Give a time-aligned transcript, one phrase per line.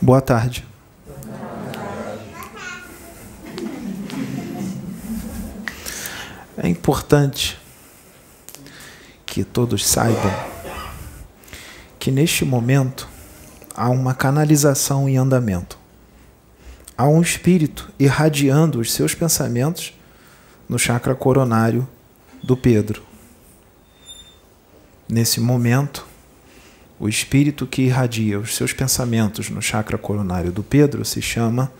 [0.00, 0.64] Boa tarde.
[6.56, 7.58] É importante
[9.24, 10.32] que todos saibam
[11.98, 13.08] que neste momento
[13.74, 15.76] há uma canalização em andamento.
[16.96, 19.92] Há um espírito irradiando os seus pensamentos
[20.68, 21.86] no chakra coronário
[22.42, 23.02] do Pedro.
[25.08, 26.06] Nesse momento,
[26.98, 31.70] o espírito que irradia os seus pensamentos no chakra coronário do Pedro se chama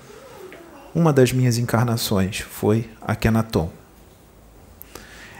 [0.94, 3.70] uma das minhas encarnações, foi Akenaton.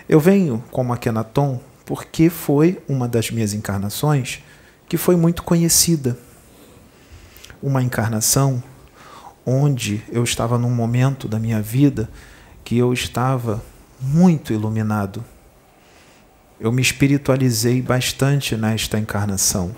[0.09, 4.43] Eu venho como Akenaton porque foi uma das minhas encarnações
[4.89, 6.19] que foi muito conhecida.
[7.63, 8.63] Uma encarnação
[9.47, 12.11] onde eu estava num momento da minha vida
[12.65, 13.63] que eu estava
[14.01, 15.25] muito iluminado.
[16.59, 19.77] Eu me espiritualizei bastante nesta encarnação.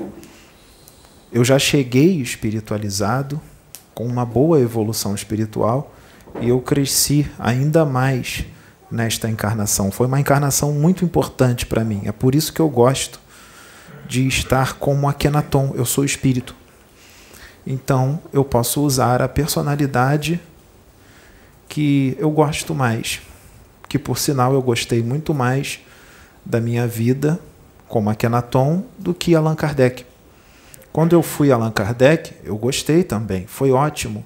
[1.32, 3.40] Eu já cheguei espiritualizado,
[3.92, 5.92] com uma boa evolução espiritual,
[6.40, 8.44] e eu cresci ainda mais
[8.88, 9.90] nesta encarnação.
[9.90, 12.02] Foi uma encarnação muito importante para mim.
[12.04, 13.18] É por isso que eu gosto
[14.06, 15.72] de estar como Akenaton.
[15.74, 16.54] Eu sou espírito.
[17.66, 20.40] Então, eu posso usar a personalidade
[21.68, 23.20] que eu gosto mais,
[23.88, 25.80] que por sinal eu gostei muito mais
[26.44, 27.39] da minha vida
[27.89, 30.05] como Akenaton do que Allan Kardec.
[30.92, 34.25] Quando eu fui Allan Kardec, eu gostei também, foi ótimo.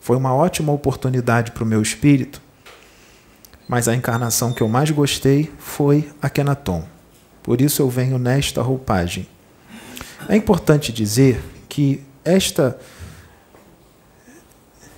[0.00, 2.40] Foi uma ótima oportunidade para o meu espírito.
[3.68, 6.84] Mas a encarnação que eu mais gostei foi Akenaton.
[7.42, 9.26] Por isso eu venho nesta roupagem.
[10.28, 12.78] É importante dizer que esta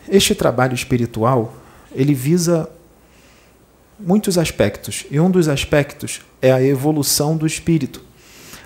[0.08, 1.54] este trabalho espiritual,
[1.92, 2.68] ele visa
[4.04, 8.02] muitos aspectos, e um dos aspectos é a evolução do espírito.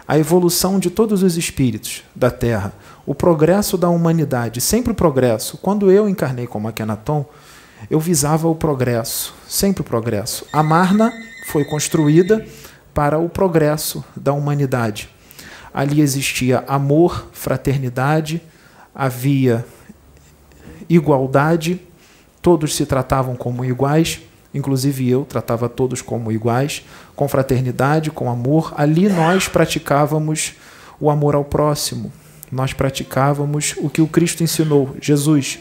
[0.09, 2.73] A evolução de todos os espíritos da Terra,
[3.05, 5.59] o progresso da humanidade, sempre o progresso.
[5.59, 7.27] Quando eu encarnei como Akenaton,
[7.91, 10.47] eu visava o progresso, sempre o progresso.
[10.53, 11.13] A Marna
[11.49, 12.47] foi construída
[12.95, 15.11] para o progresso da humanidade.
[15.75, 18.41] Ali existia amor, fraternidade,
[18.95, 19.67] havia
[20.89, 21.81] igualdade,
[22.41, 24.21] todos se tratavam como iguais,
[24.57, 26.85] inclusive eu tratava todos como iguais,
[27.15, 28.73] com fraternidade, com amor.
[28.77, 30.55] Ali nós praticávamos
[30.99, 32.13] o amor ao próximo,
[32.51, 35.59] nós praticávamos o que o Cristo ensinou, Jesus.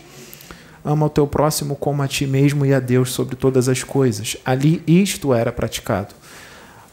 [0.83, 4.38] Ama o teu próximo como a ti mesmo e a Deus sobre todas as coisas.
[4.45, 6.13] Ali isto era praticado.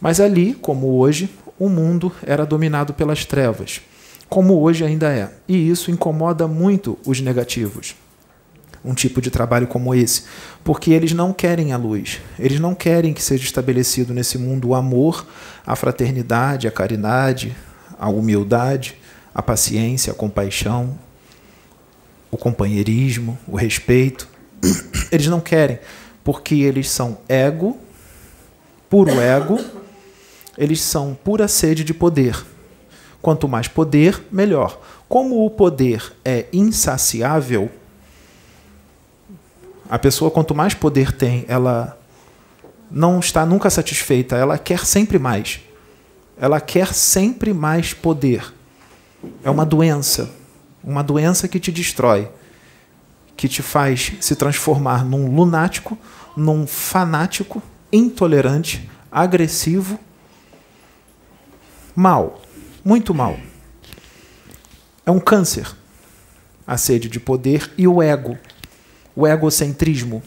[0.00, 3.80] Mas ali, como hoje, o mundo era dominado pelas trevas,
[4.28, 5.30] como hoje ainda é.
[5.46, 7.94] E isso incomoda muito os negativos.
[8.84, 10.24] Um tipo de trabalho como esse,
[10.64, 14.74] porque eles não querem a luz, eles não querem que seja estabelecido nesse mundo o
[14.74, 15.24] amor,
[15.64, 17.56] a fraternidade, a caridade,
[17.96, 18.96] a humildade,
[19.32, 20.98] a paciência, a compaixão,
[22.30, 24.26] o companheirismo, o respeito.
[25.12, 25.78] Eles não querem,
[26.24, 27.76] porque eles são ego,
[28.88, 29.58] puro ego,
[30.56, 32.42] eles são pura sede de poder.
[33.20, 34.80] Quanto mais poder, melhor.
[35.08, 37.70] Como o poder é insaciável,
[39.92, 42.00] a pessoa, quanto mais poder tem, ela
[42.90, 45.60] não está nunca satisfeita, ela quer sempre mais.
[46.40, 48.54] Ela quer sempre mais poder.
[49.44, 50.30] É uma doença,
[50.82, 52.30] uma doença que te destrói,
[53.36, 55.98] que te faz se transformar num lunático,
[56.34, 60.00] num fanático, intolerante, agressivo
[61.94, 62.40] mal,
[62.82, 63.38] muito mal.
[65.04, 65.66] É um câncer
[66.66, 68.38] a sede de poder e o ego,
[69.14, 70.22] o egocentrismo.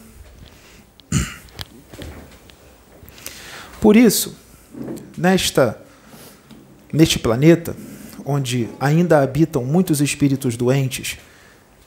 [3.80, 4.36] Por isso,
[5.16, 5.80] nesta
[6.92, 7.76] neste planeta,
[8.24, 11.18] onde ainda habitam muitos espíritos doentes,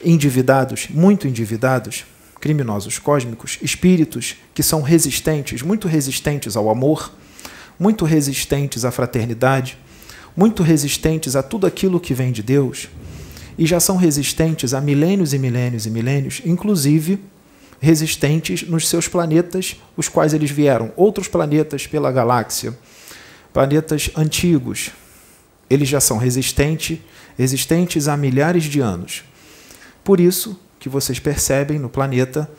[0.02, 2.04] endividados, muito endividados,
[2.40, 7.12] criminosos cósmicos, espíritos que são resistentes, muito resistentes ao amor,
[7.78, 9.76] muito resistentes à fraternidade,
[10.36, 12.88] muito resistentes a tudo aquilo que vem de Deus,
[13.60, 17.20] e já são resistentes há milênios e milênios e milênios, inclusive
[17.78, 22.76] resistentes nos seus planetas, os quais eles vieram, outros planetas pela galáxia,
[23.52, 24.92] planetas antigos.
[25.68, 27.00] Eles já são resistentes,
[27.36, 29.24] resistentes há milhares de anos.
[30.02, 32.50] Por isso que vocês percebem no planeta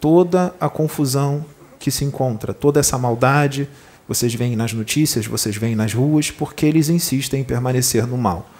[0.00, 1.46] toda a confusão
[1.78, 3.68] que se encontra, toda essa maldade,
[4.08, 8.50] vocês veem nas notícias, vocês veem nas ruas, porque eles insistem em permanecer no mal.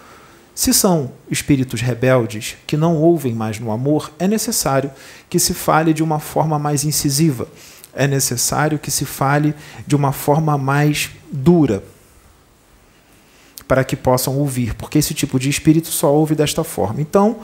[0.53, 4.91] Se são espíritos rebeldes que não ouvem mais no amor, é necessário
[5.29, 7.47] que se fale de uma forma mais incisiva,
[7.93, 9.55] é necessário que se fale
[9.87, 11.83] de uma forma mais dura.
[13.67, 16.99] para que possam ouvir, porque esse tipo de espírito só ouve desta forma.
[16.99, 17.37] Então,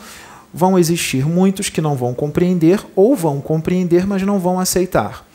[0.54, 5.26] vão existir muitos que não vão compreender ou vão compreender, mas não vão aceitar.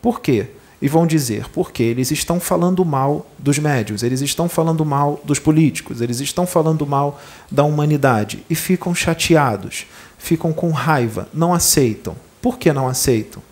[0.00, 0.48] Por quê?
[0.80, 5.38] E vão dizer, porque eles estão falando mal dos médios, eles estão falando mal dos
[5.40, 7.20] políticos, eles estão falando mal
[7.50, 9.86] da humanidade e ficam chateados,
[10.16, 12.14] ficam com raiva, não aceitam.
[12.40, 13.42] Por que não aceitam?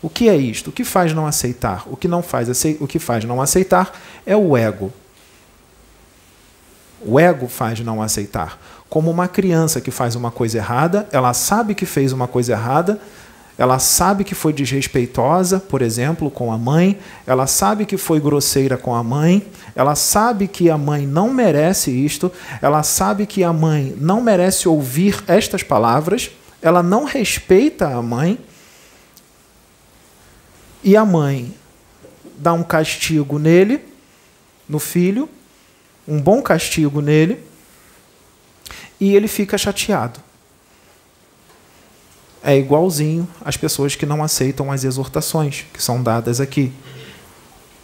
[0.00, 0.70] O que é isto?
[0.70, 1.84] O que faz não aceitar?
[1.86, 2.48] O que não faz
[2.80, 3.92] o que faz não aceitar
[4.24, 4.92] é o ego.
[7.00, 8.58] O ego faz não aceitar.
[8.88, 13.00] Como uma criança que faz uma coisa errada, ela sabe que fez uma coisa errada,
[13.56, 18.76] ela sabe que foi desrespeitosa, por exemplo, com a mãe, ela sabe que foi grosseira
[18.76, 19.46] com a mãe,
[19.76, 24.68] ela sabe que a mãe não merece isto, ela sabe que a mãe não merece
[24.68, 28.38] ouvir estas palavras, ela não respeita a mãe,
[30.82, 31.54] e a mãe
[32.36, 33.80] dá um castigo nele,
[34.68, 35.28] no filho,
[36.08, 37.38] um bom castigo nele,
[38.98, 40.23] e ele fica chateado
[42.44, 46.70] é igualzinho às pessoas que não aceitam as exortações que são dadas aqui.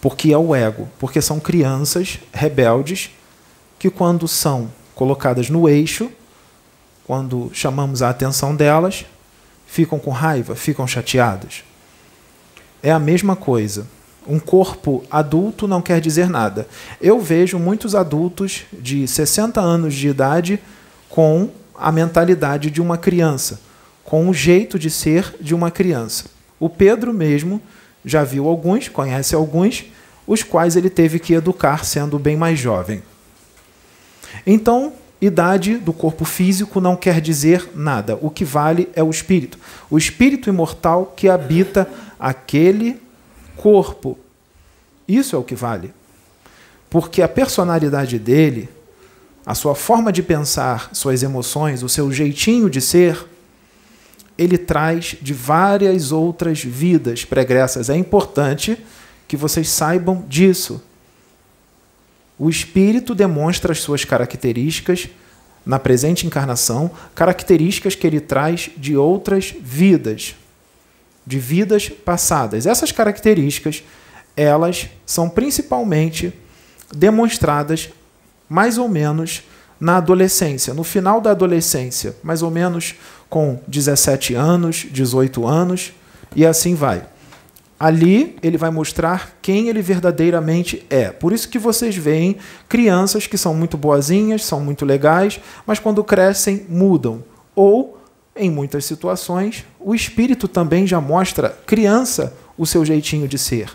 [0.03, 3.11] Porque é o ego, porque são crianças rebeldes
[3.79, 6.11] que, quando são colocadas no eixo,
[7.07, 9.07] quando chamamos a atenção delas,
[9.67, 11.65] ficam com raiva, ficam chateadas.
[12.83, 13.87] É a mesma coisa.
[14.27, 16.69] Um corpo adulto não quer dizer nada.
[17.01, 20.61] Eu vejo muitos adultos de 60 anos de idade
[21.09, 23.70] com a mentalidade de uma criança
[24.11, 26.25] com o jeito de ser de uma criança.
[26.59, 27.63] O Pedro mesmo
[28.05, 29.85] já viu alguns, conhece alguns,
[30.27, 33.05] os quais ele teve que educar sendo bem mais jovem.
[34.45, 38.19] Então, idade do corpo físico não quer dizer nada.
[38.21, 39.57] O que vale é o espírito.
[39.89, 43.01] O espírito imortal que habita aquele
[43.57, 44.19] corpo.
[45.07, 45.95] Isso é o que vale.
[46.91, 48.69] Porque a personalidade dele,
[49.47, 53.30] a sua forma de pensar, suas emoções, o seu jeitinho de ser,
[54.41, 57.91] ele traz de várias outras vidas pregressas.
[57.91, 58.83] É importante
[59.29, 60.83] que vocês saibam disso.
[62.39, 65.11] O espírito demonstra as suas características
[65.65, 70.35] na presente encarnação, características que ele traz de outras vidas,
[71.27, 72.65] de vidas passadas.
[72.65, 73.85] Essas características,
[74.35, 76.33] elas são principalmente
[76.97, 77.91] demonstradas
[78.49, 79.43] mais ou menos
[79.79, 82.95] na adolescência, no final da adolescência, mais ou menos
[83.31, 85.93] com 17 anos, 18 anos
[86.37, 87.07] e assim vai.
[87.79, 91.11] Ali ele vai mostrar quem ele verdadeiramente é.
[91.11, 92.37] Por isso que vocês veem
[92.69, 97.25] crianças que são muito boazinhas, são muito legais, mas quando crescem mudam.
[97.55, 97.99] Ou,
[98.37, 103.71] em muitas situações, o espírito também já mostra criança o seu jeitinho de ser.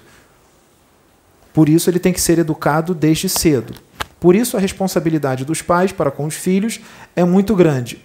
[1.52, 3.74] Por isso ele tem que ser educado desde cedo.
[4.20, 6.80] Por isso a responsabilidade dos pais para com os filhos
[7.16, 8.05] é muito grande.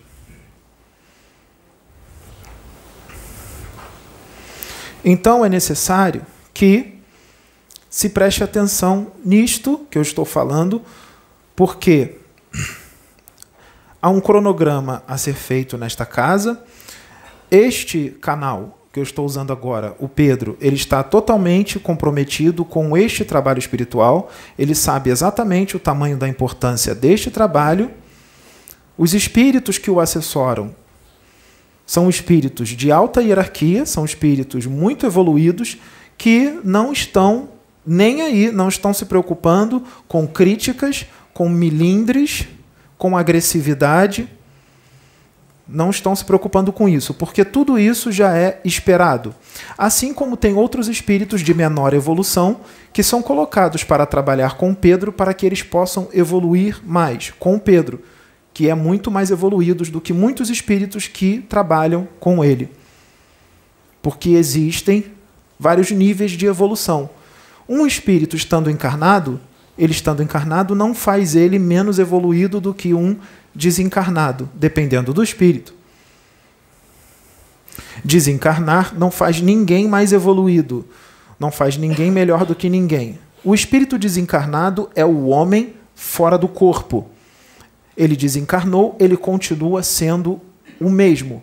[5.04, 6.98] Então é necessário que
[7.88, 10.82] se preste atenção nisto que eu estou falando,
[11.56, 12.18] porque
[14.00, 16.62] há um cronograma a ser feito nesta casa.
[17.50, 23.24] Este canal que eu estou usando agora, o Pedro, ele está totalmente comprometido com este
[23.24, 24.30] trabalho espiritual.
[24.58, 27.90] Ele sabe exatamente o tamanho da importância deste trabalho.
[28.98, 30.74] Os espíritos que o assessoram
[31.90, 35.76] são espíritos de alta hierarquia, são espíritos muito evoluídos
[36.16, 37.48] que não estão
[37.84, 41.04] nem aí, não estão se preocupando com críticas,
[41.34, 42.46] com milindres,
[42.96, 44.28] com agressividade.
[45.66, 49.34] Não estão se preocupando com isso, porque tudo isso já é esperado.
[49.76, 52.60] Assim como tem outros espíritos de menor evolução
[52.92, 58.00] que são colocados para trabalhar com Pedro para que eles possam evoluir mais com Pedro
[58.60, 62.68] que é muito mais evoluídos do que muitos espíritos que trabalham com ele.
[64.02, 65.06] Porque existem
[65.58, 67.08] vários níveis de evolução.
[67.66, 69.40] Um espírito estando encarnado,
[69.78, 73.16] ele estando encarnado não faz ele menos evoluído do que um
[73.54, 75.72] desencarnado, dependendo do espírito.
[78.04, 80.84] Desencarnar não faz ninguém mais evoluído,
[81.38, 83.18] não faz ninguém melhor do que ninguém.
[83.42, 87.10] O espírito desencarnado é o homem fora do corpo
[87.96, 90.40] ele desencarnou, ele continua sendo
[90.80, 91.42] o mesmo.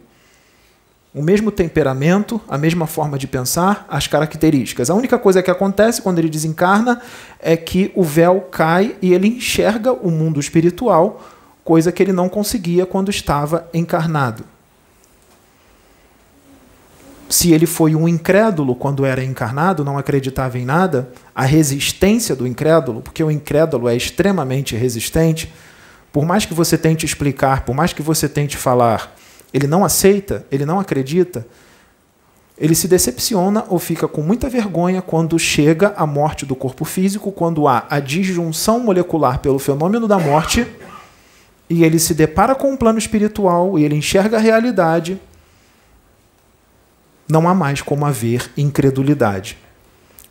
[1.14, 4.90] O mesmo temperamento, a mesma forma de pensar, as características.
[4.90, 7.02] A única coisa que acontece quando ele desencarna
[7.40, 11.26] é que o véu cai e ele enxerga o mundo espiritual,
[11.64, 14.44] coisa que ele não conseguia quando estava encarnado.
[17.30, 22.48] se ele foi um incrédulo quando era encarnado, não acreditava em nada, a resistência do
[22.48, 25.52] incrédulo, porque o incrédulo é extremamente resistente,
[26.12, 29.16] por mais que você tente explicar, por mais que você tente falar,
[29.54, 31.46] ele não aceita, ele não acredita,
[32.58, 37.32] ele se decepciona ou fica com muita vergonha quando chega a morte do corpo físico,
[37.32, 40.66] quando há a disjunção molecular pelo fenômeno da morte,
[41.70, 45.20] e ele se depara com um plano espiritual e ele enxerga a realidade
[47.30, 49.58] não há mais como haver incredulidade.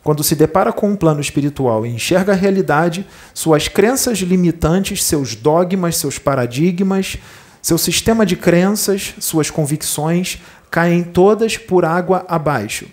[0.07, 5.35] Quando se depara com um plano espiritual e enxerga a realidade, suas crenças limitantes, seus
[5.35, 7.17] dogmas, seus paradigmas,
[7.61, 10.39] seu sistema de crenças, suas convicções
[10.71, 12.87] caem todas por água abaixo.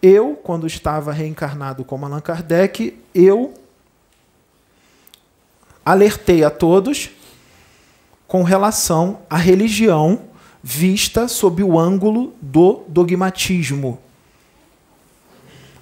[0.00, 3.52] Eu, quando estava reencarnado como Allan Kardec, eu
[5.84, 7.10] alertei a todos
[8.26, 10.22] com relação à religião
[10.62, 13.98] vista sob o ângulo do dogmatismo.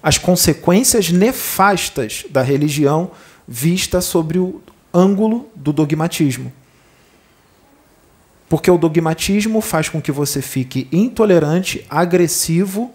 [0.01, 3.11] As consequências nefastas da religião
[3.47, 4.61] vista sobre o
[4.93, 6.51] ângulo do dogmatismo.
[8.47, 12.91] Porque o dogmatismo faz com que você fique intolerante, agressivo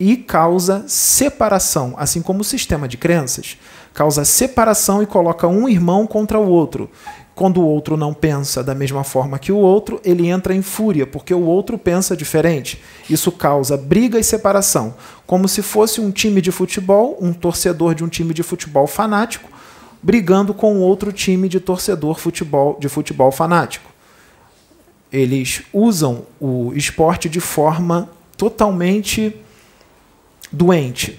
[0.00, 3.56] e causa separação, assim como o sistema de crenças
[3.92, 6.90] causa separação e coloca um irmão contra o outro.
[7.34, 11.06] Quando o outro não pensa da mesma forma que o outro, ele entra em fúria,
[11.06, 12.82] porque o outro pensa diferente.
[13.08, 14.94] Isso causa briga e separação.
[15.26, 19.48] Como se fosse um time de futebol, um torcedor de um time de futebol fanático,
[20.02, 23.90] brigando com outro time de torcedor futebol, de futebol fanático.
[25.10, 29.34] Eles usam o esporte de forma totalmente
[30.50, 31.18] doente.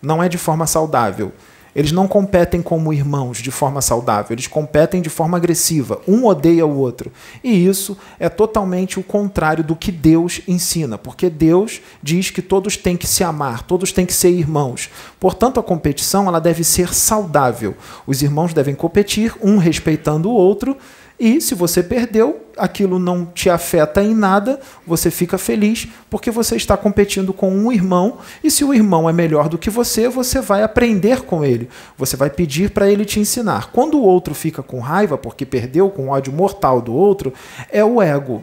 [0.00, 1.32] Não é de forma saudável.
[1.74, 6.00] Eles não competem como irmãos de forma saudável, eles competem de forma agressiva.
[6.06, 7.10] Um odeia o outro.
[7.42, 12.76] E isso é totalmente o contrário do que Deus ensina, porque Deus diz que todos
[12.76, 14.90] têm que se amar, todos têm que ser irmãos.
[15.18, 17.74] Portanto, a competição ela deve ser saudável.
[18.06, 20.76] Os irmãos devem competir, um respeitando o outro
[21.24, 26.56] e se você perdeu, aquilo não te afeta em nada, você fica feliz porque você
[26.56, 30.40] está competindo com um irmão e se o irmão é melhor do que você, você
[30.40, 31.68] vai aprender com ele.
[31.96, 33.70] Você vai pedir para ele te ensinar.
[33.70, 37.32] Quando o outro fica com raiva porque perdeu, com ódio mortal do outro,
[37.70, 38.42] é o ego.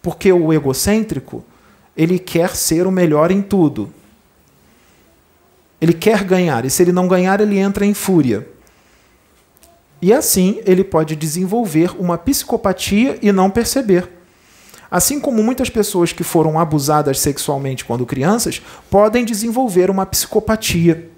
[0.00, 1.44] Porque o egocêntrico,
[1.96, 3.92] ele quer ser o melhor em tudo.
[5.80, 8.46] Ele quer ganhar, e se ele não ganhar, ele entra em fúria.
[10.06, 14.08] E assim ele pode desenvolver uma psicopatia e não perceber.
[14.88, 21.10] Assim como muitas pessoas que foram abusadas sexualmente quando crianças podem desenvolver uma psicopatia.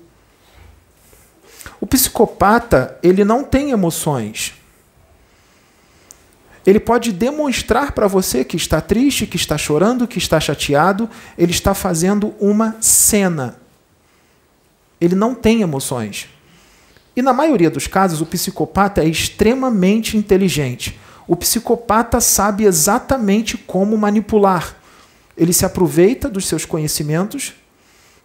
[1.79, 4.55] O psicopata, ele não tem emoções.
[6.67, 11.53] Ele pode demonstrar para você que está triste, que está chorando, que está chateado, ele
[11.53, 13.61] está fazendo uma cena.
[14.99, 16.27] Ele não tem emoções.
[17.19, 20.97] E na maioria dos casos, o psicopata é extremamente inteligente.
[21.27, 24.77] O psicopata sabe exatamente como manipular.
[25.37, 27.55] Ele se aproveita dos seus conhecimentos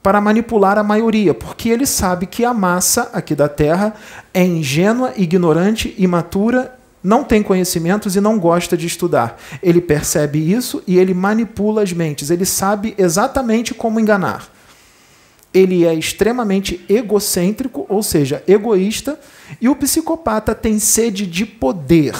[0.03, 3.95] para manipular a maioria, porque ele sabe que a massa aqui da Terra
[4.31, 9.41] é ingênua, ignorante, imatura, não tem conhecimentos e não gosta de estudar.
[9.63, 12.29] Ele percebe isso e ele manipula as mentes.
[12.29, 14.52] Ele sabe exatamente como enganar
[15.53, 19.19] ele é extremamente egocêntrico, ou seja, egoísta,
[19.61, 22.15] e o psicopata tem sede de poder.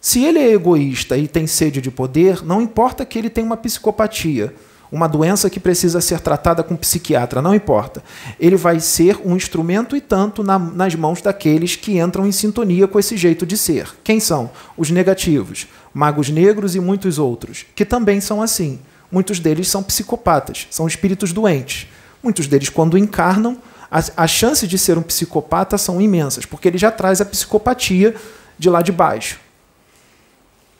[0.00, 3.56] Se ele é egoísta e tem sede de poder, não importa que ele tenha uma
[3.56, 4.54] psicopatia,
[4.90, 8.02] uma doença que precisa ser tratada com um psiquiatra, não importa.
[8.40, 12.88] Ele vai ser um instrumento e tanto na, nas mãos daqueles que entram em sintonia
[12.88, 13.90] com esse jeito de ser.
[14.02, 14.50] Quem são?
[14.76, 18.78] Os negativos, magos negros e muitos outros, que também são assim.
[19.10, 21.88] Muitos deles são psicopatas, são espíritos doentes.
[22.22, 23.56] Muitos deles, quando encarnam,
[23.90, 28.14] as, chances de ser um psicopata são imensas, porque ele já traz a psicopatia
[28.58, 29.40] de lá de baixo.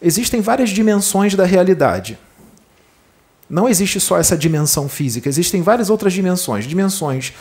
[0.01, 2.19] Existem várias dimensões da realidade.
[3.49, 6.67] Não existe só essa dimensão física, existem várias outras dimensões.
[6.67, 7.33] Dimensões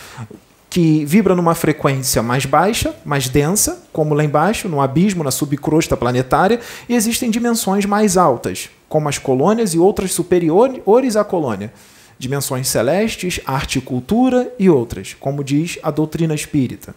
[0.78, 5.98] que vibram numa frequência mais baixa, mais densa, como lá embaixo, no abismo, na subcrosta
[5.98, 11.74] planetária, e existem dimensões mais altas, como as colônias e outras superiores à colônia,
[12.20, 16.94] dimensões celestes, arte e cultura e outras, como diz a doutrina espírita.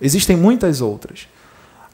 [0.00, 1.28] Existem muitas outras.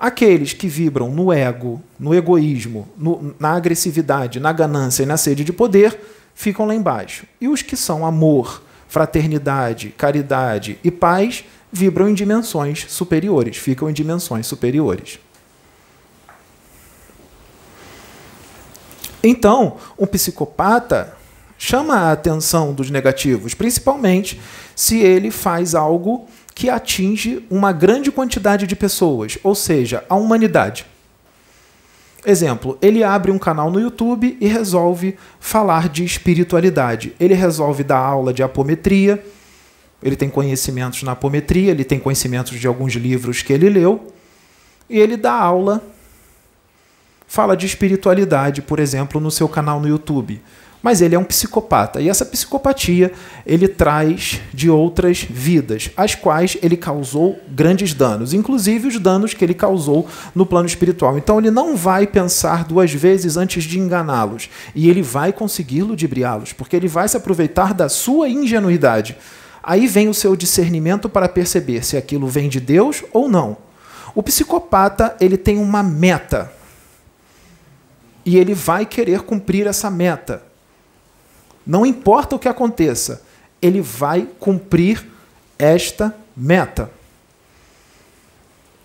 [0.00, 5.44] Aqueles que vibram no ego, no egoísmo, no, na agressividade, na ganância e na sede
[5.44, 6.00] de poder,
[6.34, 7.26] ficam lá embaixo.
[7.38, 8.62] E os que são amor,
[8.92, 15.18] fraternidade, caridade e paz vibram em dimensões superiores, ficam em dimensões superiores.
[19.24, 21.16] Então, um psicopata
[21.56, 24.38] chama a atenção dos negativos, principalmente
[24.76, 30.84] se ele faz algo que atinge uma grande quantidade de pessoas, ou seja, a humanidade.
[32.24, 37.14] Exemplo, ele abre um canal no YouTube e resolve falar de espiritualidade.
[37.18, 39.24] Ele resolve dar aula de apometria,
[40.00, 44.12] ele tem conhecimentos na apometria, ele tem conhecimentos de alguns livros que ele leu,
[44.88, 45.82] e ele dá aula,
[47.26, 50.40] fala de espiritualidade, por exemplo, no seu canal no YouTube
[50.82, 52.00] mas ele é um psicopata.
[52.00, 53.12] E essa psicopatia
[53.46, 59.44] ele traz de outras vidas, as quais ele causou grandes danos, inclusive os danos que
[59.44, 61.16] ele causou no plano espiritual.
[61.16, 66.52] Então ele não vai pensar duas vezes antes de enganá-los, e ele vai conseguir ludibriá-los,
[66.52, 69.16] porque ele vai se aproveitar da sua ingenuidade.
[69.62, 73.56] Aí vem o seu discernimento para perceber se aquilo vem de Deus ou não.
[74.14, 76.52] O psicopata, ele tem uma meta.
[78.26, 80.51] E ele vai querer cumprir essa meta.
[81.66, 83.22] Não importa o que aconteça,
[83.60, 85.06] ele vai cumprir
[85.58, 86.90] esta meta.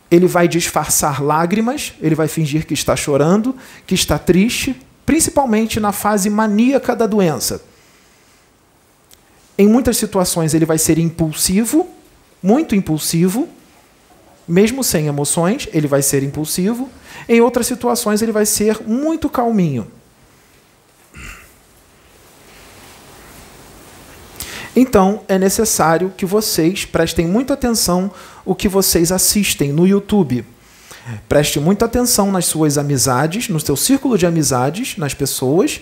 [0.09, 3.55] Ele vai disfarçar lágrimas, ele vai fingir que está chorando,
[3.85, 7.61] que está triste, principalmente na fase maníaca da doença.
[9.57, 11.89] Em muitas situações ele vai ser impulsivo,
[12.41, 13.49] muito impulsivo,
[14.47, 16.89] mesmo sem emoções, ele vai ser impulsivo.
[17.27, 19.91] Em outras situações ele vai ser muito calminho.
[24.79, 28.11] Então, é necessário que vocês prestem muita atenção
[28.45, 30.45] o que vocês assistem no YouTube.
[31.27, 35.81] Preste muita atenção nas suas amizades, no seu círculo de amizades, nas pessoas,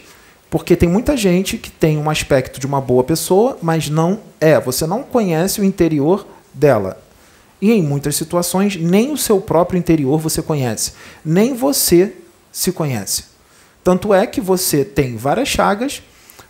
[0.49, 4.57] porque tem muita gente que tem um aspecto de uma boa pessoa, mas não é.
[4.61, 6.97] Você não conhece o interior dela.
[7.61, 10.93] E em muitas situações, nem o seu próprio interior você conhece,
[11.25, 12.13] nem você
[12.49, 13.25] se conhece.
[13.83, 16.01] Tanto é que você tem várias chagas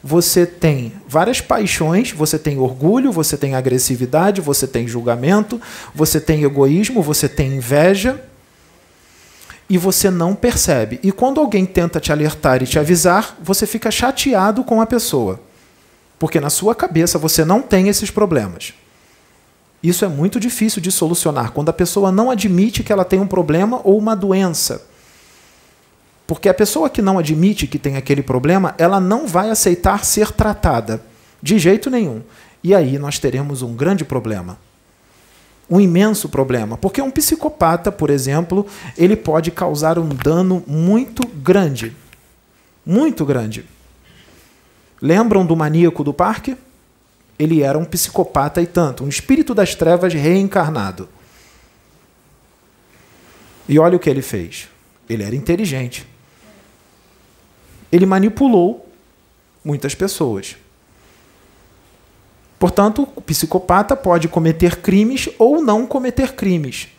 [0.07, 5.59] você tem várias paixões, você tem orgulho, você tem agressividade, você tem julgamento,
[5.95, 8.23] você tem egoísmo, você tem inveja,
[9.67, 10.99] e você não percebe.
[11.01, 15.39] E quando alguém tenta te alertar e te avisar, você fica chateado com a pessoa.
[16.19, 18.75] Porque na sua cabeça você não tem esses problemas.
[19.81, 23.27] Isso é muito difícil de solucionar quando a pessoa não admite que ela tem um
[23.27, 24.83] problema ou uma doença.
[26.27, 30.31] Porque a pessoa que não admite que tem aquele problema, ela não vai aceitar ser
[30.31, 31.01] tratada
[31.41, 32.21] de jeito nenhum.
[32.63, 34.57] E aí nós teremos um grande problema.
[35.69, 36.77] Um imenso problema.
[36.77, 38.65] Porque um psicopata, por exemplo,
[38.97, 41.95] ele pode causar um dano muito grande.
[42.83, 43.65] Muito grande.
[44.99, 46.57] Lembram do maníaco do parque?
[47.37, 51.07] Ele era um psicopata e tanto, um espírito das trevas reencarnado.
[53.67, 54.69] E olha o que ele fez.
[55.07, 56.07] Ele era inteligente
[57.95, 58.87] ele manipulou
[59.63, 60.57] muitas pessoas.
[62.59, 66.89] Portanto, o psicopata pode cometer crimes ou não cometer crimes.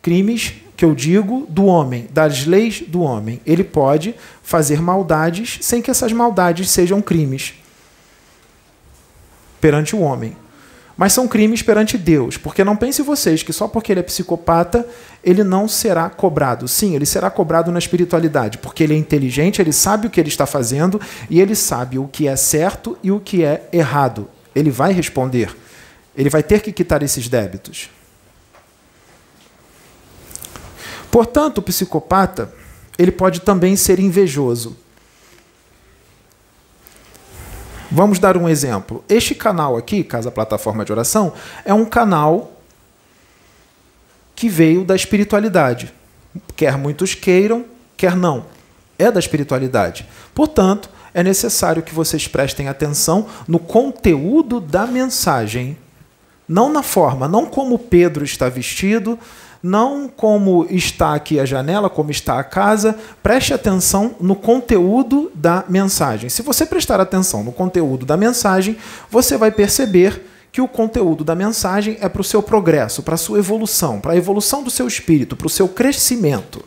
[0.00, 3.40] Crimes que eu digo do homem, das leis do homem.
[3.44, 7.54] Ele pode fazer maldades sem que essas maldades sejam crimes
[9.60, 10.34] perante o homem
[11.00, 14.86] mas são crimes perante Deus, porque não pense vocês que só porque ele é psicopata
[15.24, 16.68] ele não será cobrado.
[16.68, 20.28] Sim, ele será cobrado na espiritualidade, porque ele é inteligente, ele sabe o que ele
[20.28, 24.28] está fazendo e ele sabe o que é certo e o que é errado.
[24.54, 25.56] Ele vai responder.
[26.14, 27.88] Ele vai ter que quitar esses débitos.
[31.10, 32.52] Portanto, o psicopata,
[32.98, 34.76] ele pode também ser invejoso.
[37.90, 39.04] Vamos dar um exemplo.
[39.08, 41.32] Este canal aqui, Casa Plataforma de Oração,
[41.64, 42.52] é um canal
[44.36, 45.92] que veio da espiritualidade.
[46.54, 47.64] Quer muitos queiram,
[47.96, 48.46] quer não.
[48.98, 50.06] É da espiritualidade.
[50.32, 55.76] Portanto, é necessário que vocês prestem atenção no conteúdo da mensagem,
[56.48, 59.18] não na forma, não como Pedro está vestido,
[59.62, 65.64] não como está aqui a janela, como está a casa, preste atenção no conteúdo da
[65.68, 66.30] mensagem.
[66.30, 68.76] Se você prestar atenção no conteúdo da mensagem,
[69.10, 73.18] você vai perceber que o conteúdo da mensagem é para o seu progresso, para a
[73.18, 76.64] sua evolução, para a evolução do seu espírito, para o seu crescimento.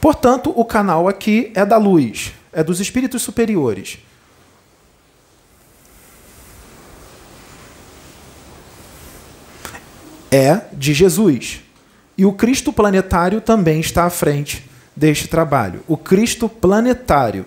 [0.00, 3.98] Portanto, o canal aqui é da luz, é dos espíritos superiores.
[10.32, 11.60] É de Jesus.
[12.16, 15.82] E o Cristo planetário também está à frente deste trabalho.
[15.86, 17.44] O Cristo planetário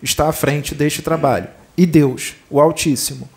[0.00, 1.48] está à frente deste trabalho.
[1.76, 3.28] E Deus, o Altíssimo.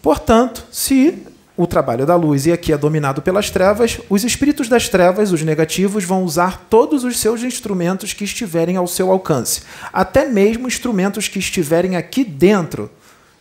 [0.00, 1.22] Portanto, se
[1.56, 5.42] o trabalho da luz e aqui é dominado pelas trevas, os espíritos das trevas, os
[5.42, 11.28] negativos, vão usar todos os seus instrumentos que estiverem ao seu alcance, até mesmo instrumentos
[11.28, 12.90] que estiverem aqui dentro,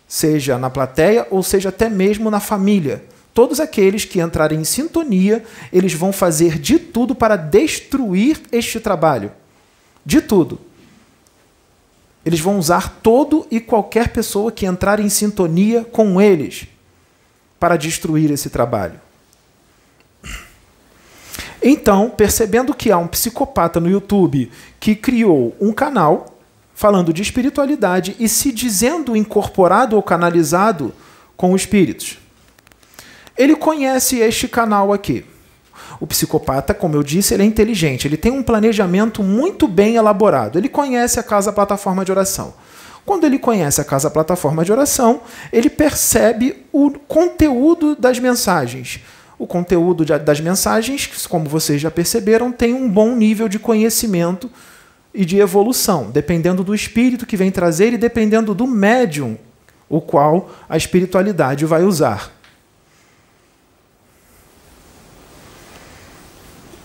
[0.08, 3.04] seja na plateia ou seja até mesmo na família.
[3.34, 9.32] Todos aqueles que entrarem em sintonia, eles vão fazer de tudo para destruir este trabalho.
[10.06, 10.60] De tudo.
[12.26, 16.68] Eles vão usar todo e qualquer pessoa que entrar em sintonia com eles
[17.60, 19.00] para destruir esse trabalho.
[21.64, 26.40] Então, percebendo que há um psicopata no YouTube que criou um canal
[26.74, 30.92] falando de espiritualidade e se dizendo incorporado ou canalizado
[31.38, 32.21] com espíritos.
[33.38, 35.26] Ele conhece este canal aqui.
[36.00, 40.58] O psicopata, como eu disse, ele é inteligente, ele tem um planejamento muito bem elaborado.
[40.58, 42.54] Ele conhece a casa plataforma de oração.
[43.06, 49.00] Quando ele conhece a casa plataforma de oração, ele percebe o conteúdo das mensagens.
[49.40, 54.50] O conteúdo das mensagens, como vocês já perceberam, tem um bom nível de conhecimento
[55.14, 59.38] e de evolução, dependendo do espírito que vem trazer e dependendo do médium
[59.90, 62.32] o qual a espiritualidade vai usar.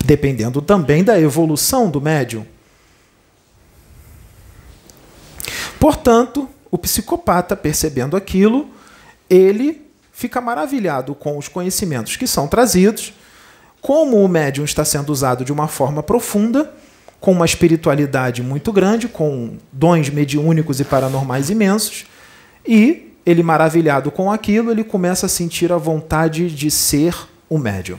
[0.07, 2.47] Dependendo também da evolução do médium.
[5.81, 8.71] Portanto, o psicopata, percebendo aquilo,
[9.29, 13.13] ele fica maravilhado com os conhecimentos que são trazidos,
[13.81, 16.73] como o médium está sendo usado de uma forma profunda,
[17.21, 22.07] com uma espiritualidade muito grande, com dons mediúnicos e paranormais imensos,
[22.65, 27.15] e ele maravilhado com aquilo, ele começa a sentir a vontade de ser
[27.49, 27.99] o médium.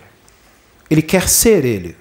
[0.90, 1.96] Ele quer ser ele.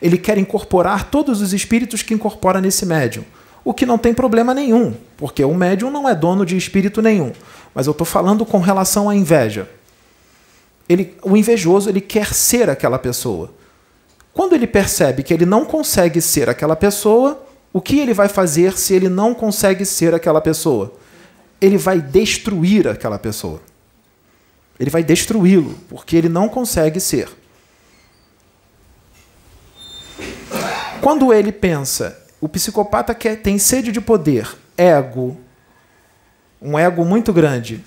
[0.00, 3.24] Ele quer incorporar todos os espíritos que incorpora nesse médium
[3.64, 7.32] o que não tem problema nenhum, porque o médium não é dono de espírito nenhum.
[7.74, 9.68] Mas eu estou falando com relação à inveja.
[10.88, 13.52] Ele, o invejoso ele quer ser aquela pessoa.
[14.32, 17.40] Quando ele percebe que ele não consegue ser aquela pessoa,
[17.72, 20.92] o que ele vai fazer se ele não consegue ser aquela pessoa?
[21.60, 23.60] Ele vai destruir aquela pessoa.
[24.78, 27.28] Ele vai destruí-lo, porque ele não consegue ser.
[31.00, 35.36] Quando ele pensa, o psicopata quer, tem sede de poder, ego,
[36.60, 37.82] um ego muito grande,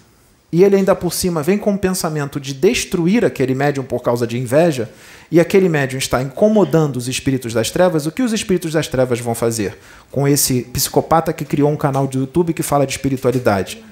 [0.52, 4.26] e ele ainda por cima vem com o pensamento de destruir aquele médium por causa
[4.26, 4.90] de inveja,
[5.30, 9.20] e aquele médium está incomodando os espíritos das trevas, o que os espíritos das trevas
[9.20, 9.78] vão fazer
[10.10, 13.84] com esse psicopata que criou um canal de YouTube que fala de espiritualidade?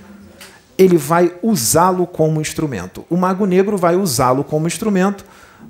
[0.79, 3.05] Ele vai usá-lo como instrumento.
[3.07, 5.23] O Mago Negro vai usá-lo como instrumento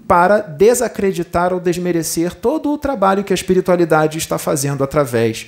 [0.07, 5.47] para desacreditar ou desmerecer todo o trabalho que a espiritualidade está fazendo através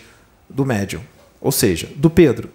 [0.49, 1.01] do médium,
[1.41, 2.49] ou seja, do Pedro.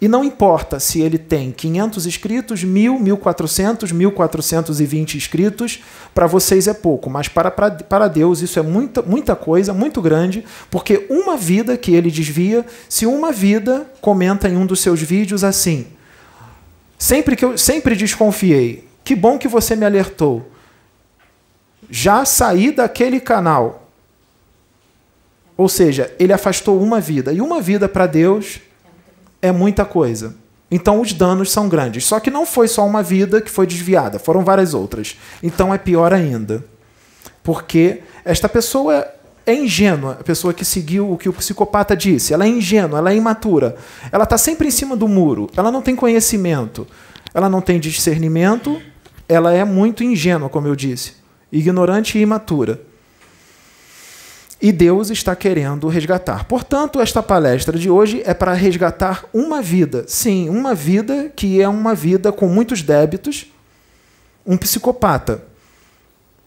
[0.00, 5.82] E não importa se ele tem 500 inscritos, 1000, 1400, 1420 inscritos,
[6.14, 10.02] para vocês é pouco, mas para, para, para Deus isso é muita, muita coisa, muito
[10.02, 15.00] grande, porque uma vida que ele desvia, se uma vida comenta em um dos seus
[15.00, 15.86] vídeos assim,
[16.98, 20.50] sempre que eu sempre desconfiei, que bom que você me alertou.
[21.90, 23.88] Já saí daquele canal.
[25.56, 27.32] Ou seja, ele afastou uma vida.
[27.32, 28.60] E uma vida para Deus
[29.42, 30.34] é muita coisa.
[30.70, 32.04] Então os danos são grandes.
[32.04, 35.16] Só que não foi só uma vida que foi desviada, foram várias outras.
[35.42, 36.64] Então é pior ainda.
[37.42, 39.06] Porque esta pessoa
[39.46, 42.32] é ingênua, a pessoa que seguiu o que o psicopata disse.
[42.32, 43.76] Ela é ingênua, ela é imatura.
[44.10, 45.50] Ela está sempre em cima do muro.
[45.54, 46.86] Ela não tem conhecimento.
[47.34, 48.80] Ela não tem discernimento
[49.28, 51.14] ela é muito ingênua, como eu disse,
[51.50, 52.80] ignorante e imatura.
[54.60, 56.44] E Deus está querendo resgatar.
[56.44, 60.04] Portanto, esta palestra de hoje é para resgatar uma vida.
[60.08, 63.46] Sim, uma vida que é uma vida com muitos débitos,
[64.46, 65.42] um psicopata.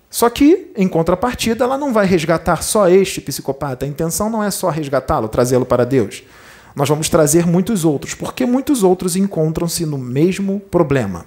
[0.10, 3.86] Só que, em contrapartida, ela não vai resgatar só este psicopata.
[3.86, 6.24] A intenção não é só resgatá-lo, trazê-lo para Deus.
[6.76, 11.26] Nós vamos trazer muitos outros, porque muitos outros encontram-se no mesmo problema.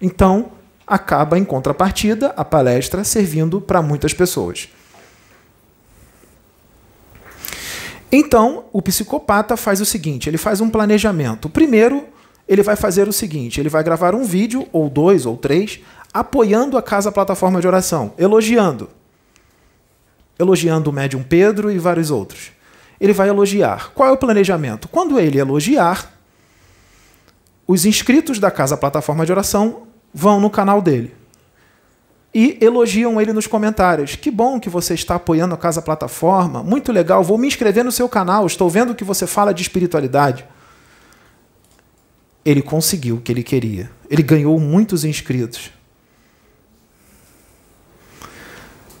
[0.00, 0.52] Então,
[0.86, 4.68] acaba, em contrapartida, a palestra servindo para muitas pessoas.
[8.12, 11.48] Então, o psicopata faz o seguinte: ele faz um planejamento.
[11.48, 12.06] Primeiro,
[12.46, 15.80] ele vai fazer o seguinte: ele vai gravar um vídeo, ou dois, ou três,
[16.12, 18.88] apoiando a casa plataforma de oração, elogiando.
[20.38, 22.52] Elogiando o médium Pedro e vários outros.
[23.00, 23.90] Ele vai elogiar.
[23.94, 24.88] Qual é o planejamento?
[24.88, 26.12] Quando ele elogiar,
[27.66, 31.12] os inscritos da casa plataforma de oração vão no canal dele
[32.34, 34.16] e elogiam ele nos comentários.
[34.16, 37.92] Que bom que você está apoiando a Casa Plataforma, muito legal, vou me inscrever no
[37.92, 40.44] seu canal, estou vendo que você fala de espiritualidade.
[42.44, 43.90] ele conseguiu o que ele queria.
[44.10, 45.70] Ele ganhou muitos inscritos.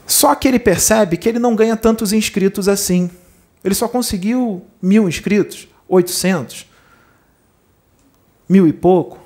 [0.06, 3.10] Só que ele percebe que ele não ganha tantos inscritos assim.
[3.62, 6.66] Ele só conseguiu mil inscritos, oitocentos,
[8.48, 9.23] mil e pouco,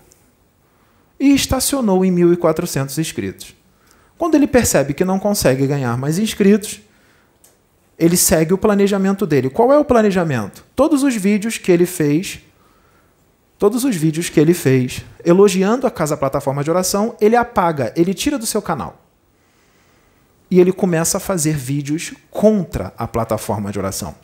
[1.19, 3.55] e estacionou em mil e quatrocentos inscritos.
[4.17, 6.81] Quando ele percebe que não consegue ganhar mais inscritos,
[7.99, 9.51] ele segue o planejamento dele.
[9.51, 10.65] Qual é o planejamento?
[10.75, 12.41] Todos os vídeos que ele fez,
[13.59, 18.15] todos os vídeos que ele fez elogiando a casa plataforma de oração, ele apaga, ele
[18.15, 19.05] tira do seu canal.
[20.51, 24.15] E ele começa a fazer vídeos contra a plataforma de oração.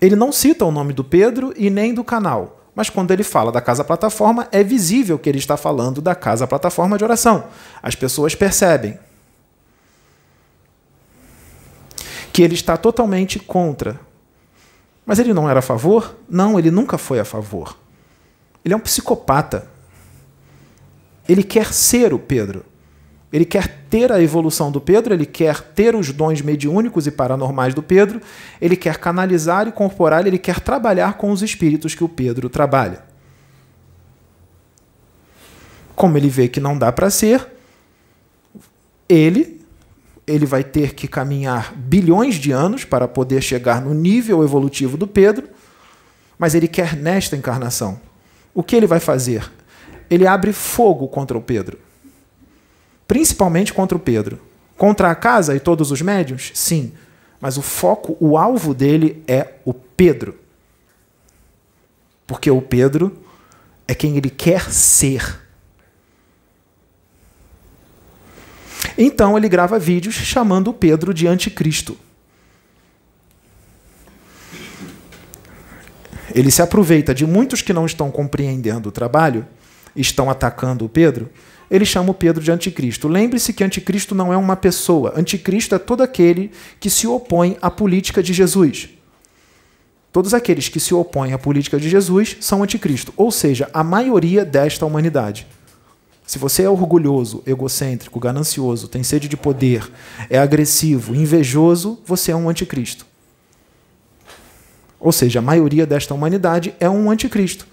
[0.00, 3.50] Ele não cita o nome do Pedro e nem do canal, mas quando ele fala
[3.50, 7.48] da casa plataforma, é visível que ele está falando da casa plataforma de oração.
[7.82, 8.96] As pessoas percebem.
[12.38, 13.98] que ele está totalmente contra.
[15.04, 16.14] Mas ele não era a favor?
[16.30, 17.76] Não, ele nunca foi a favor.
[18.64, 19.68] Ele é um psicopata.
[21.28, 22.64] Ele quer ser o Pedro.
[23.32, 27.74] Ele quer ter a evolução do Pedro, ele quer ter os dons mediúnicos e paranormais
[27.74, 28.20] do Pedro,
[28.60, 33.02] ele quer canalizar e corporar, ele quer trabalhar com os espíritos que o Pedro trabalha.
[35.94, 37.46] Como ele vê que não dá para ser,
[39.08, 39.58] ele
[40.26, 45.06] ele vai ter que caminhar bilhões de anos para poder chegar no nível evolutivo do
[45.06, 45.48] Pedro,
[46.38, 47.98] mas ele quer nesta encarnação.
[48.54, 49.50] O que ele vai fazer?
[50.10, 51.78] Ele abre fogo contra o Pedro.
[53.08, 54.38] Principalmente contra o Pedro.
[54.76, 56.52] Contra a casa e todos os médios?
[56.54, 56.92] Sim.
[57.40, 60.38] Mas o foco, o alvo dele é o Pedro.
[62.26, 63.24] Porque o Pedro
[63.88, 65.40] é quem ele quer ser.
[68.96, 71.96] Então ele grava vídeos chamando Pedro de anticristo.
[76.34, 79.46] Ele se aproveita de muitos que não estão compreendendo o trabalho,
[79.96, 81.30] estão atacando o Pedro,
[81.70, 83.08] ele chama o Pedro de anticristo.
[83.08, 85.12] Lembre-se que anticristo não é uma pessoa.
[85.16, 86.50] Anticristo é todo aquele
[86.80, 88.88] que se opõe à política de Jesus.
[90.10, 94.44] Todos aqueles que se opõem à política de Jesus são anticristo, ou seja, a maioria
[94.44, 95.46] desta humanidade.
[96.26, 99.90] Se você é orgulhoso, egocêntrico, ganancioso, tem sede de poder,
[100.28, 103.06] é agressivo, invejoso, você é um anticristo.
[105.00, 107.66] Ou seja, a maioria desta humanidade é um anticristo.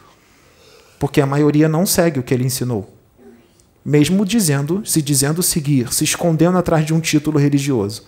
[1.00, 2.95] Porque a maioria não segue o que ele ensinou.
[3.86, 8.08] Mesmo dizendo, se dizendo seguir, se escondendo atrás de um título religioso.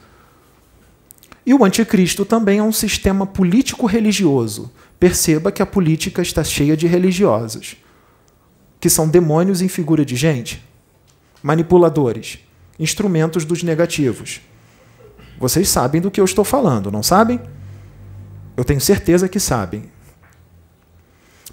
[1.45, 4.71] E o anticristo também é um sistema político-religioso.
[4.99, 7.77] Perceba que a política está cheia de religiosos
[8.79, 10.63] que são demônios em figura de gente,
[11.41, 12.39] manipuladores,
[12.79, 14.41] instrumentos dos negativos.
[15.39, 17.39] Vocês sabem do que eu estou falando, não sabem?
[18.55, 19.85] Eu tenho certeza que sabem.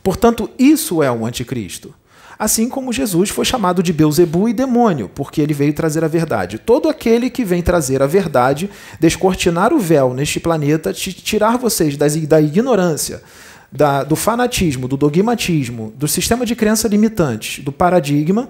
[0.03, 1.95] Portanto, isso é o anticristo.
[2.39, 6.59] Assim como Jesus foi chamado de Beuzebu e demônio, porque ele veio trazer a verdade.
[6.59, 8.69] Todo aquele que vem trazer a verdade,
[8.99, 13.23] descortinar o véu neste planeta, tirar vocês da ignorância,
[13.71, 18.49] da, do fanatismo, do dogmatismo, do sistema de crença limitantes, do paradigma,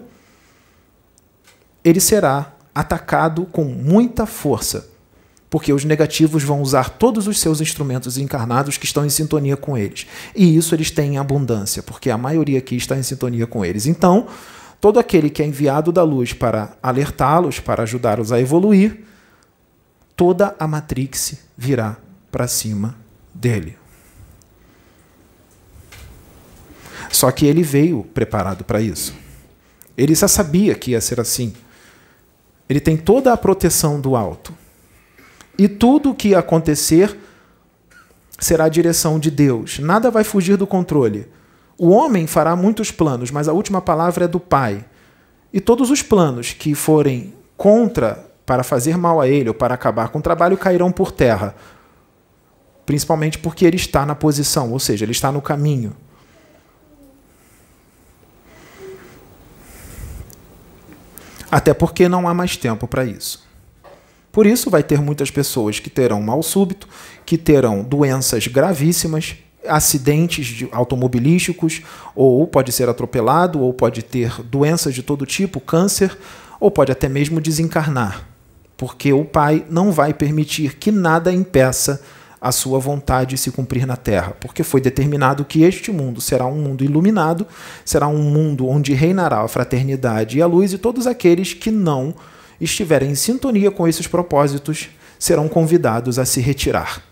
[1.85, 4.89] ele será atacado com muita força,
[5.55, 9.79] porque os negativos vão usar todos os seus instrumentos encarnados que estão em sintonia com
[9.79, 10.05] eles.
[10.35, 13.87] E isso eles têm em abundância, porque a maioria aqui está em sintonia com eles.
[13.87, 14.27] Então,
[14.81, 19.05] todo aquele que é enviado da luz para alertá-los, para ajudá-los a evoluir,
[20.17, 21.99] toda a Matrix virá
[22.33, 22.97] para cima
[23.33, 23.79] dele.
[27.13, 29.15] Só que ele veio preparado para isso.
[29.97, 31.55] Ele já sabia que ia ser assim.
[32.69, 34.64] Ele tem toda a proteção do alto.
[35.59, 37.17] E tudo o que acontecer
[38.39, 39.79] será a direção de Deus.
[39.79, 41.29] Nada vai fugir do controle.
[41.79, 44.85] O homem fará muitos planos, mas a última palavra é do Pai.
[45.53, 50.09] E todos os planos que forem contra para fazer mal a ele ou para acabar
[50.09, 51.55] com o trabalho cairão por terra.
[52.85, 55.97] Principalmente porque ele está na posição, ou seja, ele está no caminho.
[61.51, 63.47] Até porque não há mais tempo para isso.
[64.35, 66.89] Por isso, vai ter muitas pessoas que terão mal súbito,
[67.25, 71.83] que terão doenças gravíssimas, acidentes automobilísticos,
[72.17, 76.19] ou pode ser atropelado, ou pode ter doenças de todo tipo, câncer,
[76.59, 78.27] ou pode até mesmo desencarnar,
[78.77, 82.03] porque o Pai não vai permitir que nada impeça
[82.41, 86.61] a sua vontade se cumprir na terra, porque foi determinado que este mundo será um
[86.61, 87.47] mundo iluminado,
[87.85, 92.13] será um mundo onde reinará a fraternidade e a luz, e todos aqueles que não
[92.65, 97.03] estiverem em sintonia com esses propósitos serão convidados a se retirar.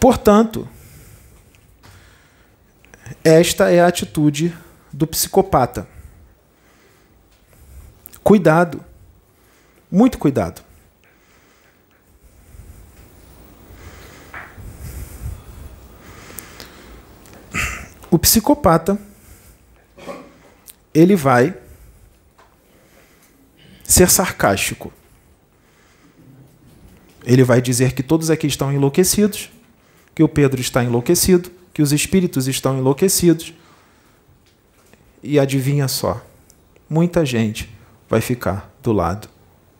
[0.00, 0.68] Portanto,
[3.22, 4.54] esta é a atitude
[4.92, 5.88] do psicopata.
[8.22, 8.84] Cuidado,
[9.90, 10.62] muito cuidado.
[18.10, 18.98] O psicopata
[20.94, 21.54] ele vai
[23.82, 24.92] ser sarcástico.
[27.24, 29.50] Ele vai dizer que todos aqui estão enlouquecidos,
[30.14, 33.52] que o Pedro está enlouquecido, que os espíritos estão enlouquecidos.
[35.22, 36.24] E adivinha só,
[36.88, 37.70] muita gente
[38.08, 39.28] vai ficar do lado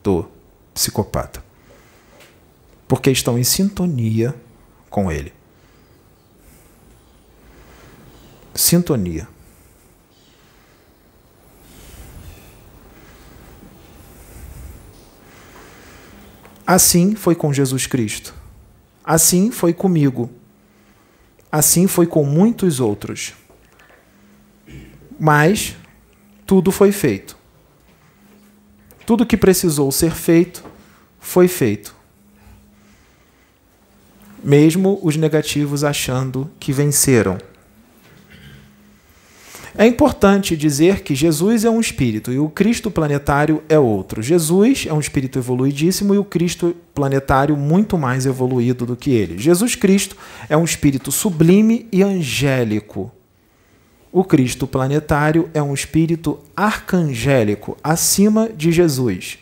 [0.02, 0.26] do
[0.72, 1.44] psicopata.
[2.88, 4.34] Porque estão em sintonia
[4.90, 5.32] com ele.
[8.54, 9.33] Sintonia.
[16.66, 18.34] Assim foi com Jesus Cristo.
[19.04, 20.30] Assim foi comigo.
[21.52, 23.34] Assim foi com muitos outros.
[25.18, 25.76] Mas
[26.46, 27.36] tudo foi feito.
[29.06, 30.64] Tudo que precisou ser feito
[31.20, 31.94] foi feito.
[34.42, 37.38] Mesmo os negativos achando que venceram.
[39.76, 44.22] É importante dizer que Jesus é um espírito e o Cristo planetário é outro.
[44.22, 49.36] Jesus é um espírito evoluidíssimo e o Cristo planetário muito mais evoluído do que ele.
[49.36, 50.16] Jesus Cristo
[50.48, 53.10] é um espírito sublime e angélico.
[54.12, 59.38] O Cristo planetário é um espírito arcangélico, acima de Jesus.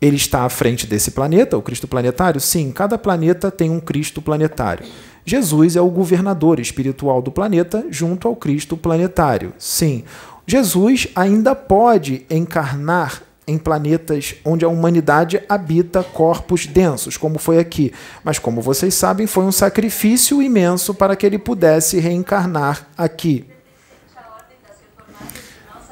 [0.00, 2.40] Ele está à frente desse planeta, o Cristo planetário?
[2.40, 4.84] Sim, cada planeta tem um Cristo planetário.
[5.24, 9.52] Jesus é o governador espiritual do planeta junto ao Cristo planetário.
[9.58, 10.04] Sim,
[10.46, 17.92] Jesus ainda pode encarnar em planetas onde a humanidade habita corpos densos, como foi aqui.
[18.22, 23.46] Mas, como vocês sabem, foi um sacrifício imenso para que ele pudesse reencarnar aqui.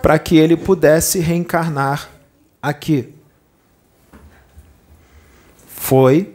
[0.03, 2.09] Para que ele pudesse reencarnar
[2.63, 3.15] aqui.
[5.67, 6.35] Foi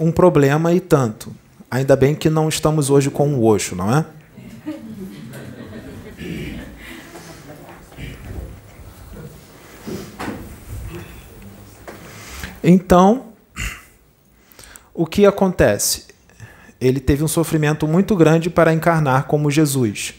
[0.00, 1.30] um problema e tanto.
[1.70, 4.06] Ainda bem que não estamos hoje com o Osho, não é?
[12.64, 13.26] Então,
[14.94, 16.06] o que acontece?
[16.80, 20.14] Ele teve um sofrimento muito grande para encarnar como Jesus.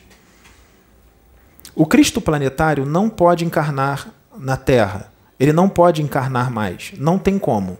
[1.76, 5.12] O Cristo planetário não pode encarnar na Terra.
[5.39, 6.94] Ele não pode encarnar mais.
[6.98, 7.80] Não tem como.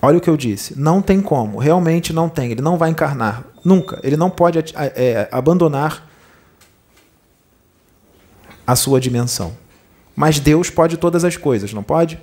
[0.00, 0.78] Olha o que eu disse.
[0.78, 1.58] Não tem como.
[1.58, 2.52] Realmente não tem.
[2.52, 3.44] Ele não vai encarnar.
[3.64, 3.98] Nunca.
[4.02, 6.08] Ele não pode é, abandonar
[8.66, 9.56] a sua dimensão.
[10.14, 12.18] Mas Deus pode todas as coisas, não pode?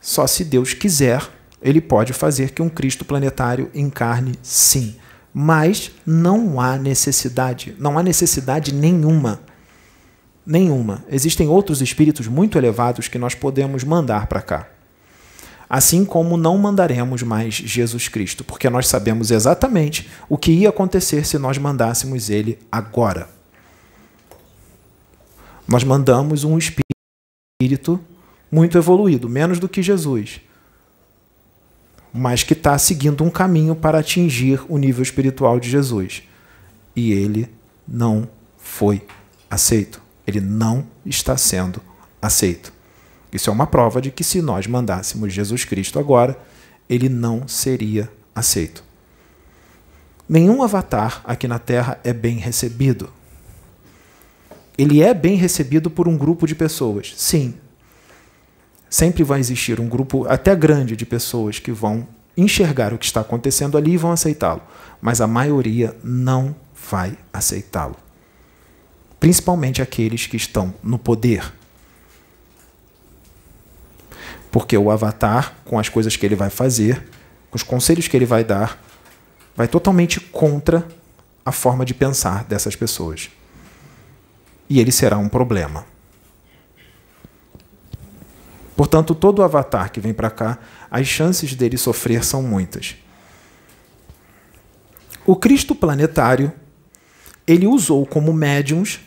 [0.00, 1.22] Só se Deus quiser,
[1.60, 4.96] ele pode fazer que um Cristo planetário encarne sim.
[5.34, 7.74] Mas não há necessidade.
[7.78, 9.40] Não há necessidade nenhuma.
[10.46, 11.04] Nenhuma.
[11.10, 14.75] Existem outros espíritos muito elevados que nós podemos mandar para cá
[15.68, 21.26] assim como não mandaremos mais Jesus Cristo, porque nós sabemos exatamente o que ia acontecer
[21.26, 23.28] se nós mandássemos ele agora.
[25.66, 28.00] Nós mandamos um espírito
[28.50, 30.40] muito evoluído, menos do que Jesus,
[32.12, 36.22] mas que está seguindo um caminho para atingir o nível espiritual de Jesus.
[36.94, 37.50] E ele
[37.86, 39.02] não foi
[39.50, 40.00] aceito.
[40.26, 41.80] Ele não está sendo
[42.20, 42.72] aceito.
[43.36, 46.38] Isso é uma prova de que se nós mandássemos Jesus Cristo agora,
[46.88, 48.82] ele não seria aceito.
[50.26, 53.10] Nenhum avatar aqui na Terra é bem recebido.
[54.78, 57.54] Ele é bem recebido por um grupo de pessoas, sim.
[58.88, 63.20] Sempre vai existir um grupo até grande de pessoas que vão enxergar o que está
[63.20, 64.62] acontecendo ali e vão aceitá-lo,
[64.98, 66.56] mas a maioria não
[66.90, 67.96] vai aceitá-lo.
[69.20, 71.52] Principalmente aqueles que estão no poder,
[74.56, 77.10] porque o avatar, com as coisas que ele vai fazer,
[77.50, 78.82] com os conselhos que ele vai dar,
[79.54, 80.88] vai totalmente contra
[81.44, 83.28] a forma de pensar dessas pessoas.
[84.66, 85.84] E ele será um problema.
[88.74, 90.58] Portanto, todo avatar que vem para cá,
[90.90, 92.96] as chances dele sofrer são muitas.
[95.26, 96.50] O Cristo planetário,
[97.46, 99.00] ele usou como médiums,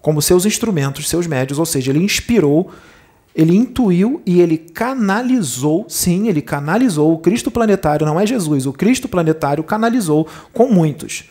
[0.00, 2.72] como seus instrumentos, seus médios, ou seja, ele inspirou
[3.36, 7.12] ele intuiu e ele canalizou, sim, ele canalizou.
[7.12, 11.28] O Cristo planetário não é Jesus, o Cristo planetário canalizou com muitos.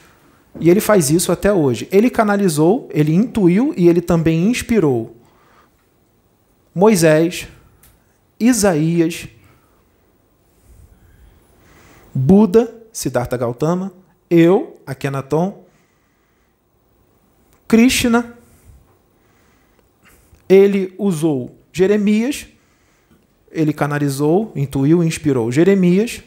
[0.60, 1.88] E ele faz isso até hoje.
[1.92, 5.16] Ele canalizou, ele intuiu e ele também inspirou
[6.76, 7.48] Moisés,
[8.40, 9.28] Isaías,
[12.14, 13.92] Buda, Siddhartha Gautama,
[14.30, 15.66] eu, Akhenaton,
[17.68, 18.38] Krishna,
[20.48, 22.48] ele usou Jeremias,
[23.52, 26.22] ele canalizou, intuiu e inspirou Jeremias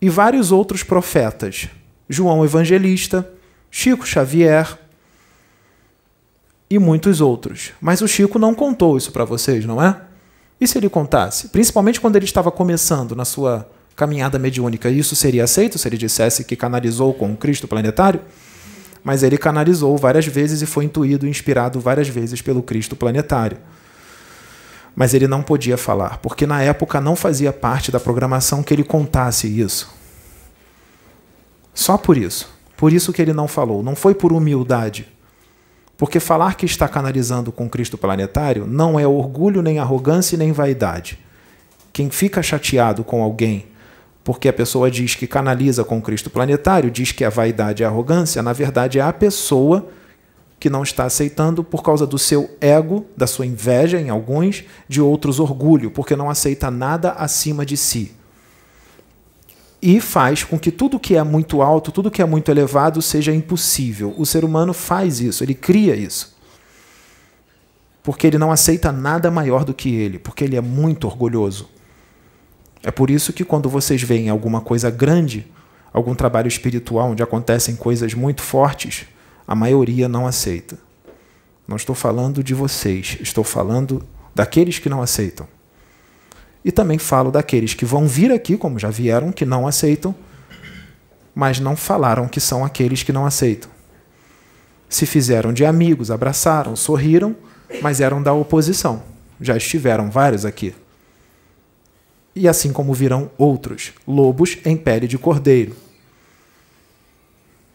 [0.00, 1.68] e vários outros profetas,
[2.08, 3.32] João Evangelista,
[3.70, 4.76] Chico Xavier
[6.68, 7.70] e muitos outros.
[7.80, 10.00] Mas o Chico não contou isso para vocês, não é?
[10.60, 11.50] E se ele contasse?
[11.50, 16.42] Principalmente quando ele estava começando na sua caminhada mediúnica, isso seria aceito se ele dissesse
[16.42, 18.20] que canalizou com o Cristo planetário?
[19.04, 23.58] Mas ele canalizou várias vezes e foi intuído e inspirado várias vezes pelo Cristo planetário.
[24.94, 28.84] Mas ele não podia falar, porque na época não fazia parte da programação que ele
[28.84, 29.92] contasse isso.
[31.72, 32.52] Só por isso.
[32.76, 33.82] Por isso que ele não falou.
[33.82, 35.08] Não foi por humildade.
[35.96, 41.18] Porque falar que está canalizando com Cristo planetário não é orgulho, nem arrogância, nem vaidade.
[41.92, 43.66] Quem fica chateado com alguém
[44.24, 48.42] porque a pessoa diz que canaliza com Cristo planetário, diz que a vaidade a arrogância,
[48.42, 49.88] na verdade é a pessoa
[50.62, 55.00] que não está aceitando por causa do seu ego, da sua inveja em alguns, de
[55.00, 58.12] outros orgulho, porque não aceita nada acima de si.
[59.82, 63.34] E faz com que tudo que é muito alto, tudo que é muito elevado seja
[63.34, 64.14] impossível.
[64.16, 66.36] O ser humano faz isso, ele cria isso.
[68.00, 71.68] Porque ele não aceita nada maior do que ele, porque ele é muito orgulhoso.
[72.84, 75.44] É por isso que quando vocês veem alguma coisa grande,
[75.92, 79.08] algum trabalho espiritual onde acontecem coisas muito fortes,
[79.46, 80.78] a maioria não aceita.
[81.66, 85.46] Não estou falando de vocês, estou falando daqueles que não aceitam.
[86.64, 90.14] E também falo daqueles que vão vir aqui, como já vieram, que não aceitam,
[91.34, 93.70] mas não falaram que são aqueles que não aceitam.
[94.88, 97.34] Se fizeram de amigos, abraçaram, sorriram,
[97.80, 99.02] mas eram da oposição.
[99.40, 100.74] Já estiveram vários aqui
[102.34, 105.76] e assim como virão outros, lobos em pele de cordeiro.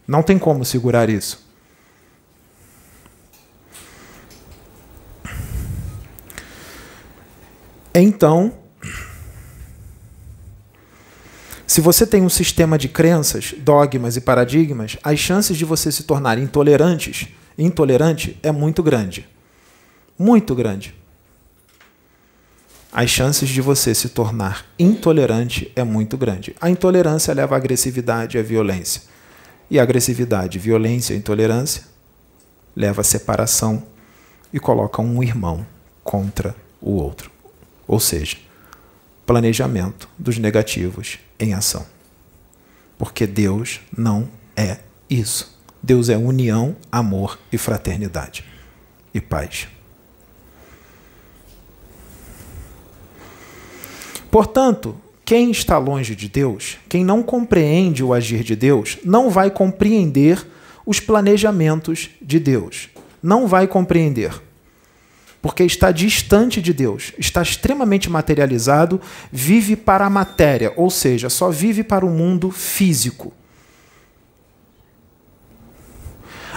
[0.08, 1.47] Não tem como segurar isso.
[8.00, 8.54] Então,
[11.66, 16.04] se você tem um sistema de crenças, dogmas e paradigmas, as chances de você se
[16.04, 17.28] tornar intolerantes,
[17.58, 19.28] intolerante é muito grande.
[20.18, 20.94] Muito grande
[22.92, 26.56] as chances de você se tornar intolerante é muito grande.
[26.60, 29.04] A intolerância leva à agressividade e à violência.
[29.70, 31.84] E a agressividade, violência e intolerância
[32.76, 33.84] leva à separação
[34.52, 35.64] e coloca um irmão
[36.04, 37.37] contra o outro.
[37.88, 38.38] Ou seja,
[39.26, 41.86] planejamento dos negativos em ação.
[42.98, 44.80] Porque Deus não é
[45.10, 45.58] isso.
[45.82, 48.44] Deus é união, amor e fraternidade
[49.14, 49.68] e paz.
[54.30, 59.50] Portanto, quem está longe de Deus, quem não compreende o agir de Deus, não vai
[59.52, 60.46] compreender
[60.86, 62.90] os planejamentos de Deus.
[63.22, 64.47] Não vai compreender.
[65.48, 69.00] Porque está distante de Deus, está extremamente materializado,
[69.32, 73.32] vive para a matéria, ou seja, só vive para o mundo físico.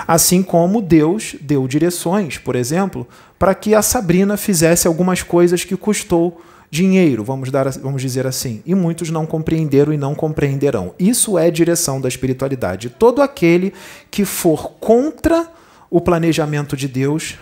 [0.08, 3.06] Assim como Deus deu direções, por exemplo,
[3.38, 8.60] para que a Sabrina fizesse algumas coisas que custou dinheiro, vamos, dar, vamos dizer assim,
[8.66, 10.96] e muitos não compreenderam e não compreenderão.
[10.98, 12.90] Isso é direção da espiritualidade.
[12.90, 13.72] Todo aquele
[14.10, 15.48] que for contra
[15.88, 17.38] o planejamento de Deus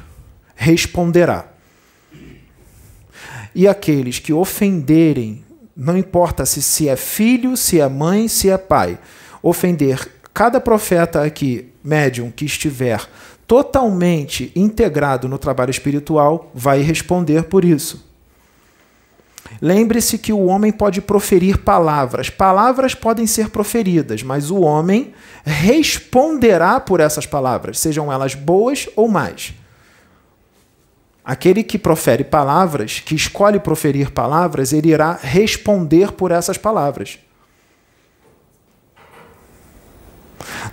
[0.58, 1.46] responderá.
[3.54, 5.44] E aqueles que ofenderem,
[5.74, 8.98] não importa se, se é filho, se é mãe, se é pai,
[9.40, 13.00] ofender cada profeta aqui, médium, que estiver
[13.46, 18.06] totalmente integrado no trabalho espiritual, vai responder por isso.
[19.62, 22.28] Lembre-se que o homem pode proferir palavras.
[22.28, 29.08] Palavras podem ser proferidas, mas o homem responderá por essas palavras, sejam elas boas ou
[29.08, 29.54] más.
[31.28, 37.18] Aquele que profere palavras, que escolhe proferir palavras, ele irá responder por essas palavras.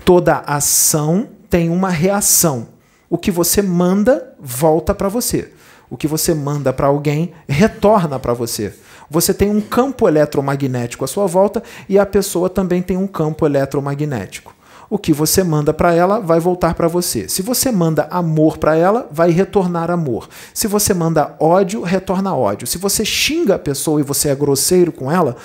[0.06, 2.70] Toda ação tem uma reação.
[3.10, 5.52] O que você manda volta para você.
[5.90, 8.74] O que você manda para alguém retorna para você.
[9.10, 13.46] Você tem um campo eletromagnético à sua volta e a pessoa também tem um campo
[13.46, 14.56] eletromagnético.
[14.96, 17.28] O que você manda para ela vai voltar para você.
[17.28, 20.30] Se você manda amor para ela, vai retornar amor.
[20.54, 22.66] Se você manda ódio, retorna ódio.
[22.66, 25.36] Se você xinga a pessoa e você é grosseiro com ela,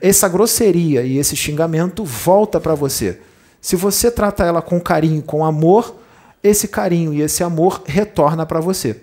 [0.00, 3.18] essa grosseria e esse xingamento volta para você.
[3.60, 5.96] Se você trata ela com carinho, com amor,
[6.40, 8.96] esse carinho e esse amor retorna para você.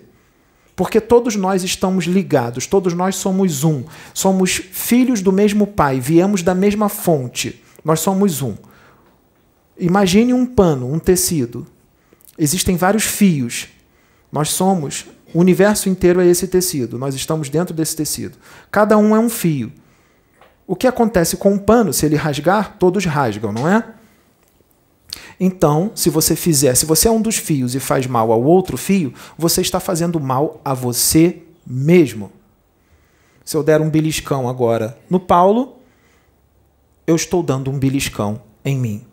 [0.74, 3.84] Porque todos nós estamos ligados, todos nós somos um.
[4.14, 7.62] Somos filhos do mesmo pai, viemos da mesma fonte.
[7.84, 8.54] Nós somos um.
[9.78, 11.66] Imagine um pano, um tecido.
[12.36, 13.68] Existem vários fios.
[14.30, 16.98] Nós somos, o universo inteiro é esse tecido.
[16.98, 18.36] Nós estamos dentro desse tecido.
[18.70, 19.72] Cada um é um fio.
[20.66, 23.84] O que acontece com um pano, se ele rasgar, todos rasgam, não é?
[25.40, 28.76] Então, se você fizer, se você é um dos fios e faz mal ao outro
[28.76, 32.32] fio, você está fazendo mal a você mesmo.
[33.44, 35.76] Se eu der um beliscão agora no Paulo,
[37.06, 39.07] eu estou dando um beliscão em mim.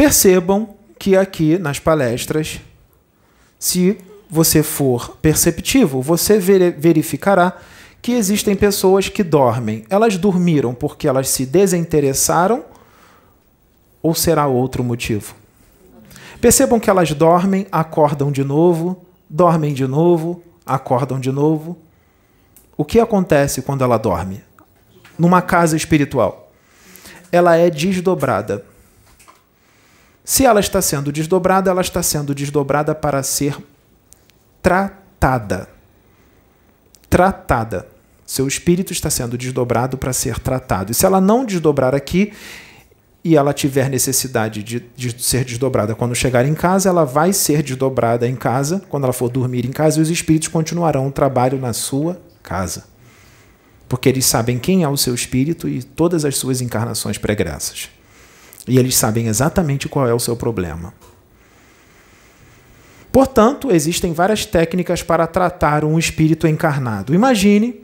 [0.00, 2.58] Percebam que aqui nas palestras,
[3.58, 3.98] se
[4.30, 7.58] você for perceptivo, você verificará
[8.00, 9.84] que existem pessoas que dormem.
[9.90, 12.64] Elas dormiram porque elas se desinteressaram
[14.02, 15.34] ou será outro motivo?
[16.40, 21.76] Percebam que elas dormem, acordam de novo, dormem de novo, acordam de novo.
[22.74, 24.42] O que acontece quando ela dorme?
[25.18, 26.50] Numa casa espiritual.
[27.30, 28.69] Ela é desdobrada.
[30.24, 33.56] Se ela está sendo desdobrada, ela está sendo desdobrada para ser
[34.62, 35.68] tratada.
[37.08, 37.88] Tratada.
[38.26, 40.92] Seu espírito está sendo desdobrado para ser tratado.
[40.92, 42.32] E se ela não desdobrar aqui
[43.24, 47.62] e ela tiver necessidade de, de, ser desdobrada quando chegar em casa, ela vai ser
[47.62, 51.58] desdobrada em casa, quando ela for dormir em casa, e os espíritos continuarão o trabalho
[51.58, 52.84] na sua casa.
[53.88, 57.90] Porque eles sabem quem é o seu espírito e todas as suas encarnações pregressas.
[58.66, 60.92] E eles sabem exatamente qual é o seu problema.
[63.12, 67.14] Portanto, existem várias técnicas para tratar um espírito encarnado.
[67.14, 67.82] Imagine,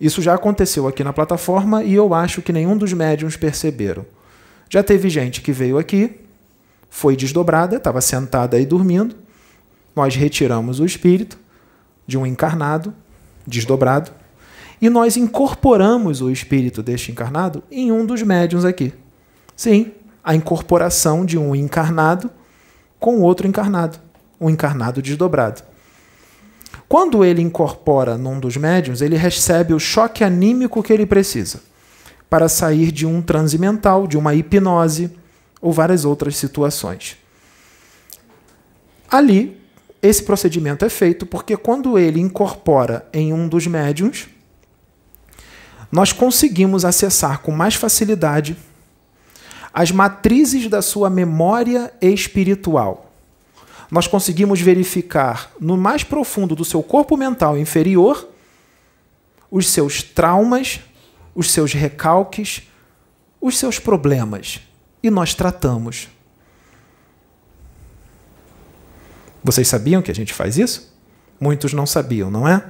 [0.00, 4.04] isso já aconteceu aqui na plataforma e eu acho que nenhum dos médiums perceberam.
[4.68, 6.18] Já teve gente que veio aqui,
[6.90, 9.16] foi desdobrada, estava sentada aí dormindo.
[9.96, 11.38] Nós retiramos o espírito
[12.06, 12.92] de um encarnado,
[13.46, 14.10] desdobrado,
[14.80, 18.92] e nós incorporamos o espírito deste encarnado em um dos médiums aqui.
[19.62, 19.92] Sim,
[20.24, 22.28] a incorporação de um encarnado
[22.98, 23.96] com outro encarnado,
[24.40, 25.62] um encarnado desdobrado.
[26.88, 31.62] Quando ele incorpora num dos médiums, ele recebe o choque anímico que ele precisa
[32.28, 35.16] para sair de um transe mental, de uma hipnose
[35.60, 37.16] ou várias outras situações.
[39.08, 39.62] Ali,
[40.02, 44.26] esse procedimento é feito porque quando ele incorpora em um dos médiums,
[45.92, 48.56] nós conseguimos acessar com mais facilidade
[49.72, 53.10] as matrizes da sua memória espiritual.
[53.90, 58.28] Nós conseguimos verificar no mais profundo do seu corpo mental inferior
[59.50, 60.80] os seus traumas,
[61.34, 62.62] os seus recalques,
[63.40, 64.60] os seus problemas.
[65.02, 66.08] E nós tratamos.
[69.44, 70.94] Vocês sabiam que a gente faz isso?
[71.38, 72.64] Muitos não sabiam, não é?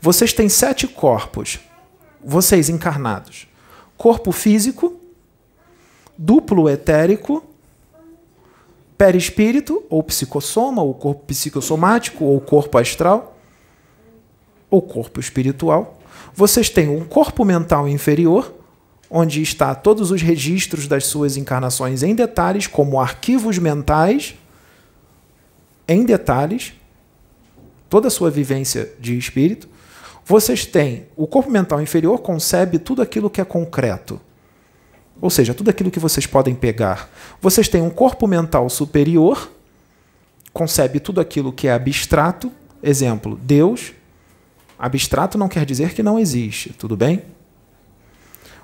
[0.00, 1.58] Vocês têm sete corpos,
[2.22, 3.48] vocês encarnados:
[3.96, 4.99] corpo físico,
[6.22, 7.42] duplo etérico,
[8.98, 13.38] perispírito, ou psicossoma, ou corpo psicossomático, ou corpo astral,
[14.68, 15.98] ou corpo espiritual.
[16.34, 18.52] Vocês têm um corpo mental inferior,
[19.10, 24.34] onde está todos os registros das suas encarnações em detalhes, como arquivos mentais,
[25.88, 26.74] em detalhes,
[27.88, 29.66] toda a sua vivência de espírito.
[30.26, 34.20] Vocês têm o corpo mental inferior concebe tudo aquilo que é concreto
[35.20, 37.10] ou seja, tudo aquilo que vocês podem pegar.
[37.40, 39.50] Vocês têm um corpo mental superior,
[40.52, 42.50] concebe tudo aquilo que é abstrato.
[42.82, 43.92] Exemplo, Deus.
[44.78, 47.22] Abstrato não quer dizer que não existe, tudo bem?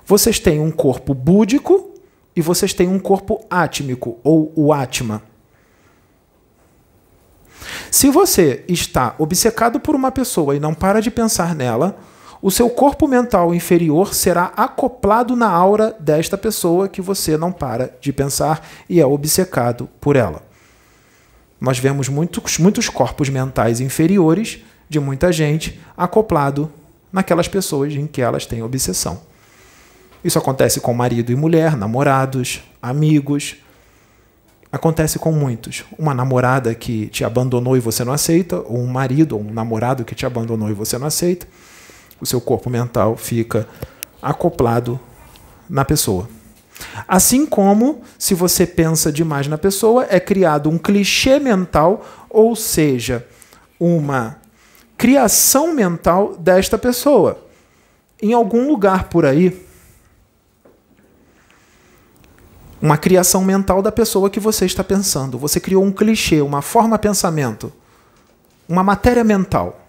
[0.05, 1.93] Vocês têm um corpo búdico
[2.35, 5.21] e vocês têm um corpo átmico, ou o Atma.
[7.91, 11.97] Se você está obcecado por uma pessoa e não para de pensar nela,
[12.47, 17.93] o seu corpo mental inferior será acoplado na aura desta pessoa que você não para
[17.99, 20.41] de pensar e é obcecado por ela.
[21.59, 26.71] Nós vemos muitos, muitos corpos mentais inferiores de muita gente acoplado
[27.11, 29.19] naquelas pessoas em que elas têm obsessão.
[30.23, 33.57] Isso acontece com marido e mulher, namorados, amigos.
[34.71, 35.83] Acontece com muitos.
[35.99, 40.05] Uma namorada que te abandonou e você não aceita, ou um marido ou um namorado
[40.05, 41.45] que te abandonou e você não aceita
[42.19, 43.67] o seu corpo mental fica
[44.21, 44.99] acoplado
[45.69, 46.29] na pessoa.
[47.07, 53.25] Assim como, se você pensa demais na pessoa, é criado um clichê mental, ou seja,
[53.79, 54.37] uma
[54.97, 57.43] criação mental desta pessoa.
[58.21, 59.67] Em algum lugar por aí,
[62.81, 65.37] Uma criação mental da pessoa que você está pensando.
[65.39, 67.73] Você criou um clichê, uma forma pensamento,
[68.69, 69.86] uma matéria mental.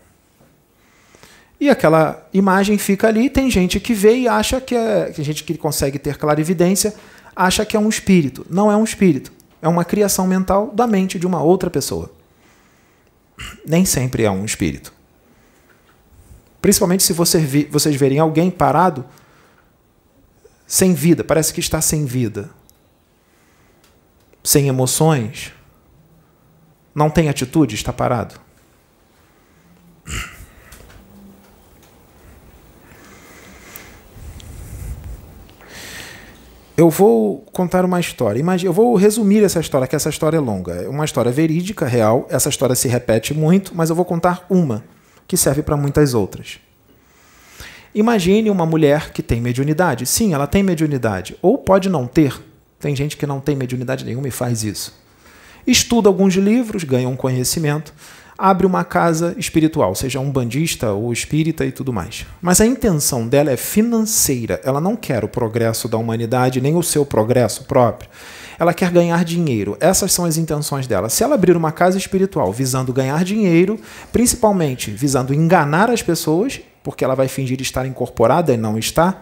[1.60, 5.06] E aquela imagem fica ali, tem gente que vê e acha que é.
[5.06, 6.94] Tem gente que consegue ter clarividência,
[7.34, 8.46] acha que é um espírito.
[8.48, 9.32] Não é um espírito.
[9.60, 12.10] É uma criação mental da mente de uma outra pessoa.
[13.66, 14.92] Nem sempre é um espírito.
[16.60, 19.04] Principalmente se você vi, vocês verem alguém parado
[20.66, 22.50] sem vida, parece que está sem vida,
[24.44, 25.52] sem emoções,
[26.94, 28.38] não tem atitude, está parado.
[36.78, 38.40] Eu vou contar uma história.
[38.62, 40.74] Eu vou resumir essa história, que essa história é longa.
[40.74, 42.24] É uma história verídica, real.
[42.30, 44.84] Essa história se repete muito, mas eu vou contar uma,
[45.26, 46.60] que serve para muitas outras.
[47.92, 50.06] Imagine uma mulher que tem mediunidade.
[50.06, 51.36] Sim, ela tem mediunidade.
[51.42, 52.40] Ou pode não ter.
[52.78, 54.96] Tem gente que não tem mediunidade nenhuma e faz isso.
[55.66, 57.92] Estuda alguns livros, ganha um conhecimento,
[58.38, 62.24] abre uma casa espiritual, seja um bandista ou espírita e tudo mais.
[62.40, 64.60] Mas a intenção dela é financeira.
[64.62, 68.08] Ela não quer o progresso da humanidade, nem o seu progresso próprio.
[68.56, 69.76] Ela quer ganhar dinheiro.
[69.80, 71.08] Essas são as intenções dela.
[71.08, 73.78] Se ela abrir uma casa espiritual visando ganhar dinheiro,
[74.12, 79.20] principalmente visando enganar as pessoas, porque ela vai fingir estar incorporada e não está,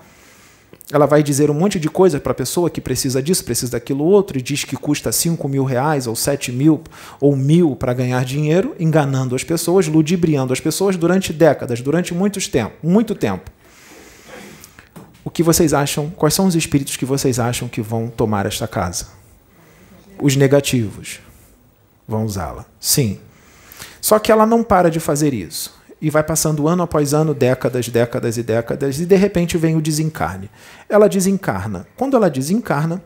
[0.92, 4.04] ela vai dizer um monte de coisa para a pessoa que precisa disso, precisa daquilo
[4.04, 6.82] outro, e diz que custa 5 mil reais, ou 7 mil,
[7.20, 12.46] ou mil para ganhar dinheiro, enganando as pessoas, ludibriando as pessoas durante décadas, durante muitos
[12.46, 13.50] tempo, muito tempo.
[15.24, 16.08] O que vocês acham?
[16.10, 19.08] Quais são os espíritos que vocês acham que vão tomar esta casa?
[20.22, 21.18] Os negativos
[22.06, 22.64] vão usá-la.
[22.78, 23.18] Sim.
[24.00, 27.88] Só que ela não para de fazer isso e vai passando ano após ano, décadas,
[27.88, 30.50] décadas e décadas, e de repente vem o desencarne.
[30.88, 31.86] Ela desencarna.
[31.96, 33.02] Quando ela desencarna,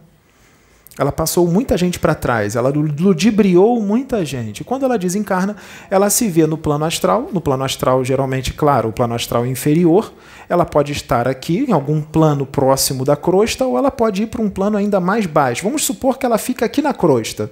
[0.98, 4.64] ela passou muita gente para trás, ela ludibriou muita gente.
[4.64, 5.56] Quando ela desencarna,
[5.88, 10.12] ela se vê no plano astral, no plano astral, geralmente, claro, o plano astral inferior.
[10.48, 14.42] Ela pode estar aqui, em algum plano próximo da crosta, ou ela pode ir para
[14.42, 15.62] um plano ainda mais baixo.
[15.62, 17.50] Vamos supor que ela fica aqui na crosta,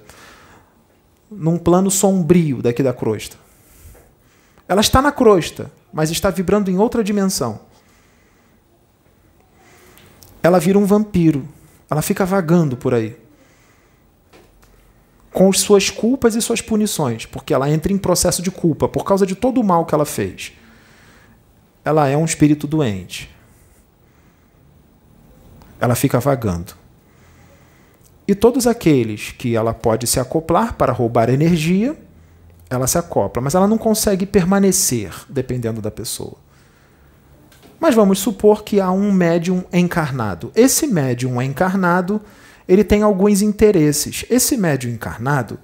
[1.31, 3.48] num plano sombrio daqui da crosta.
[4.69, 7.59] Ela está na crosta, mas está vibrando em outra dimensão.
[10.43, 11.47] Ela vira um vampiro.
[11.89, 13.17] Ela fica vagando por aí.
[15.33, 19.25] Com suas culpas e suas punições, porque ela entra em processo de culpa por causa
[19.25, 20.53] de todo o mal que ela fez.
[21.83, 23.27] Ela é um espírito doente.
[25.79, 26.73] Ela fica vagando.
[28.27, 31.97] E todos aqueles que ela pode se acoplar para roubar energia,
[32.69, 36.37] ela se acopla, mas ela não consegue permanecer dependendo da pessoa.
[37.79, 40.51] Mas vamos supor que há um médium encarnado.
[40.55, 42.21] Esse médium encarnado,
[42.67, 44.25] ele tem alguns interesses.
[44.29, 45.57] Esse médium encarnado,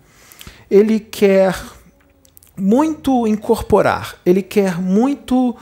[0.72, 1.56] ele quer
[2.58, 5.56] muito incorporar, ele quer muito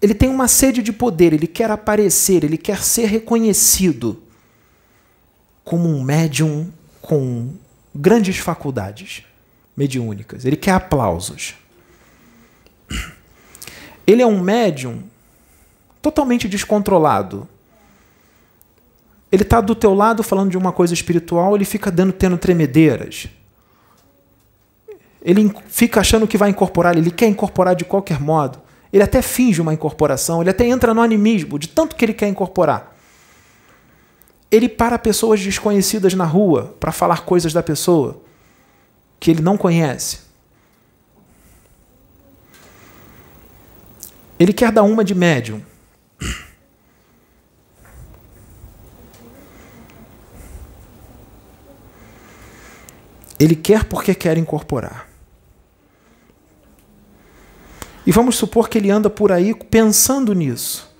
[0.00, 4.22] ele tem uma sede de poder, ele quer aparecer, ele quer ser reconhecido
[5.64, 6.70] como um médium
[7.00, 7.54] com
[7.94, 9.24] grandes faculdades
[9.76, 10.44] mediúnicas.
[10.44, 11.54] Ele quer aplausos.
[14.06, 15.02] Ele é um médium
[16.00, 17.48] totalmente descontrolado.
[19.32, 23.28] Ele está do teu lado falando de uma coisa espiritual, ele fica dando tendo tremedeiras.
[25.22, 28.60] Ele fica achando que vai incorporar, ele quer incorporar de qualquer modo.
[28.92, 32.28] Ele até finge uma incorporação, ele até entra no animismo, de tanto que ele quer
[32.28, 32.94] incorporar.
[34.50, 38.22] Ele para pessoas desconhecidas na rua para falar coisas da pessoa
[39.24, 40.18] que ele não conhece.
[44.38, 45.62] Ele quer dar uma de médium.
[53.40, 55.08] Ele quer porque quer incorporar.
[58.06, 60.94] E vamos supor que ele anda por aí pensando nisso.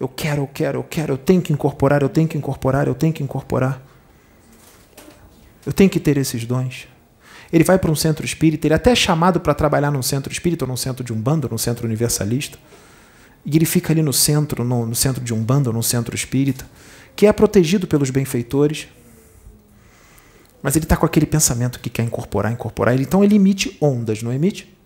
[0.00, 2.94] Eu quero, eu quero, eu quero, eu tenho que incorporar, eu tenho que incorporar, eu
[2.96, 3.80] tenho que incorporar.
[5.64, 6.88] Eu tenho que ter esses dons.
[7.52, 10.30] Ele vai para um centro espírita, ele é até é chamado para trabalhar num centro
[10.30, 12.58] espírita, ou num centro de umbanda, num centro universalista.
[13.44, 16.66] E ele fica ali no centro, no, no centro de umbanda, ou num centro espírita,
[17.16, 18.88] que é protegido pelos benfeitores.
[20.62, 23.00] Mas ele está com aquele pensamento que quer incorporar, incorporar.
[23.00, 24.76] Então ele emite ondas, não emite?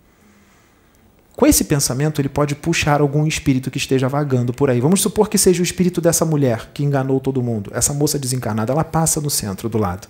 [1.35, 4.79] Com esse pensamento, ele pode puxar algum espírito que esteja vagando por aí.
[4.79, 7.71] Vamos supor que seja o espírito dessa mulher que enganou todo mundo.
[7.73, 10.07] Essa moça desencarnada, ela passa no centro do lado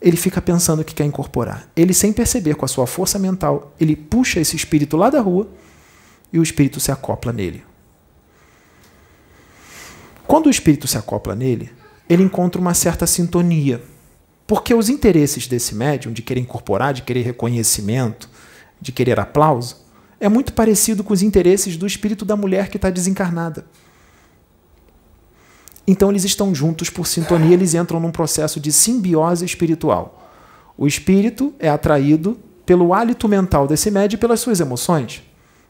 [0.00, 1.68] ele fica pensando que quer incorporar.
[1.76, 5.48] Ele, sem perceber, com a sua força mental, ele puxa esse espírito lá da rua
[6.32, 7.62] e o espírito se acopla nele.
[10.26, 11.70] Quando o espírito se acopla nele,
[12.08, 13.82] ele encontra uma certa sintonia.
[14.46, 18.28] Porque os interesses desse médium, de querer incorporar, de querer reconhecimento,
[18.80, 19.76] de querer aplauso,
[20.18, 23.66] é muito parecido com os interesses do espírito da mulher que está desencarnada.
[25.90, 30.30] Então eles estão juntos por sintonia, eles entram num processo de simbiose espiritual.
[30.78, 35.20] O espírito é atraído pelo hálito mental desse médium e pelas suas emoções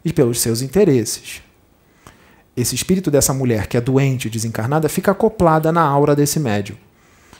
[0.04, 1.40] e pelos seus interesses.
[2.54, 6.76] Esse espírito dessa mulher que é doente, desencarnada, fica acoplada na aura desse médium.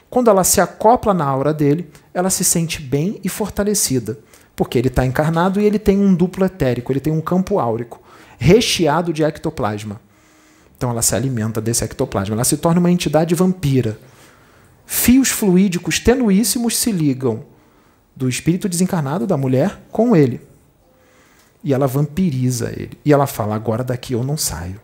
[0.09, 4.19] Quando ela se acopla na aura dele, ela se sente bem e fortalecida,
[4.57, 8.01] porque ele está encarnado e ele tem um duplo etérico, ele tem um campo áurico,
[8.39, 10.01] recheado de ectoplasma.
[10.81, 13.99] Então ela se alimenta desse ectoplasma, ela se torna uma entidade vampira.
[14.87, 17.45] Fios fluídicos tenuíssimos se ligam
[18.17, 20.41] do espírito desencarnado da mulher com ele.
[21.63, 22.99] E ela vampiriza ele.
[23.05, 24.81] E ela fala: agora daqui eu não saio.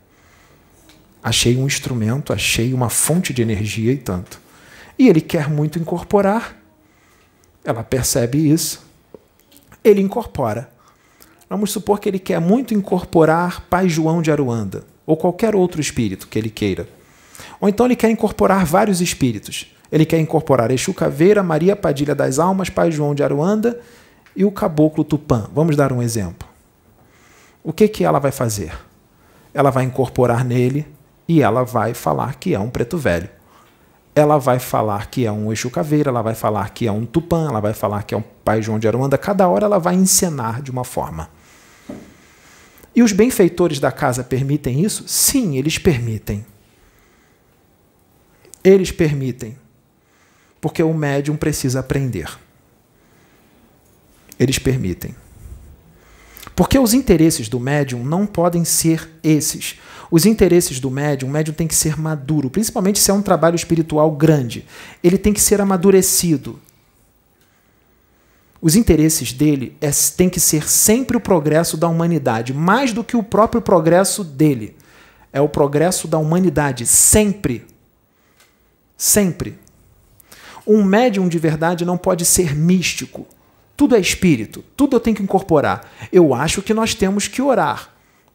[1.22, 4.44] Achei um instrumento, achei uma fonte de energia e tanto
[4.98, 6.56] e ele quer muito incorporar.
[7.64, 8.84] Ela percebe isso.
[9.82, 10.70] Ele incorpora.
[11.48, 16.26] Vamos supor que ele quer muito incorporar Pai João de Aruanda, ou qualquer outro espírito
[16.26, 16.88] que ele queira.
[17.60, 19.72] Ou então ele quer incorporar vários espíritos.
[19.90, 23.80] Ele quer incorporar Exu Caveira, Maria Padilha das Almas, Pai João de Aruanda
[24.34, 25.48] e o Caboclo Tupã.
[25.54, 26.48] Vamos dar um exemplo.
[27.62, 28.72] O que, que ela vai fazer?
[29.54, 30.86] Ela vai incorporar nele
[31.28, 33.30] e ela vai falar que é um preto velho
[34.16, 37.48] ela vai falar que é um Exu Caveira, ela vai falar que é um Tupã,
[37.50, 39.18] ela vai falar que é um Pai João de Aruanda.
[39.18, 41.28] Cada hora ela vai encenar de uma forma.
[42.96, 45.04] E os benfeitores da casa permitem isso?
[45.06, 46.44] Sim, eles permitem.
[48.64, 49.56] Eles permitem.
[50.60, 52.36] Porque o médium precisa aprender.
[54.40, 55.14] Eles permitem.
[56.56, 59.78] Porque os interesses do médium não podem ser esses
[60.10, 63.56] os interesses do médium, o médium tem que ser maduro, principalmente se é um trabalho
[63.56, 64.64] espiritual grande.
[65.02, 66.60] Ele tem que ser amadurecido.
[68.60, 73.16] Os interesses dele é, tem que ser sempre o progresso da humanidade, mais do que
[73.16, 74.76] o próprio progresso dele.
[75.32, 77.66] É o progresso da humanidade, sempre.
[78.96, 79.58] Sempre.
[80.66, 83.26] Um médium de verdade não pode ser místico.
[83.76, 85.92] Tudo é espírito, tudo eu tenho que incorporar.
[86.10, 87.90] Eu acho que nós temos que orar.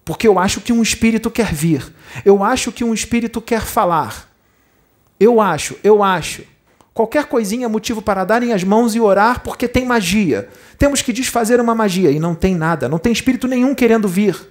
[0.05, 1.93] Porque eu acho que um espírito quer vir.
[2.23, 4.29] Eu acho que um espírito quer falar.
[5.19, 6.43] Eu acho, eu acho.
[6.93, 10.49] Qualquer coisinha é motivo para darem as mãos e orar porque tem magia.
[10.77, 14.49] Temos que desfazer uma magia e não tem nada, não tem espírito nenhum querendo vir.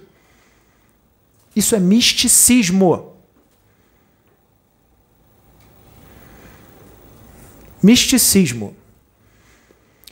[1.55, 3.13] Isso é misticismo.
[7.81, 8.75] Misticismo.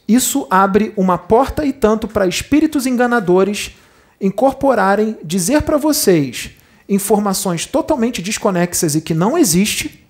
[0.07, 3.75] Isso abre uma porta e tanto para espíritos enganadores
[4.19, 6.51] incorporarem, dizer para vocês
[6.87, 10.08] informações totalmente desconexas e que não existe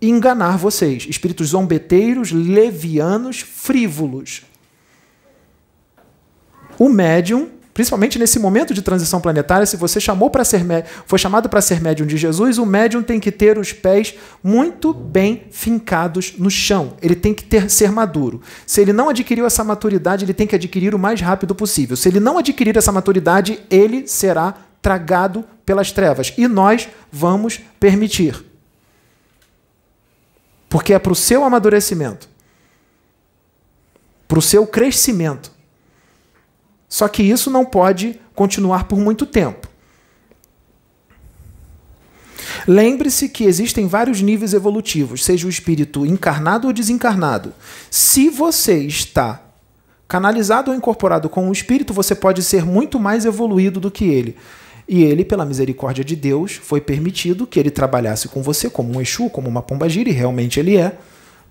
[0.00, 4.42] enganar vocês, espíritos zombeteiros, levianos, frívolos.
[6.78, 10.64] O médium Principalmente nesse momento de transição planetária, se você chamou para ser
[11.04, 14.94] foi chamado para ser médium de Jesus, o médium tem que ter os pés muito
[14.94, 16.94] bem fincados no chão.
[17.02, 18.40] Ele tem que ter ser maduro.
[18.66, 21.98] Se ele não adquiriu essa maturidade, ele tem que adquirir o mais rápido possível.
[21.98, 28.55] Se ele não adquirir essa maturidade, ele será tragado pelas trevas e nós vamos permitir.
[30.68, 32.28] Porque é para o seu amadurecimento,
[34.26, 35.56] para o seu crescimento
[36.88, 39.68] só que isso não pode continuar por muito tempo.
[42.66, 47.52] Lembre-se que existem vários níveis evolutivos, seja o espírito encarnado ou desencarnado.
[47.90, 49.42] Se você está
[50.08, 54.36] canalizado ou incorporado com o espírito, você pode ser muito mais evoluído do que ele.
[54.88, 59.00] E ele, pela misericórdia de Deus, foi permitido que ele trabalhasse com você como um
[59.00, 60.96] Exu, como uma pombagira, e realmente ele é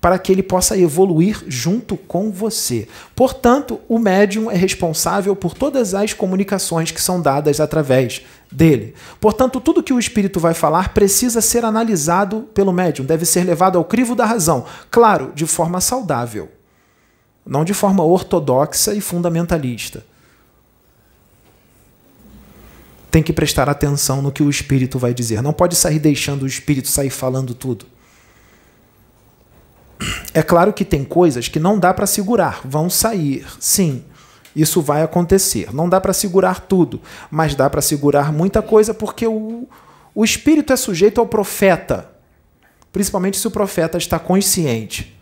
[0.00, 2.86] para que ele possa evoluir junto com você.
[3.14, 8.94] Portanto, o médium é responsável por todas as comunicações que são dadas através dele.
[9.20, 13.78] Portanto, tudo que o espírito vai falar precisa ser analisado pelo médium, deve ser levado
[13.78, 16.48] ao crivo da razão, claro, de forma saudável,
[17.44, 20.04] não de forma ortodoxa e fundamentalista.
[23.16, 25.40] Tem que prestar atenção no que o espírito vai dizer.
[25.40, 27.86] Não pode sair deixando o espírito sair falando tudo.
[30.34, 34.04] É claro que tem coisas que não dá para segurar, vão sair, sim.
[34.54, 35.72] Isso vai acontecer.
[35.72, 37.00] Não dá para segurar tudo,
[37.30, 39.66] mas dá para segurar muita coisa porque o,
[40.14, 42.10] o espírito é sujeito ao profeta,
[42.92, 45.18] principalmente se o profeta está consciente.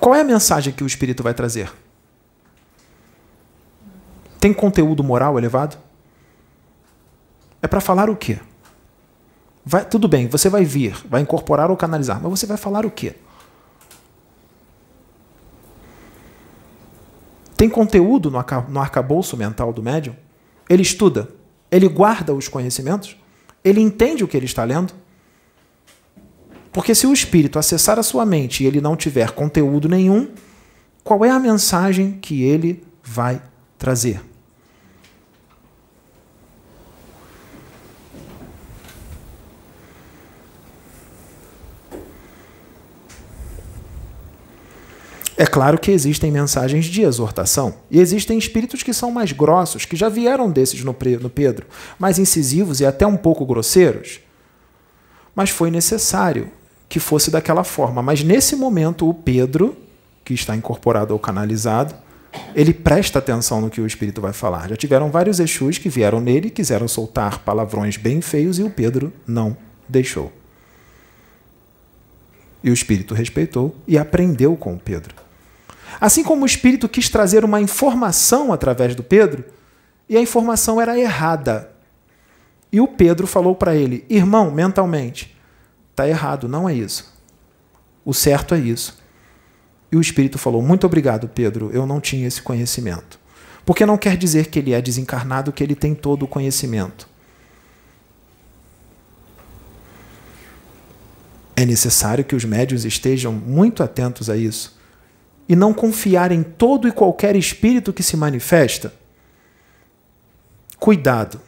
[0.00, 1.81] Qual é a mensagem que o espírito vai trazer?
[4.42, 5.78] Tem conteúdo moral elevado?
[7.62, 8.40] É para falar o quê?
[9.64, 12.90] Vai, tudo bem, você vai vir, vai incorporar ou canalizar, mas você vai falar o
[12.90, 13.14] quê?
[17.56, 20.16] Tem conteúdo no, no arcabouço mental do médium?
[20.68, 21.28] Ele estuda?
[21.70, 23.16] Ele guarda os conhecimentos?
[23.62, 24.92] Ele entende o que ele está lendo?
[26.72, 30.32] Porque se o espírito acessar a sua mente e ele não tiver conteúdo nenhum,
[31.04, 33.40] qual é a mensagem que ele vai
[33.78, 34.31] trazer?
[45.42, 47.74] É claro que existem mensagens de exortação.
[47.90, 51.66] E existem espíritos que são mais grossos, que já vieram desses no Pedro,
[51.98, 54.20] mais incisivos e até um pouco grosseiros.
[55.34, 56.48] Mas foi necessário
[56.88, 58.00] que fosse daquela forma.
[58.00, 59.76] Mas nesse momento, o Pedro,
[60.24, 61.92] que está incorporado ou canalizado,
[62.54, 64.68] ele presta atenção no que o espírito vai falar.
[64.68, 68.70] Já tiveram vários Exus que vieram nele e quiseram soltar palavrões bem feios e o
[68.70, 69.56] Pedro não
[69.88, 70.32] deixou.
[72.62, 75.21] E o espírito respeitou e aprendeu com o Pedro.
[76.00, 79.44] Assim como o espírito quis trazer uma informação através do Pedro,
[80.08, 81.70] e a informação era errada.
[82.70, 85.36] E o Pedro falou para ele: irmão, mentalmente,
[85.90, 87.12] está errado, não é isso.
[88.04, 89.00] O certo é isso.
[89.90, 93.20] E o espírito falou: muito obrigado, Pedro, eu não tinha esse conhecimento.
[93.64, 97.08] Porque não quer dizer que ele é desencarnado, que ele tem todo o conhecimento.
[101.54, 104.81] É necessário que os médios estejam muito atentos a isso
[105.52, 108.90] e não confiar em todo e qualquer espírito que se manifesta.
[110.78, 111.38] Cuidado.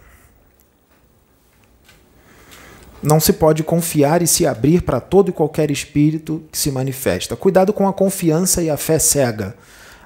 [3.03, 7.35] Não se pode confiar e se abrir para todo e qualquer espírito que se manifesta.
[7.35, 9.57] Cuidado com a confiança e a fé cega.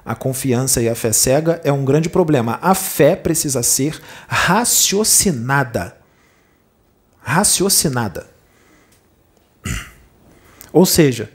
[0.07, 2.61] A confiança e a fé cega é um grande problema.
[2.63, 5.97] A fé precisa ser raciocinada.
[7.21, 8.29] Raciocinada.
[10.73, 11.33] Ou seja,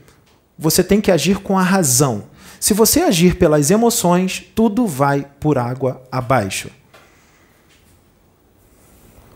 [0.58, 2.32] você tem que agir com a razão.
[2.64, 6.70] Se você agir pelas emoções, tudo vai por água abaixo.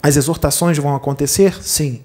[0.01, 1.61] As exortações vão acontecer?
[1.61, 2.03] Sim.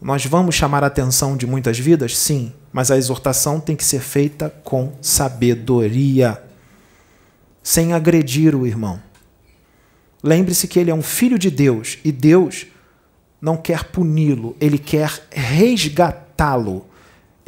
[0.00, 2.16] Nós vamos chamar a atenção de muitas vidas?
[2.16, 2.54] Sim.
[2.72, 6.42] Mas a exortação tem que ser feita com sabedoria,
[7.62, 9.02] sem agredir o irmão.
[10.22, 12.66] Lembre-se que ele é um filho de Deus e Deus
[13.42, 16.87] não quer puni-lo, ele quer resgatá-lo.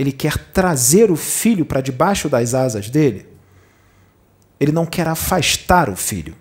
[0.00, 3.28] Ele quer trazer o filho para debaixo das asas dele.
[4.58, 6.34] Ele não quer afastar o filho.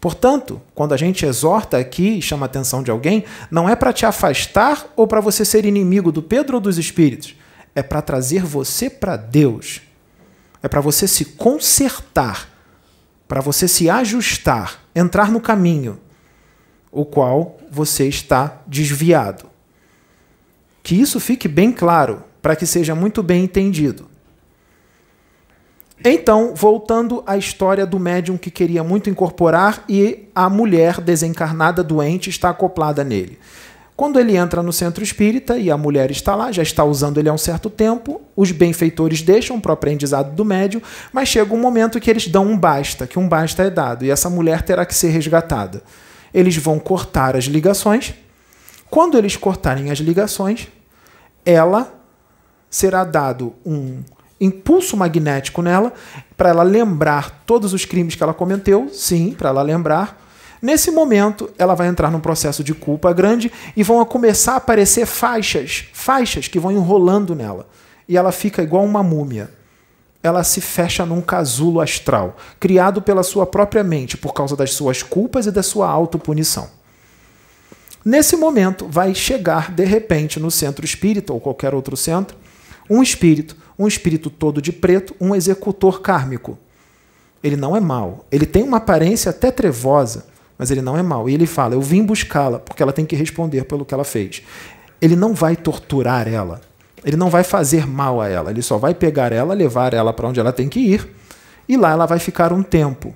[0.00, 3.92] Portanto, quando a gente exorta aqui e chama a atenção de alguém, não é para
[3.92, 7.36] te afastar ou para você ser inimigo do Pedro ou dos espíritos.
[7.74, 9.82] É para trazer você para Deus.
[10.62, 12.48] É para você se consertar,
[13.28, 16.00] para você se ajustar, entrar no caminho
[16.90, 19.44] o qual você está desviado.
[20.82, 24.10] Que isso fique bem claro, para que seja muito bem entendido.
[26.04, 32.28] Então, voltando à história do médium que queria muito incorporar e a mulher desencarnada doente
[32.28, 33.38] está acoplada nele.
[33.94, 37.28] Quando ele entra no centro espírita e a mulher está lá, já está usando ele
[37.28, 40.82] há um certo tempo, os benfeitores deixam para o aprendizado do médium,
[41.12, 44.10] mas chega um momento que eles dão um basta, que um basta é dado, e
[44.10, 45.84] essa mulher terá que ser resgatada.
[46.34, 48.14] Eles vão cortar as ligações.
[48.90, 50.66] Quando eles cortarem as ligações,
[51.44, 52.01] ela
[52.72, 54.02] será dado um
[54.40, 55.92] impulso magnético nela,
[56.36, 60.20] para ela lembrar todos os crimes que ela cometeu, sim, para ela lembrar.
[60.60, 65.06] Nesse momento, ela vai entrar num processo de culpa grande e vão começar a aparecer
[65.06, 67.68] faixas, faixas que vão enrolando nela.
[68.08, 69.50] E ela fica igual uma múmia.
[70.22, 75.02] Ela se fecha num casulo astral, criado pela sua própria mente por causa das suas
[75.02, 76.70] culpas e da sua autopunição.
[78.04, 82.36] Nesse momento, vai chegar de repente no centro espírita ou qualquer outro centro
[82.88, 86.58] um espírito um espírito todo de preto, um executor kármico.
[87.42, 88.24] Ele não é mau.
[88.30, 90.26] Ele tem uma aparência até trevosa,
[90.56, 91.28] mas ele não é mau.
[91.28, 94.42] E ele fala: Eu vim buscá-la, porque ela tem que responder pelo que ela fez.
[95.00, 96.60] Ele não vai torturar ela.
[97.04, 98.50] Ele não vai fazer mal a ela.
[98.50, 101.08] Ele só vai pegar ela, levar ela para onde ela tem que ir.
[101.68, 103.12] E lá ela vai ficar um tempo,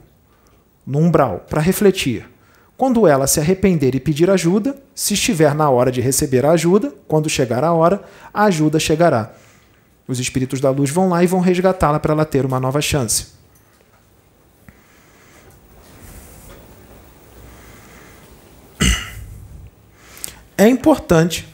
[0.84, 2.28] no umbral, para refletir.
[2.76, 6.92] Quando ela se arrepender e pedir ajuda, se estiver na hora de receber a ajuda,
[7.06, 8.02] quando chegar a hora,
[8.34, 9.32] a ajuda chegará.
[10.08, 13.36] Os espíritos da luz vão lá e vão resgatá-la para ela ter uma nova chance.
[20.58, 21.46] É importante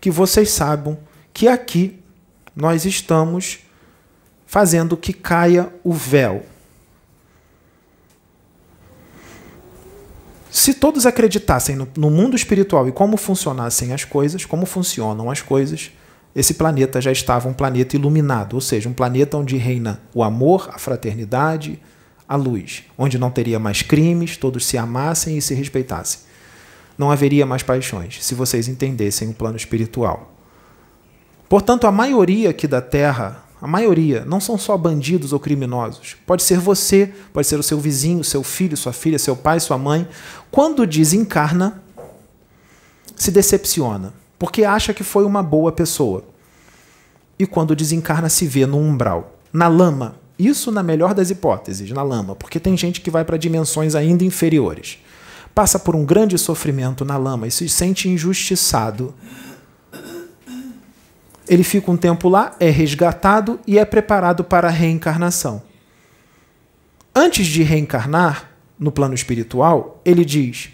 [0.00, 0.98] que vocês saibam
[1.32, 2.00] que aqui
[2.54, 3.60] nós estamos
[4.46, 6.44] fazendo que caia o véu.
[10.50, 15.40] Se todos acreditassem no, no mundo espiritual e como funcionassem as coisas, como funcionam as
[15.40, 15.90] coisas,
[16.34, 20.68] esse planeta já estava um planeta iluminado, ou seja, um planeta onde reina o amor,
[20.72, 21.80] a fraternidade,
[22.28, 26.20] a luz, onde não teria mais crimes, todos se amassem e se respeitassem.
[26.98, 30.32] Não haveria mais paixões, se vocês entendessem o plano espiritual.
[31.48, 36.16] Portanto, a maioria aqui da Terra a maioria, não são só bandidos ou criminosos.
[36.26, 39.78] Pode ser você, pode ser o seu vizinho, seu filho, sua filha, seu pai, sua
[39.78, 40.06] mãe.
[40.50, 41.82] Quando desencarna,
[43.16, 46.24] se decepciona, porque acha que foi uma boa pessoa.
[47.38, 50.16] E quando desencarna, se vê no umbral, na lama.
[50.38, 54.24] Isso na melhor das hipóteses, na lama, porque tem gente que vai para dimensões ainda
[54.24, 54.98] inferiores.
[55.54, 59.14] Passa por um grande sofrimento na lama e se sente injustiçado
[61.48, 65.62] ele fica um tempo lá, é resgatado e é preparado para a reencarnação.
[67.14, 70.70] Antes de reencarnar, no plano espiritual, ele diz: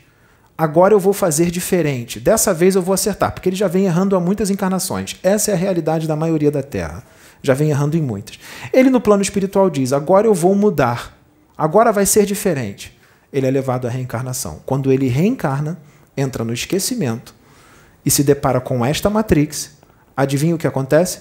[0.61, 4.14] agora eu vou fazer diferente, dessa vez eu vou acertar, porque ele já vem errando
[4.14, 5.16] há muitas encarnações.
[5.22, 7.02] Essa é a realidade da maioria da Terra.
[7.42, 8.38] Já vem errando em muitas.
[8.70, 11.18] Ele, no plano espiritual, diz: agora eu vou mudar,
[11.56, 12.94] agora vai ser diferente.
[13.32, 14.61] Ele é levado à reencarnação.
[14.66, 15.80] Quando ele reencarna,
[16.14, 17.34] entra no esquecimento
[18.04, 19.80] e se depara com esta Matrix
[20.14, 21.20] Adivinha o que acontece?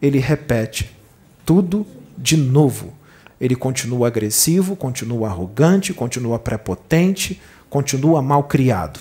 [0.00, 0.96] Ele repete
[1.44, 1.84] tudo
[2.16, 2.94] de novo.
[3.40, 9.00] Ele continua agressivo, continua arrogante, continua prepotente, continua mal criado.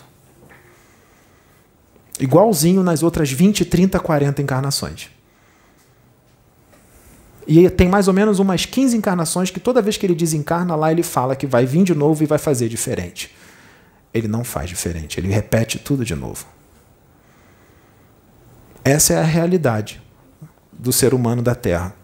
[2.20, 5.10] Igualzinho nas outras 20, 30, 40 encarnações.
[7.48, 10.92] E tem mais ou menos umas 15 encarnações que toda vez que ele desencarna lá,
[10.92, 13.36] ele fala que vai vir de novo e vai fazer diferente.
[14.14, 16.46] Ele não faz diferente, ele repete tudo de novo.
[18.84, 20.02] Essa é a realidade
[20.72, 21.96] do ser humano da Terra.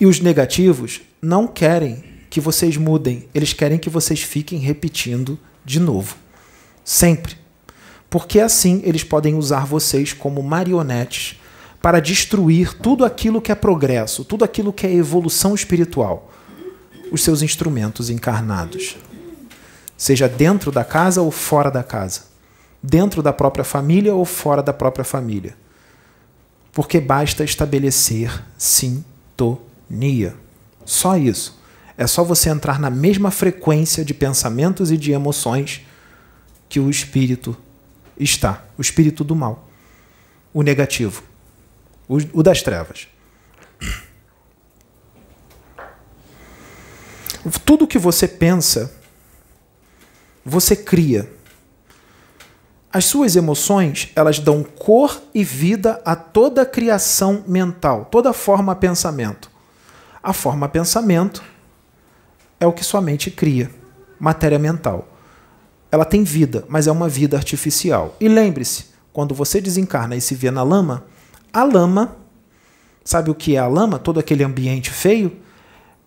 [0.00, 5.78] E os negativos não querem que vocês mudem, eles querem que vocês fiquem repetindo de
[5.78, 6.16] novo.
[6.84, 7.36] Sempre.
[8.10, 11.40] Porque assim eles podem usar vocês como marionetes
[11.80, 16.32] para destruir tudo aquilo que é progresso, tudo aquilo que é evolução espiritual.
[17.12, 18.96] Os seus instrumentos encarnados.
[19.96, 22.34] Seja dentro da casa ou fora da casa
[22.82, 25.56] dentro da própria família ou fora da própria família.
[26.72, 30.34] Porque basta estabelecer sintonia.
[30.84, 31.62] Só isso.
[31.96, 35.82] É só você entrar na mesma frequência de pensamentos e de emoções
[36.68, 37.56] que o espírito
[38.18, 39.68] está, o espírito do mal,
[40.52, 41.22] o negativo,
[42.08, 43.06] o, o das trevas.
[47.64, 48.92] Tudo que você pensa,
[50.44, 51.30] você cria.
[52.92, 58.74] As suas emoções, elas dão cor e vida a toda a criação mental, toda forma
[58.74, 59.50] pensamento.
[60.22, 61.42] A forma pensamento
[62.64, 63.70] é o que sua mente cria,
[64.18, 65.08] matéria mental.
[65.90, 68.16] Ela tem vida, mas é uma vida artificial.
[68.20, 71.04] E lembre-se, quando você desencarna e se vê na lama,
[71.52, 72.16] a lama,
[73.04, 73.98] sabe o que é a lama?
[73.98, 75.36] Todo aquele ambiente feio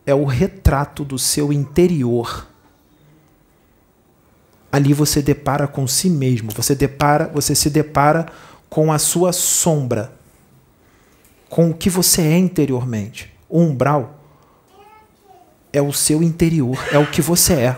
[0.06, 2.48] é o retrato do seu interior
[4.72, 8.28] ali você depara com si mesmo, você depara, você se depara
[8.70, 10.14] com a sua sombra,
[11.50, 13.34] com o que você é interiormente.
[13.50, 14.17] O umbral
[15.72, 17.78] é o seu interior, é o que você é.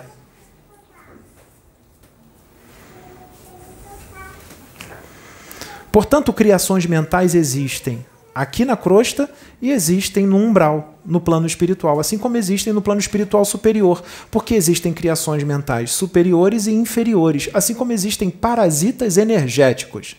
[5.91, 9.29] Portanto, criações mentais existem aqui na crosta
[9.61, 14.55] e existem no umbral, no plano espiritual, assim como existem no plano espiritual superior, porque
[14.55, 20.15] existem criações mentais superiores e inferiores, assim como existem parasitas energéticos.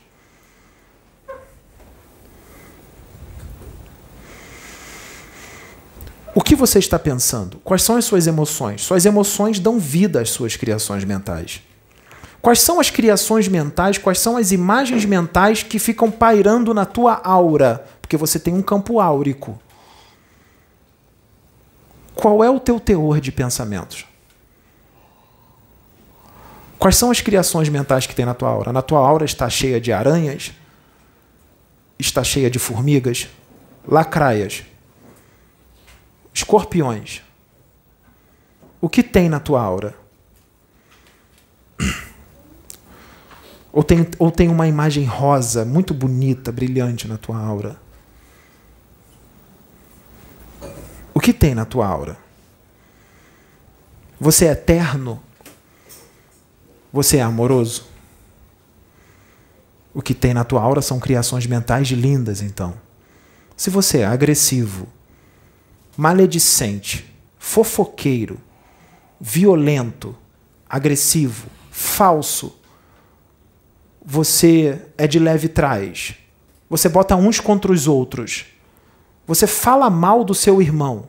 [6.41, 7.59] O que você está pensando?
[7.63, 8.81] Quais são as suas emoções?
[8.81, 11.61] Suas emoções dão vida às suas criações mentais.
[12.41, 17.21] Quais são as criações mentais, quais são as imagens mentais que ficam pairando na tua
[17.23, 17.87] aura?
[18.01, 19.61] Porque você tem um campo áurico.
[22.15, 24.07] Qual é o teu teor de pensamentos?
[26.79, 28.73] Quais são as criações mentais que tem na tua aura?
[28.73, 30.53] Na tua aura está cheia de aranhas?
[31.99, 33.29] Está cheia de formigas?
[33.87, 34.70] Lacraias?
[36.33, 37.23] Escorpiões?
[38.81, 39.95] O que tem na tua aura?
[43.73, 47.81] Ou tem, ou tem uma imagem rosa, muito bonita, brilhante na tua aura?
[51.15, 52.17] O que tem na tua aura?
[54.19, 55.23] Você é eterno?
[56.93, 57.89] Você é amoroso?
[59.95, 62.75] O que tem na tua aura são criações mentais lindas, então.
[63.57, 64.89] Se você é agressivo,
[66.01, 68.41] maledicente, fofoqueiro,
[69.21, 70.17] violento,
[70.67, 72.59] agressivo, falso,
[74.03, 76.15] você é de leve trás,
[76.71, 78.47] você bota uns contra os outros,
[79.27, 81.05] você fala mal do seu irmão,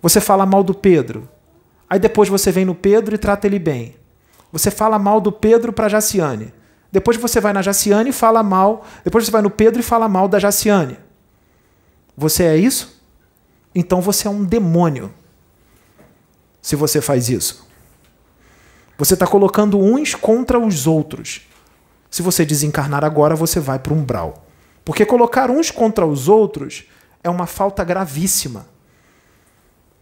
[0.00, 1.28] você fala mal do Pedro,
[1.90, 3.96] aí depois você vem no Pedro e trata ele bem.
[4.52, 6.54] Você fala mal do Pedro para Jaciane.
[6.92, 8.86] Depois você vai na Jaciane e fala mal.
[9.02, 11.04] Depois você vai no Pedro e fala mal da Jaciane.
[12.16, 13.00] Você é isso?
[13.74, 15.12] Então você é um demônio.
[16.62, 17.66] Se você faz isso.
[18.98, 21.42] Você está colocando uns contra os outros.
[22.10, 24.46] Se você desencarnar agora, você vai para o umbral.
[24.84, 26.84] Porque colocar uns contra os outros
[27.22, 28.66] é uma falta gravíssima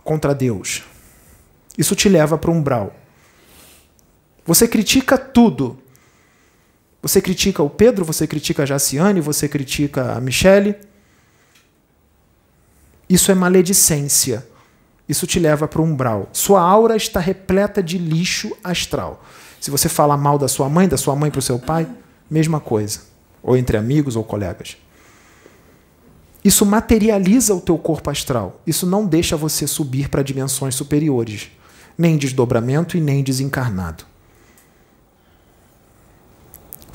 [0.04, 0.84] contra Deus.
[1.76, 2.94] Isso te leva para o umbral.
[4.44, 5.78] Você critica tudo.
[7.02, 10.76] Você critica o Pedro, você critica a Jaciane, você critica a Michele.
[13.14, 14.44] Isso é maledicência.
[15.08, 16.28] Isso te leva para o umbral.
[16.32, 19.24] Sua aura está repleta de lixo astral.
[19.60, 21.86] Se você fala mal da sua mãe, da sua mãe para o seu pai,
[22.28, 23.02] mesma coisa.
[23.40, 24.76] Ou entre amigos ou colegas.
[26.42, 28.60] Isso materializa o teu corpo astral.
[28.66, 31.52] Isso não deixa você subir para dimensões superiores,
[31.96, 34.04] nem desdobramento e nem desencarnado.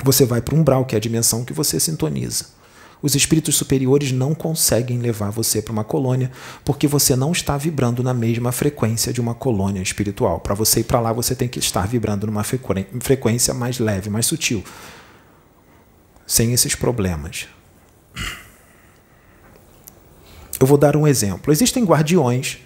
[0.04, 2.59] Você vai para o umbral, que é a dimensão que você sintoniza.
[3.02, 6.30] Os espíritos superiores não conseguem levar você para uma colônia
[6.64, 10.40] porque você não está vibrando na mesma frequência de uma colônia espiritual.
[10.40, 14.26] Para você ir para lá, você tem que estar vibrando numa frequência mais leve, mais
[14.26, 14.62] sutil,
[16.26, 17.48] sem esses problemas.
[20.60, 21.50] Eu vou dar um exemplo.
[21.50, 22.58] Existem guardiões,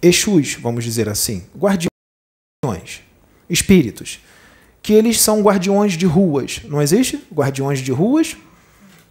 [0.00, 3.00] Exus, vamos dizer assim, guardiões,
[3.50, 4.20] espíritos,
[4.80, 6.60] que eles são guardiões de ruas.
[6.64, 7.20] Não existe?
[7.34, 8.36] Guardiões de ruas?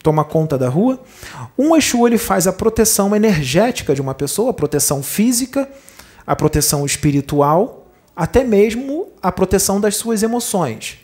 [0.08, 1.02] Toma conta da rua.
[1.58, 5.70] Um Exu ele faz a proteção energética de uma pessoa, a proteção física,
[6.26, 7.86] a proteção espiritual,
[8.16, 10.98] até mesmo a proteção das suas emoções.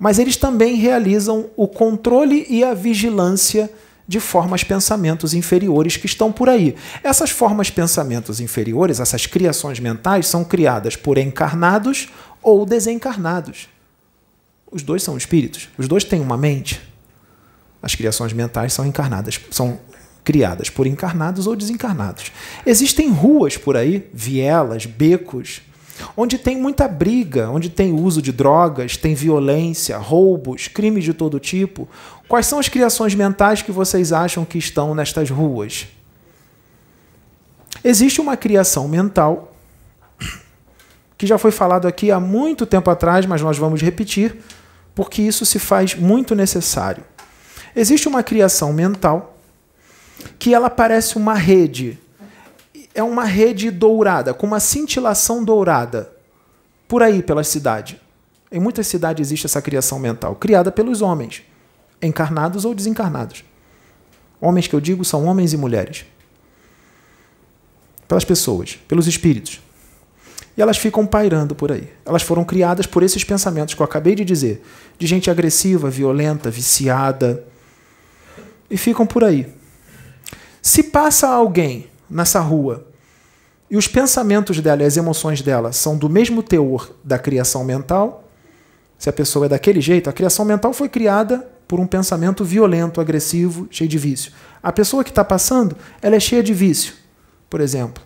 [0.00, 3.70] Mas eles também realizam o controle e a vigilância
[4.08, 6.74] de formas pensamentos inferiores que estão por aí.
[7.04, 12.08] Essas formas pensamentos inferiores, essas criações mentais, são criadas por encarnados
[12.42, 13.68] ou desencarnados.
[14.72, 16.95] Os dois são espíritos, os dois têm uma mente.
[17.86, 19.78] As criações mentais são encarnadas, são
[20.24, 22.32] criadas por encarnados ou desencarnados.
[22.66, 25.62] Existem ruas por aí, vielas, becos,
[26.16, 31.38] onde tem muita briga, onde tem uso de drogas, tem violência, roubos, crimes de todo
[31.38, 31.88] tipo.
[32.26, 35.86] Quais são as criações mentais que vocês acham que estão nestas ruas?
[37.84, 39.56] Existe uma criação mental
[41.16, 44.38] que já foi falado aqui há muito tempo atrás, mas nós vamos repetir,
[44.92, 47.04] porque isso se faz muito necessário.
[47.76, 49.36] Existe uma criação mental
[50.38, 51.98] que ela parece uma rede.
[52.94, 56.10] É uma rede dourada, com uma cintilação dourada,
[56.88, 58.00] por aí pela cidade.
[58.50, 61.42] Em muitas cidades existe essa criação mental, criada pelos homens,
[62.00, 63.44] encarnados ou desencarnados.
[64.40, 66.06] Homens que eu digo são homens e mulheres.
[68.08, 69.60] Pelas pessoas, pelos espíritos.
[70.56, 71.92] E elas ficam pairando por aí.
[72.06, 74.64] Elas foram criadas por esses pensamentos que eu acabei de dizer,
[74.98, 77.44] de gente agressiva, violenta, viciada,
[78.70, 79.52] e ficam por aí.
[80.60, 82.86] Se passa alguém nessa rua
[83.70, 88.24] e os pensamentos dela e as emoções dela são do mesmo teor da criação mental,
[88.98, 93.00] se a pessoa é daquele jeito, a criação mental foi criada por um pensamento violento,
[93.00, 94.32] agressivo, cheio de vício.
[94.62, 96.94] A pessoa que está passando, ela é cheia de vício,
[97.50, 98.02] por exemplo.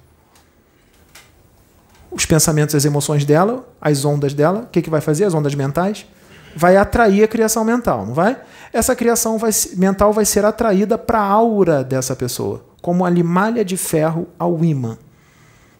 [2.10, 5.24] Os pensamentos as emoções dela, as ondas dela, o que, que vai fazer?
[5.24, 6.06] As ondas mentais?
[6.54, 8.36] vai atrair a criação mental, não vai?
[8.72, 13.64] Essa criação vai, mental vai ser atraída para a aura dessa pessoa, como a limalha
[13.64, 14.96] de ferro ao imã.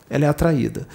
[0.08, 0.88] Ela é atraída.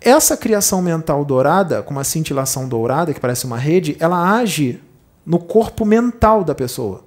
[0.00, 4.82] Essa criação mental dourada, com uma cintilação dourada, que parece uma rede, ela age
[5.24, 7.04] no corpo mental da pessoa.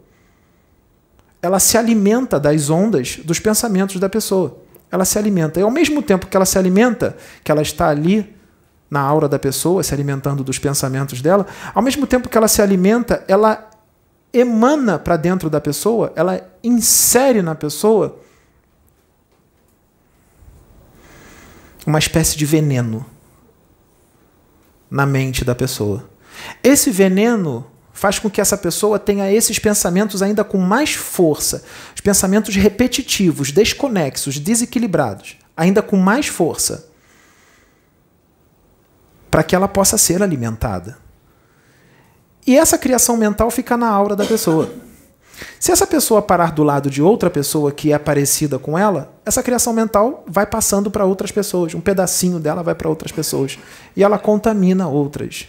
[1.41, 4.57] Ela se alimenta das ondas dos pensamentos da pessoa.
[4.91, 5.60] Ela se alimenta.
[5.60, 8.34] E ao mesmo tempo que ela se alimenta, que ela está ali
[8.89, 12.61] na aura da pessoa, se alimentando dos pensamentos dela, ao mesmo tempo que ela se
[12.61, 13.69] alimenta, ela
[14.37, 18.19] emana para dentro da pessoa, ela insere na pessoa
[21.85, 23.05] uma espécie de veneno
[24.89, 26.09] na mente da pessoa.
[26.63, 31.63] Esse veneno faz com que essa pessoa tenha esses pensamentos ainda com mais força,
[31.93, 36.89] os pensamentos repetitivos, desconexos, desequilibrados, ainda com mais força
[39.31, 41.05] para que ela possa ser alimentada.
[42.45, 44.72] E essa criação mental fica na aura da pessoa.
[45.59, 49.43] Se essa pessoa parar do lado de outra pessoa que é parecida com ela, essa
[49.43, 51.73] criação mental vai passando para outras pessoas.
[51.73, 53.57] Um pedacinho dela vai para outras pessoas.
[53.95, 55.47] E ela contamina outras.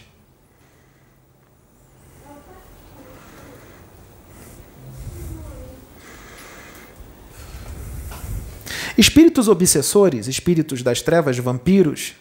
[8.97, 12.15] Espíritos obsessores, espíritos das trevas, vampiros,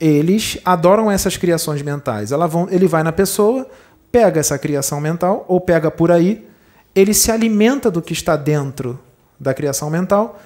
[0.00, 2.30] eles adoram essas criações mentais.
[2.30, 3.66] Vão, ele vai na pessoa,
[4.12, 6.46] pega essa criação mental, ou pega por aí,
[6.94, 8.98] ele se alimenta do que está dentro
[9.38, 10.40] da criação mental.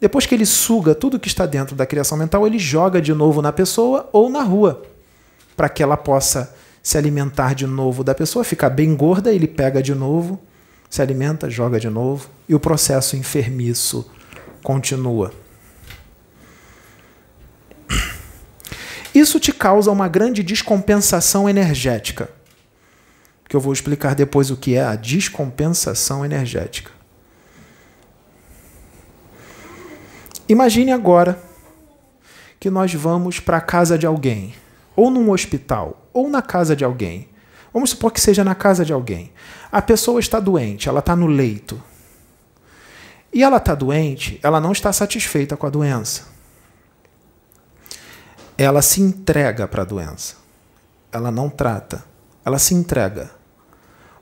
[0.00, 3.42] Depois que ele suga tudo que está dentro da criação mental, ele joga de novo
[3.42, 4.82] na pessoa ou na rua,
[5.56, 9.82] para que ela possa se alimentar de novo da pessoa, ficar bem gorda, ele pega
[9.82, 10.40] de novo,
[10.88, 14.08] se alimenta, joga de novo, e o processo enfermiço
[14.62, 15.32] continua.
[19.18, 22.30] Isso te causa uma grande descompensação energética
[23.48, 26.92] que eu vou explicar depois o que é a descompensação energética.
[30.48, 31.42] Imagine agora
[32.60, 34.54] que nós vamos para a casa de alguém,
[34.94, 37.28] ou num hospital, ou na casa de alguém.
[37.72, 39.32] Vamos supor que seja na casa de alguém.
[39.72, 41.82] A pessoa está doente, ela está no leito.
[43.32, 46.37] E ela está doente, ela não está satisfeita com a doença.
[48.60, 50.34] Ela se entrega para a doença.
[51.12, 52.04] Ela não trata,
[52.44, 53.30] ela se entrega.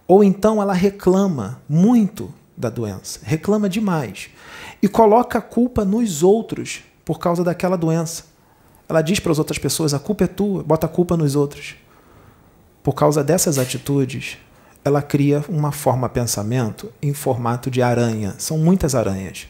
[0.07, 4.29] Ou então ela reclama muito da doença, reclama demais
[4.83, 8.25] e coloca a culpa nos outros por causa daquela doença.
[8.89, 11.75] Ela diz para as outras pessoas: a culpa é tua, bota a culpa nos outros.
[12.83, 14.37] Por causa dessas atitudes,
[14.85, 18.35] ela cria uma forma pensamento em formato de aranha.
[18.39, 19.49] São muitas aranhas.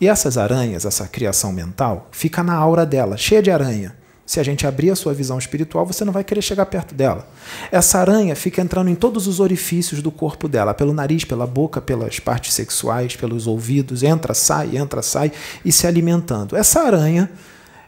[0.00, 3.96] E essas aranhas, essa criação mental, fica na aura dela, cheia de aranha.
[4.26, 7.28] Se a gente abrir a sua visão espiritual, você não vai querer chegar perto dela.
[7.70, 11.80] Essa aranha fica entrando em todos os orifícios do corpo dela, pelo nariz, pela boca,
[11.80, 15.30] pelas partes sexuais, pelos ouvidos, entra, sai, entra, sai
[15.62, 16.56] e se alimentando.
[16.56, 17.30] Essa aranha,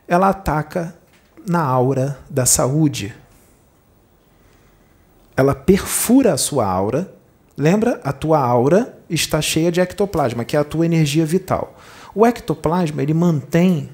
[0.07, 0.95] ela ataca
[1.49, 3.15] na aura da saúde.
[5.35, 7.13] Ela perfura a sua aura.
[7.57, 7.99] Lembra?
[8.05, 11.79] A tua aura está cheia de ectoplasma, que é a tua energia vital.
[12.19, 13.91] O ectoplasma, ele mantém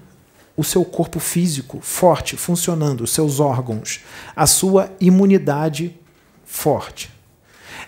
[0.57, 4.05] o seu corpo físico forte, funcionando, os seus órgãos,
[4.36, 5.99] a sua imunidade
[6.44, 7.11] forte.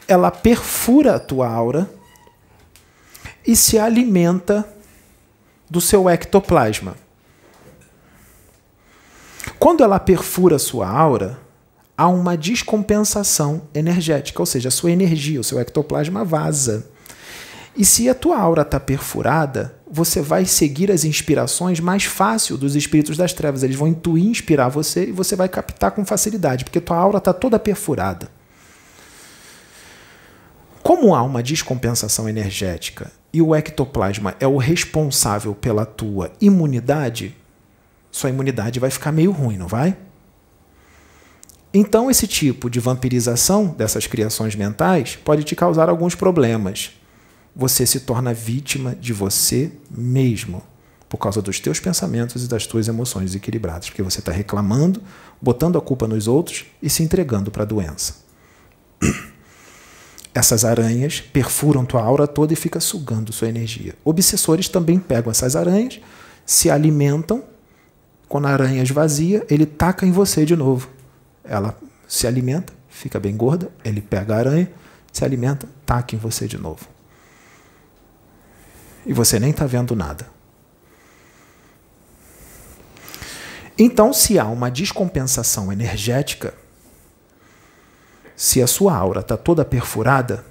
[0.08, 1.88] Ela perfura a tua aura
[3.46, 4.68] e se alimenta
[5.70, 6.96] do seu ectoplasma.
[9.56, 11.38] Quando ela perfura a sua aura,
[11.96, 16.90] há uma descompensação energética, ou seja, a sua energia, o seu ectoplasma vaza.
[17.76, 22.74] E se a tua aura está perfurada, você vai seguir as inspirações mais fácil dos
[22.74, 23.62] espíritos das trevas.
[23.62, 27.32] Eles vão intuir, inspirar você e você vai captar com facilidade, porque tua aura está
[27.32, 28.28] toda perfurada.
[30.82, 37.32] Como há uma descompensação energética e o ectoplasma é o responsável pela tua imunidade,
[38.10, 39.96] sua imunidade vai ficar meio ruim, não vai?
[41.72, 46.90] Então, esse tipo de vampirização dessas criações mentais pode te causar alguns problemas
[47.54, 50.62] você se torna vítima de você mesmo
[51.08, 55.00] por causa dos teus pensamentos e das tuas emoções desequilibradas, porque você está reclamando,
[55.40, 58.16] botando a culpa nos outros e se entregando para a doença.
[60.34, 63.94] Essas aranhas perfuram tua aura toda e fica sugando sua energia.
[64.04, 66.00] Obsessores também pegam essas aranhas,
[66.44, 67.44] se alimentam.
[68.28, 70.88] Quando a aranha esvazia, ele taca em você de novo.
[71.44, 71.78] Ela
[72.08, 74.72] se alimenta, fica bem gorda, ele pega a aranha,
[75.12, 76.93] se alimenta, taca em você de novo
[79.06, 80.26] e você nem está vendo nada.
[83.76, 86.54] Então, se há uma descompensação energética,
[88.36, 90.44] se a sua aura está toda perfurada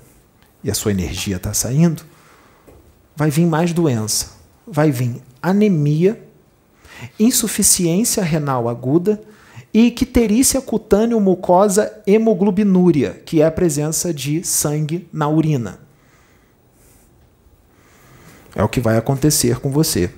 [0.64, 2.04] e a sua energia está saindo,
[3.16, 4.32] vai vir mais doença,
[4.68, 6.22] vai vir anemia,
[7.20, 9.22] insuficiência renal aguda
[9.74, 15.83] e icterícia cutâneo mucosa hemoglobinúria, que é a presença de sangue na urina.
[18.56, 20.12] É o que vai acontecer com você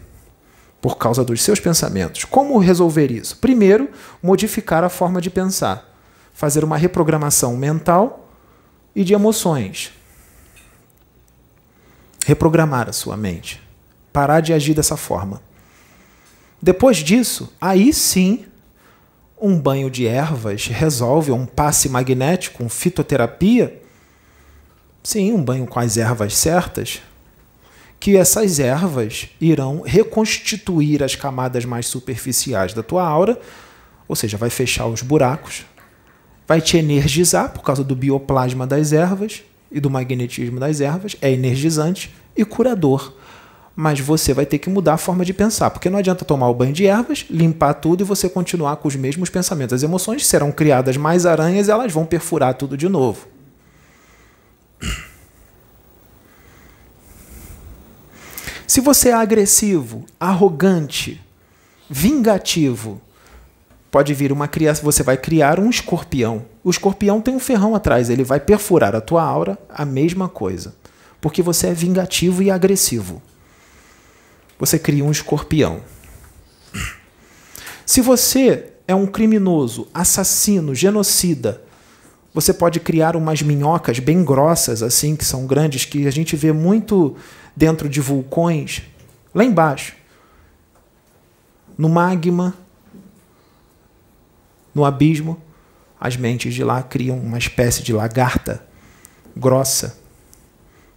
[0.81, 2.25] por causa dos seus pensamentos.
[2.25, 3.37] Como resolver isso?
[3.37, 3.89] Primeiro,
[4.21, 5.97] modificar a forma de pensar,
[6.33, 8.29] fazer uma reprogramação mental
[8.95, 9.91] e de emoções.
[12.25, 13.61] Reprogramar a sua mente,
[14.11, 15.41] parar de agir dessa forma.
[16.61, 18.45] Depois disso, aí sim,
[19.39, 23.81] um banho de ervas resolve, um passe magnético, um fitoterapia.
[25.03, 27.01] Sim, um banho com as ervas certas
[28.05, 33.39] que essas ervas irão reconstituir as camadas mais superficiais da tua aura,
[34.07, 35.65] ou seja, vai fechar os buracos
[36.47, 41.31] vai te energizar por causa do bioplasma das ervas e do magnetismo das ervas, é
[41.31, 43.13] energizante e curador.
[43.75, 46.53] Mas você vai ter que mudar a forma de pensar, porque não adianta tomar o
[46.53, 49.73] banho de ervas, limpar tudo e você continuar com os mesmos pensamentos.
[49.73, 53.27] As emoções serão criadas mais aranhas e elas vão perfurar tudo de novo.
[58.67, 61.21] Se você é agressivo, arrogante,
[61.89, 62.99] vingativo,
[63.91, 66.45] pode vir uma criança, você vai criar um escorpião.
[66.63, 70.75] O escorpião tem um ferrão atrás, ele vai perfurar a tua aura, a mesma coisa.
[71.21, 73.21] Porque você é vingativo e agressivo.
[74.59, 75.81] Você cria um escorpião.
[77.85, 81.61] Se você é um criminoso, assassino, genocida,
[82.33, 86.51] você pode criar umas minhocas bem grossas, assim, que são grandes, que a gente vê
[86.51, 87.15] muito
[87.55, 88.83] dentro de vulcões,
[89.33, 89.95] lá embaixo,
[91.77, 92.53] no magma,
[94.73, 95.41] no abismo,
[95.99, 98.65] as mentes de lá criam uma espécie de lagarta
[99.35, 99.97] grossa.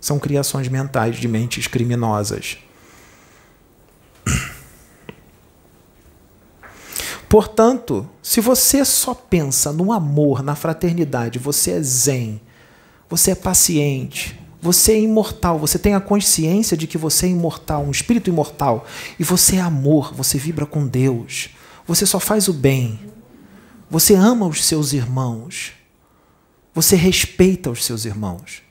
[0.01, 2.59] São criações mentais de mentes criminosas.
[7.28, 12.40] Portanto, se você só pensa no amor, na fraternidade, você é zen,
[13.09, 17.85] você é paciente, você é imortal, você tem a consciência de que você é imortal,
[17.85, 18.86] um espírito imortal,
[19.18, 21.51] e você é amor, você vibra com Deus,
[21.86, 22.98] você só faz o bem,
[23.90, 25.72] você ama os seus irmãos.
[26.74, 28.62] Você respeita os seus irmãos.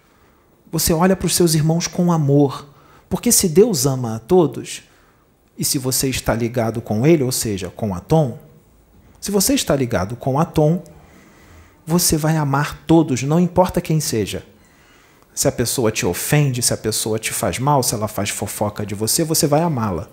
[0.72, 2.69] Você olha para os seus irmãos com amor.
[3.09, 4.84] Porque se Deus ama a todos,
[5.57, 8.38] e se você está ligado com Ele, ou seja, com Atom,
[9.19, 10.84] se você está ligado com Atom,
[11.85, 14.45] você vai amar todos, não importa quem seja.
[15.38, 18.84] Se a pessoa te ofende, se a pessoa te faz mal, se ela faz fofoca
[18.84, 20.09] de você, você vai amá-la.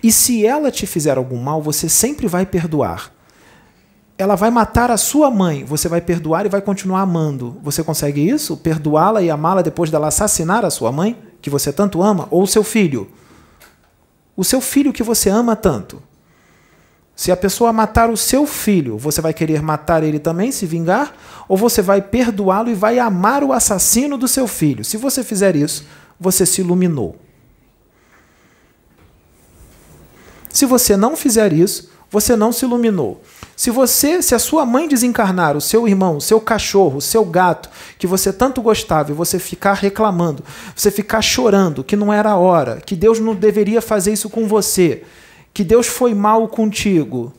[0.00, 3.12] E se ela te fizer algum mal, você sempre vai perdoar.
[4.16, 7.58] Ela vai matar a sua mãe, você vai perdoar e vai continuar amando.
[7.64, 8.56] Você consegue isso?
[8.58, 12.46] Perdoá-la e amá-la depois dela assassinar a sua mãe, que você tanto ama, ou o
[12.46, 13.10] seu filho?
[14.36, 16.00] O seu filho que você ama tanto.
[17.16, 21.14] Se a pessoa matar o seu filho, você vai querer matar ele também, se vingar?
[21.48, 24.84] Ou você vai perdoá-lo e vai amar o assassino do seu filho?
[24.84, 25.86] Se você fizer isso,
[26.20, 27.16] você se iluminou.
[30.50, 33.22] Se você não fizer isso, você não se iluminou.
[33.56, 37.24] Se você, se a sua mãe desencarnar, o seu irmão, o seu cachorro, o seu
[37.24, 40.44] gato, que você tanto gostava, e você ficar reclamando,
[40.74, 44.46] você ficar chorando que não era a hora, que Deus não deveria fazer isso com
[44.46, 45.02] você,
[45.56, 47.32] que Deus foi mal contigo,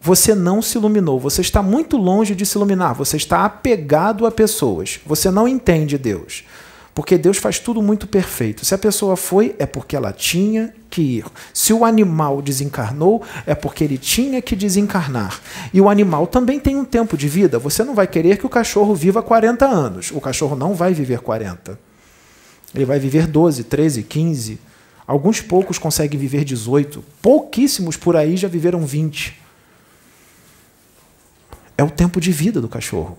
[0.00, 4.30] você não se iluminou, você está muito longe de se iluminar, você está apegado a
[4.30, 6.44] pessoas, você não entende Deus.
[6.94, 8.64] Porque Deus faz tudo muito perfeito.
[8.64, 11.24] Se a pessoa foi, é porque ela tinha que ir.
[11.52, 15.40] Se o animal desencarnou, é porque ele tinha que desencarnar.
[15.74, 17.58] E o animal também tem um tempo de vida.
[17.58, 20.12] Você não vai querer que o cachorro viva 40 anos.
[20.12, 21.76] O cachorro não vai viver 40.
[22.72, 24.65] Ele vai viver 12, 13, 15.
[25.06, 27.04] Alguns poucos conseguem viver 18.
[27.22, 29.40] Pouquíssimos por aí já viveram 20.
[31.78, 33.18] É o tempo de vida do cachorro.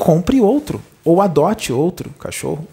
[0.00, 2.66] compre outro ou adote outro cachorro.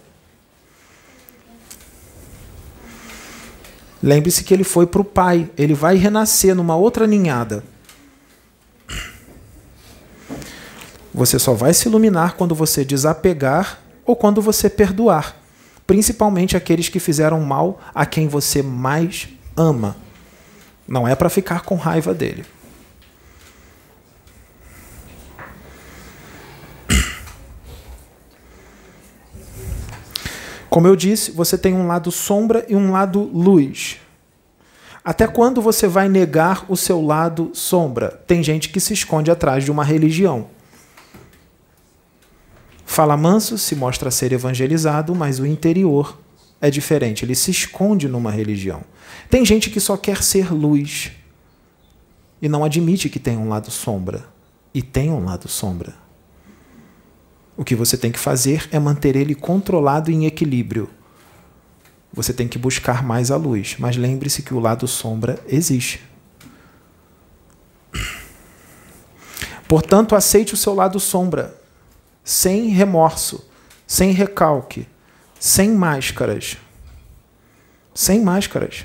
[4.02, 7.64] Lembre-se que ele foi para o pai, ele vai renascer numa outra ninhada.
[11.14, 15.36] Você só vai se iluminar quando você desapegar ou quando você perdoar,
[15.86, 19.98] principalmente aqueles que fizeram mal a quem você mais ama.
[20.88, 22.46] Não é para ficar com raiva dele.
[30.70, 33.98] Como eu disse, você tem um lado sombra e um lado luz.
[35.04, 38.10] Até quando você vai negar o seu lado sombra?
[38.28, 40.48] Tem gente que se esconde atrás de uma religião.
[42.89, 46.18] Fala manso, se mostra ser evangelizado, mas o interior
[46.59, 48.81] é diferente, ele se esconde numa religião.
[49.30, 51.11] Tem gente que só quer ser luz
[52.41, 54.26] e não admite que tem um lado sombra.
[54.73, 55.93] E tem um lado sombra.
[57.57, 60.89] O que você tem que fazer é manter ele controlado e em equilíbrio.
[62.14, 66.01] Você tem que buscar mais a luz, mas lembre-se que o lado sombra existe.
[69.68, 71.53] Portanto, aceite o seu lado sombra,
[72.28, 73.49] sem remorso,
[73.88, 74.86] sem recalque,
[75.40, 76.58] sem máscaras.
[77.95, 78.84] Sem máscaras.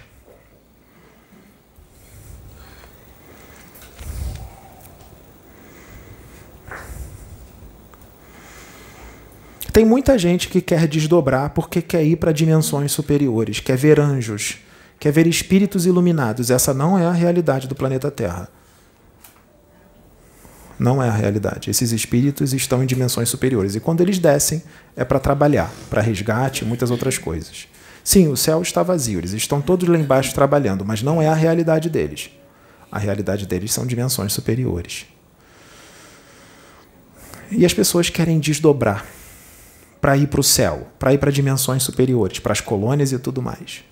[9.72, 14.58] Tem muita gente que quer desdobrar porque quer ir para dimensões superiores, quer ver anjos,
[15.00, 16.48] quer ver espíritos iluminados.
[16.48, 18.48] Essa não é a realidade do planeta Terra.
[20.82, 21.70] Não é a realidade.
[21.70, 23.76] Esses espíritos estão em dimensões superiores.
[23.76, 24.60] E quando eles descem,
[24.96, 27.68] é para trabalhar, para resgate e muitas outras coisas.
[28.02, 31.34] Sim, o céu está vazio, eles estão todos lá embaixo trabalhando, mas não é a
[31.34, 32.32] realidade deles.
[32.90, 35.06] A realidade deles são dimensões superiores.
[37.52, 39.06] E as pessoas querem desdobrar
[40.00, 43.40] para ir para o céu, para ir para dimensões superiores, para as colônias e tudo
[43.40, 43.84] mais.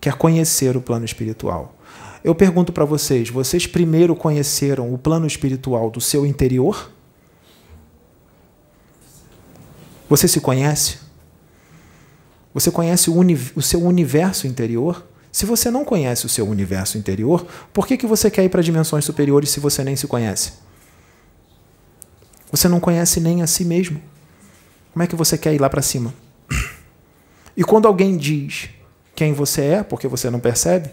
[0.00, 1.75] Quer conhecer o plano espiritual.
[2.22, 6.90] Eu pergunto para vocês: vocês primeiro conheceram o plano espiritual do seu interior?
[10.08, 10.98] Você se conhece?
[12.54, 13.16] Você conhece o,
[13.56, 15.04] o, seu universo interior?
[15.30, 18.62] Se você não conhece o seu universo interior, por que, que você quer ir para
[18.62, 20.54] dimensões superiores se você nem se conhece?
[22.50, 24.00] Você não conhece nem a si mesmo.
[24.92, 26.14] Como é que você quer ir lá para cima?
[27.56, 28.70] E quando alguém diz
[29.14, 30.90] quem você é, porque você não percebe,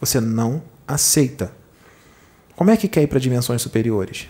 [0.00, 1.52] você não aceita.
[2.54, 4.28] Como é que quer ir para dimensões superiores?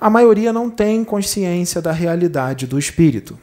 [0.00, 3.36] A maioria não tem consciência da realidade do espírito.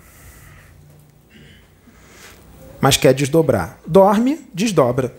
[2.80, 3.80] Mas quer desdobrar.
[3.86, 5.14] Dorme, desdobra.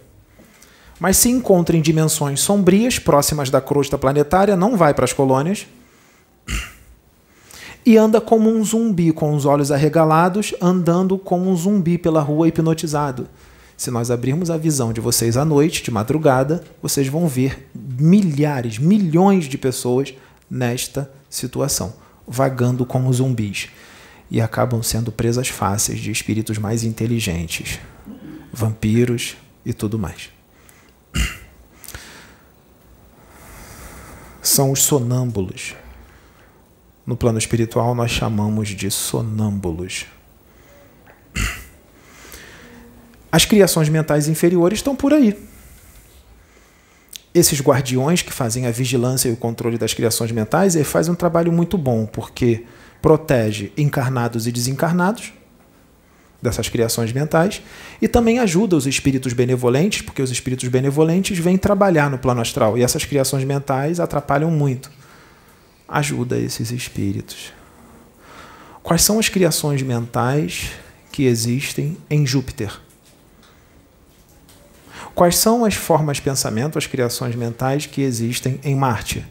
[0.98, 5.66] Mas se encontra em dimensões sombrias, próximas da crosta planetária, não vai para as colônias.
[7.84, 12.48] E anda como um zumbi, com os olhos arregalados, andando como um zumbi pela rua
[12.48, 13.28] hipnotizado.
[13.76, 18.78] Se nós abrirmos a visão de vocês à noite, de madrugada, vocês vão ver milhares,
[18.78, 20.14] milhões de pessoas
[20.50, 21.94] nesta situação,
[22.26, 23.68] vagando como zumbis.
[24.30, 27.78] E acabam sendo presas fáceis de espíritos mais inteligentes,
[28.52, 30.30] vampiros e tudo mais.
[34.42, 35.74] São os sonâmbulos.
[37.04, 40.06] No plano espiritual, nós chamamos de sonâmbulos.
[43.30, 45.36] As criações mentais inferiores estão por aí.
[47.34, 51.14] Esses guardiões que fazem a vigilância e o controle das criações mentais, ele faz um
[51.14, 52.64] trabalho muito bom, porque
[53.02, 55.32] protege encarnados e desencarnados
[56.40, 57.62] dessas criações mentais
[58.00, 62.78] e também ajuda os espíritos benevolentes, porque os espíritos benevolentes vêm trabalhar no plano astral
[62.78, 64.90] e essas criações mentais atrapalham muito.
[65.88, 67.52] Ajuda esses espíritos.
[68.82, 70.70] Quais são as criações mentais
[71.12, 72.85] que existem em Júpiter?
[75.16, 79.24] Quais são as formas de pensamento, as criações mentais que existem em Marte?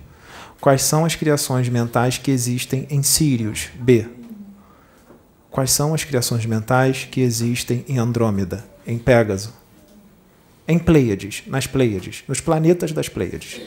[0.60, 3.68] Quais são as criações mentais que existem em Sirius?
[3.76, 4.08] B.
[5.52, 9.54] Quais são as criações mentais que existem em Andrômeda, em Pégaso?
[10.68, 13.62] Em Pleiades, nas Pleiades, nos planetas das Pleiades.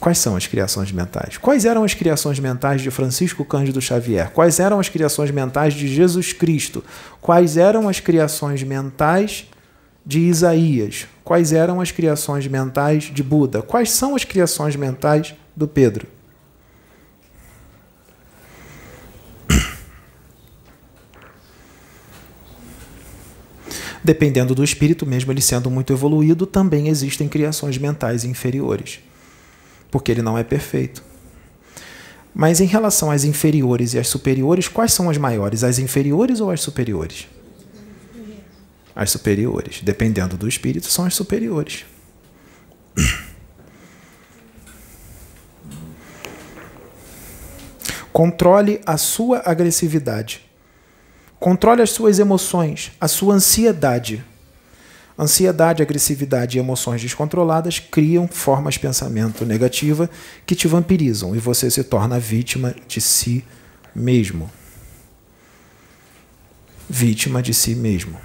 [0.00, 1.36] Quais são as criações mentais?
[1.36, 4.30] Quais eram as criações mentais de Francisco Cândido Xavier?
[4.30, 6.82] Quais eram as criações mentais de Jesus Cristo?
[7.20, 9.46] Quais eram as criações mentais
[10.04, 11.06] de Isaías?
[11.22, 13.60] Quais eram as criações mentais de Buda?
[13.60, 16.06] Quais são as criações mentais do Pedro?
[24.02, 29.00] Dependendo do espírito, mesmo ele sendo muito evoluído, também existem criações mentais inferiores
[29.90, 31.02] porque ele não é perfeito.
[32.34, 35.64] Mas em relação às inferiores e às superiores, quais são as maiores?
[35.64, 37.26] As inferiores ou as superiores?
[38.94, 39.80] As superiores.
[39.82, 41.84] Dependendo do espírito, são as superiores.
[48.12, 50.42] Controle a sua agressividade.
[51.38, 54.22] Controle as suas emoções, a sua ansiedade.
[55.20, 60.08] Ansiedade, agressividade e emoções descontroladas criam formas de pensamento negativa
[60.46, 63.44] que te vampirizam e você se torna vítima de si
[63.94, 64.50] mesmo.
[66.88, 68.16] Vítima de si mesmo.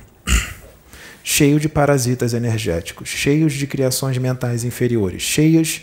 [1.22, 5.82] Cheio de parasitas energéticos, cheios de criações mentais inferiores, cheios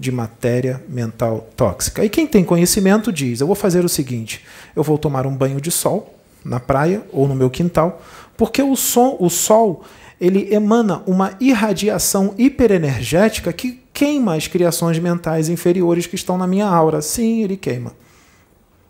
[0.00, 2.04] de matéria mental tóxica.
[2.04, 4.44] E quem tem conhecimento diz: eu vou fazer o seguinte,
[4.74, 8.02] eu vou tomar um banho de sol na praia ou no meu quintal,
[8.36, 9.84] porque o, som, o sol
[10.20, 16.66] ele emana uma irradiação hiperenergética que queima as criações mentais inferiores que estão na minha
[16.66, 17.00] aura.
[17.00, 17.94] Sim, ele queima.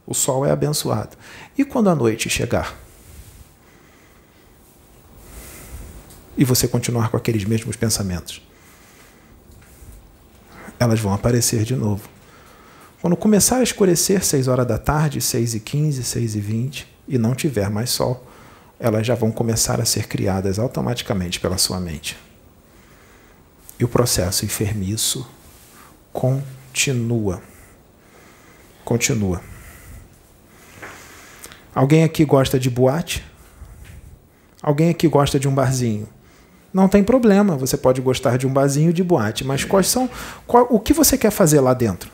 [0.04, 1.16] O sol é abençoado.
[1.56, 2.76] E quando a noite chegar?
[6.36, 8.42] E você continuar com aqueles mesmos pensamentos?
[10.80, 12.08] Elas vão aparecer de novo.
[13.00, 17.18] Quando começar a escurecer, 6 horas da tarde, 6 e 15, 6 e 20, e
[17.18, 18.26] não tiver mais sol,
[18.80, 22.16] elas já vão começar a ser criadas automaticamente pela sua mente.
[23.78, 25.28] E o processo enfermiço
[26.12, 27.42] continua.
[28.82, 29.42] Continua.
[31.74, 33.22] Alguém aqui gosta de boate?
[34.62, 36.08] Alguém aqui gosta de um barzinho?
[36.72, 40.08] Não tem problema, você pode gostar de um barzinho de boate, mas quais são
[40.46, 42.10] qual, o que você quer fazer lá dentro?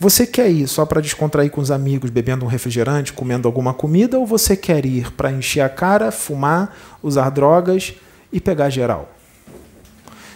[0.00, 4.16] Você quer ir só para descontrair com os amigos, bebendo um refrigerante, comendo alguma comida,
[4.16, 6.72] ou você quer ir para encher a cara, fumar,
[7.02, 7.94] usar drogas
[8.32, 9.10] e pegar geral?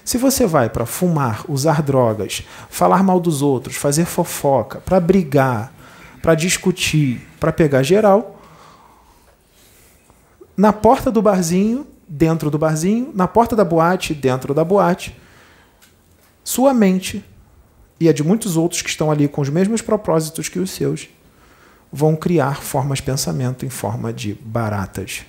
[0.05, 5.73] Se você vai para fumar, usar drogas, falar mal dos outros, fazer fofoca, para brigar,
[6.21, 8.41] para discutir, para pegar geral,
[10.57, 15.17] na porta do barzinho, dentro do barzinho, na porta da boate, dentro da boate,
[16.43, 17.25] sua mente
[18.03, 21.09] e a de muitos outros que estão ali com os mesmos propósitos que os seus
[21.93, 25.23] vão criar formas de pensamento em forma de baratas.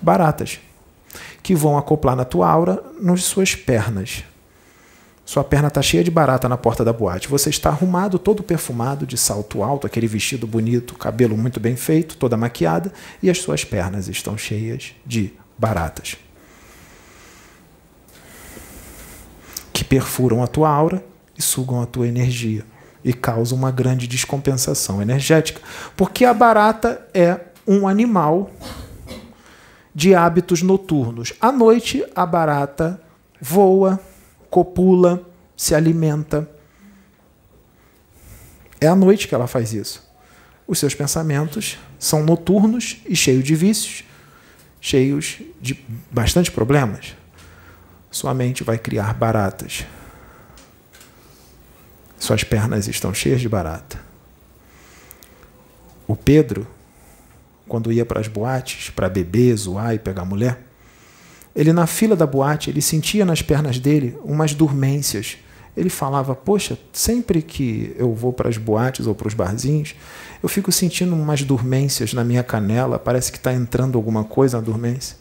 [0.00, 0.60] Baratas
[1.42, 4.22] que vão acoplar na tua aura nas suas pernas.
[5.24, 7.26] Sua perna está cheia de barata na porta da boate.
[7.26, 12.16] Você está arrumado, todo perfumado, de salto alto, aquele vestido bonito, cabelo muito bem feito,
[12.16, 16.16] toda maquiada, e as suas pernas estão cheias de baratas.
[19.72, 21.02] Que perfuram a tua aura
[21.36, 22.64] e sugam a tua energia
[23.04, 25.60] e causam uma grande descompensação energética.
[25.96, 28.50] Porque a barata é um animal
[29.94, 31.32] de hábitos noturnos.
[31.40, 33.00] À noite, a barata
[33.40, 34.00] voa,
[34.48, 35.26] copula,
[35.56, 36.48] se alimenta.
[38.80, 40.10] É à noite que ela faz isso.
[40.66, 44.04] Os seus pensamentos são noturnos e cheios de vícios,
[44.80, 47.14] cheios de bastante problemas.
[48.10, 49.84] Sua mente vai criar baratas.
[52.22, 54.00] Suas pernas estão cheias de barata.
[56.06, 56.64] O Pedro
[57.66, 60.62] quando ia para as boates para beber, zoar e pegar mulher,
[61.52, 65.36] ele na fila da boate, ele sentia nas pernas dele umas dormências.
[65.76, 69.96] Ele falava: "Poxa, sempre que eu vou para as boates ou para os barzinhos,
[70.40, 74.62] eu fico sentindo umas dormências na minha canela, parece que está entrando alguma coisa na
[74.62, 75.16] dormência".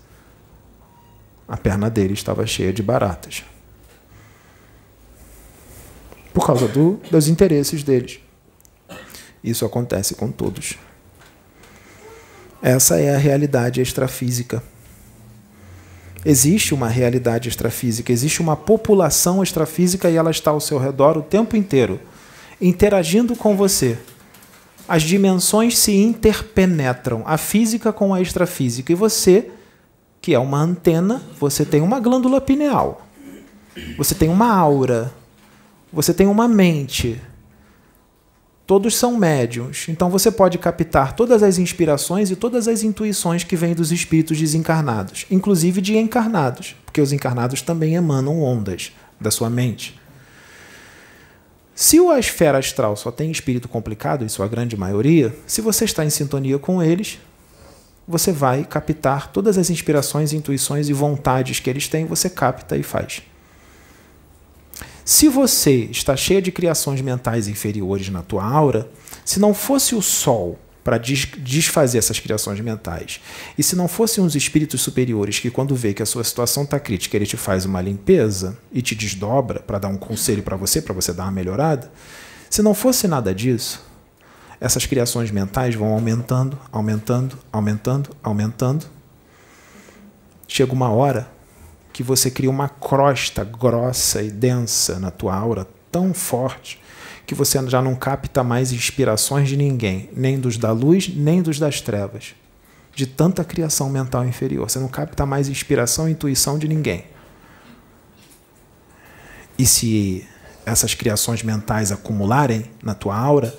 [1.47, 3.43] A perna dele estava cheia de baratas.
[6.33, 8.19] Por causa do, dos interesses deles.
[9.43, 10.77] Isso acontece com todos.
[12.61, 14.63] Essa é a realidade extrafísica.
[16.23, 21.23] Existe uma realidade extrafísica, existe uma população extrafísica e ela está ao seu redor o
[21.23, 21.99] tempo inteiro,
[22.61, 23.97] interagindo com você.
[24.87, 28.91] As dimensões se interpenetram, a física com a extrafísica.
[28.91, 29.49] E você,
[30.21, 33.07] que é uma antena, você tem uma glândula pineal,
[33.97, 35.11] você tem uma aura,
[35.91, 37.19] você tem uma mente,
[38.71, 43.57] Todos são médiums, então você pode captar todas as inspirações e todas as intuições que
[43.57, 49.49] vêm dos espíritos desencarnados, inclusive de encarnados, porque os encarnados também emanam ondas da sua
[49.49, 49.99] mente.
[51.75, 56.05] Se a esfera astral só tem espírito complicado, em sua grande maioria, se você está
[56.05, 57.19] em sintonia com eles,
[58.07, 62.83] você vai captar todas as inspirações, intuições e vontades que eles têm, você capta e
[62.83, 63.21] faz.
[65.11, 68.89] Se você está cheia de criações mentais inferiores na tua aura,
[69.25, 73.19] se não fosse o Sol para desfazer essas criações mentais,
[73.57, 76.79] e se não fossem os espíritos superiores que, quando vê que a sua situação está
[76.79, 80.81] crítica, ele te faz uma limpeza e te desdobra para dar um conselho para você,
[80.81, 81.91] para você dar uma melhorada,
[82.49, 83.83] se não fosse nada disso,
[84.61, 88.85] essas criações mentais vão aumentando, aumentando, aumentando, aumentando.
[90.47, 91.29] Chega uma hora
[91.93, 96.81] que você cria uma crosta grossa e densa na tua aura, tão forte,
[97.25, 101.59] que você já não capta mais inspirações de ninguém, nem dos da luz, nem dos
[101.59, 102.35] das trevas.
[102.93, 104.69] De tanta criação mental inferior.
[104.69, 107.05] Você não capta mais inspiração e intuição de ninguém.
[109.57, 110.27] E se
[110.65, 113.55] essas criações mentais acumularem na tua aura,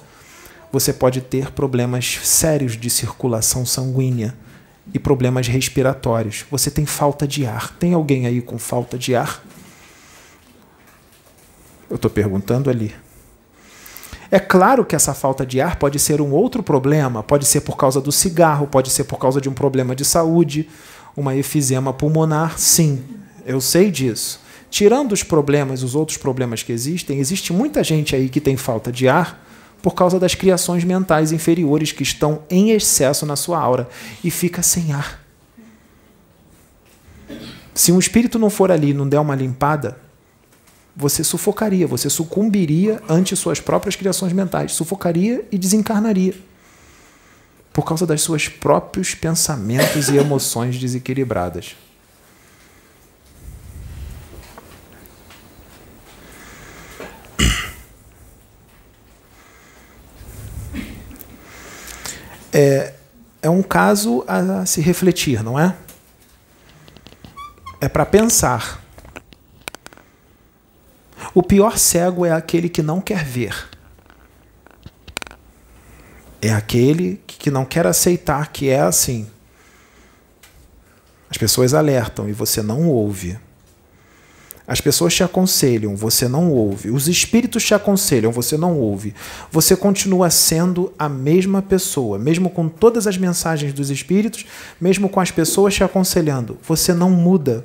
[0.71, 4.35] você pode ter problemas sérios de circulação sanguínea
[4.93, 6.45] e problemas respiratórios.
[6.51, 7.77] Você tem falta de ar.
[7.79, 9.43] Tem alguém aí com falta de ar?
[11.89, 12.95] Eu estou perguntando ali.
[14.31, 17.77] É claro que essa falta de ar pode ser um outro problema, pode ser por
[17.77, 20.71] causa do cigarro, pode ser por causa de um problema de saúde,
[21.15, 23.05] uma efizema pulmonar, sim,
[23.45, 24.41] eu sei disso.
[24.71, 28.91] Tirando os problemas, os outros problemas que existem, existe muita gente aí que tem falta
[28.91, 29.39] de ar
[29.83, 33.89] por causa das criações mentais inferiores que estão em excesso na sua aura
[34.23, 35.21] e fica sem ar.
[37.75, 39.99] Se um espírito não for ali e não der uma limpada,
[40.95, 46.35] você sufocaria, você sucumbiria ante suas próprias criações mentais, sufocaria e desencarnaria.
[47.73, 51.75] Por causa das suas próprios pensamentos e emoções desequilibradas.
[62.53, 62.93] É,
[63.41, 65.75] é um caso a se refletir, não é?
[67.81, 68.81] É para pensar.
[71.35, 73.69] O pior cego é aquele que não quer ver.
[76.41, 79.29] É aquele que não quer aceitar que é assim.
[81.31, 83.39] As pessoas alertam e você não ouve.
[84.67, 86.91] As pessoas te aconselham, você não ouve.
[86.91, 89.13] Os espíritos te aconselham, você não ouve.
[89.51, 94.47] Você continua sendo a mesma pessoa, mesmo com todas as mensagens dos espíritos,
[94.81, 96.59] mesmo com as pessoas te aconselhando.
[96.63, 97.65] Você não muda.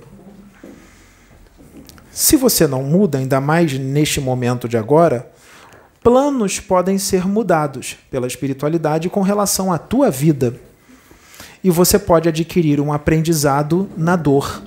[2.11, 5.31] Se você não muda, ainda mais neste momento de agora,
[6.01, 10.59] planos podem ser mudados pela espiritualidade com relação à tua vida.
[11.63, 14.63] E você pode adquirir um aprendizado na dor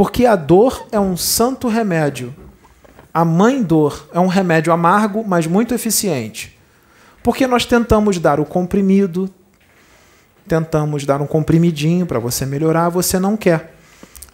[0.00, 2.34] porque a dor é um santo remédio.
[3.12, 6.58] A mãe dor é um remédio amargo, mas muito eficiente.
[7.22, 9.28] Porque nós tentamos dar o comprimido,
[10.48, 13.74] tentamos dar um comprimidinho para você melhorar, você não quer.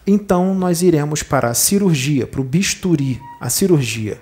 [0.07, 4.21] Então nós iremos para a cirurgia, para o bisturi, a cirurgia.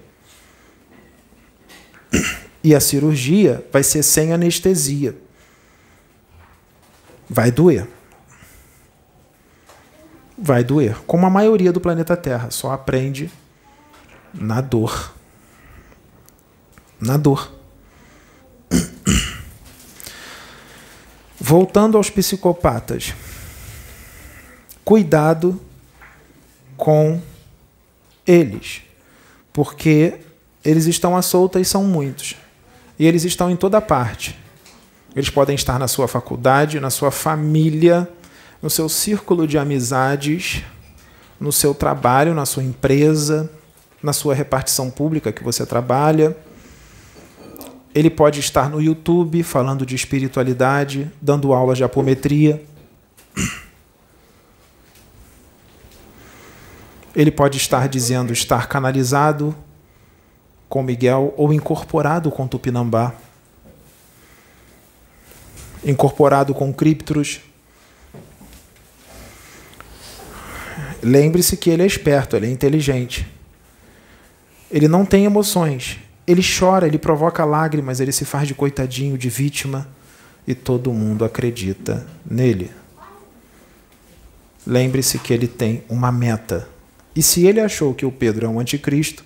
[2.63, 5.15] E a cirurgia vai ser sem anestesia.
[7.29, 7.87] Vai doer
[10.37, 10.97] vai doer.
[11.05, 13.31] Como a maioria do planeta Terra, só aprende
[14.33, 15.13] na dor.
[16.99, 17.51] Na dor.
[21.39, 23.13] Voltando aos psicopatas.
[24.83, 25.59] Cuidado
[26.77, 27.21] com
[28.27, 28.81] eles,
[29.53, 30.19] porque
[30.63, 32.35] eles estão à solta e são muitos.
[32.97, 34.37] E eles estão em toda parte.
[35.15, 38.07] Eles podem estar na sua faculdade, na sua família,
[38.61, 40.63] no seu círculo de amizades,
[41.39, 43.51] no seu trabalho, na sua empresa,
[44.01, 46.35] na sua repartição pública que você trabalha.
[47.93, 52.63] Ele pode estar no YouTube falando de espiritualidade, dando aulas de apometria.
[57.15, 59.55] Ele pode estar dizendo estar canalizado
[60.67, 63.13] com Miguel ou incorporado com Tupinambá,
[65.85, 67.39] incorporado com Críptros,
[71.07, 73.27] Lembre-se que ele é esperto, ele é inteligente.
[74.71, 75.99] Ele não tem emoções.
[76.25, 79.87] Ele chora, ele provoca lágrimas, ele se faz de coitadinho, de vítima,
[80.47, 82.71] e todo mundo acredita nele.
[84.65, 86.67] Lembre-se que ele tem uma meta.
[87.15, 89.23] E se ele achou que o Pedro é um anticristo,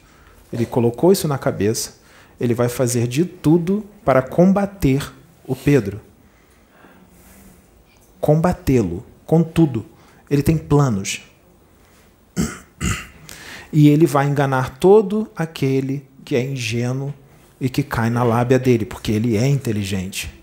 [0.51, 1.93] ele colocou isso na cabeça,
[2.41, 5.13] ele vai fazer de tudo para combater
[5.47, 6.01] o Pedro.
[8.19, 9.85] Combatê-lo com tudo.
[10.29, 11.21] Ele tem planos
[13.71, 17.13] e ele vai enganar todo aquele que é ingênuo
[17.59, 20.33] e que cai na lábia dele, porque ele é inteligente.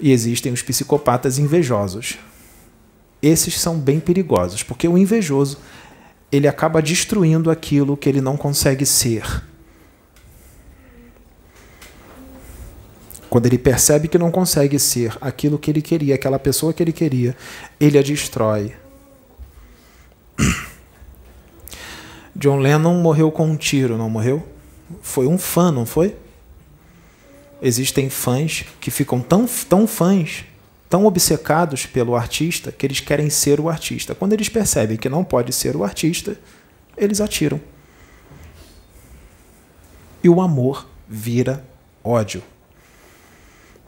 [0.00, 2.18] E existem os psicopatas invejosos.
[3.22, 5.58] Esses são bem perigosos, porque o invejoso
[6.30, 9.22] ele acaba destruindo aquilo que ele não consegue ser.
[13.30, 16.92] Quando ele percebe que não consegue ser aquilo que ele queria, aquela pessoa que ele
[16.92, 17.36] queria,
[17.78, 18.74] ele a destrói.
[22.34, 24.46] John Lennon morreu com um tiro, não morreu?
[25.00, 26.16] Foi um fã, não foi?
[27.60, 30.44] Existem fãs que ficam tão, tão fãs,
[30.88, 34.14] tão obcecados pelo artista, que eles querem ser o artista.
[34.14, 36.36] Quando eles percebem que não pode ser o artista,
[36.96, 37.60] eles atiram.
[40.24, 41.64] E o amor vira
[42.02, 42.42] ódio.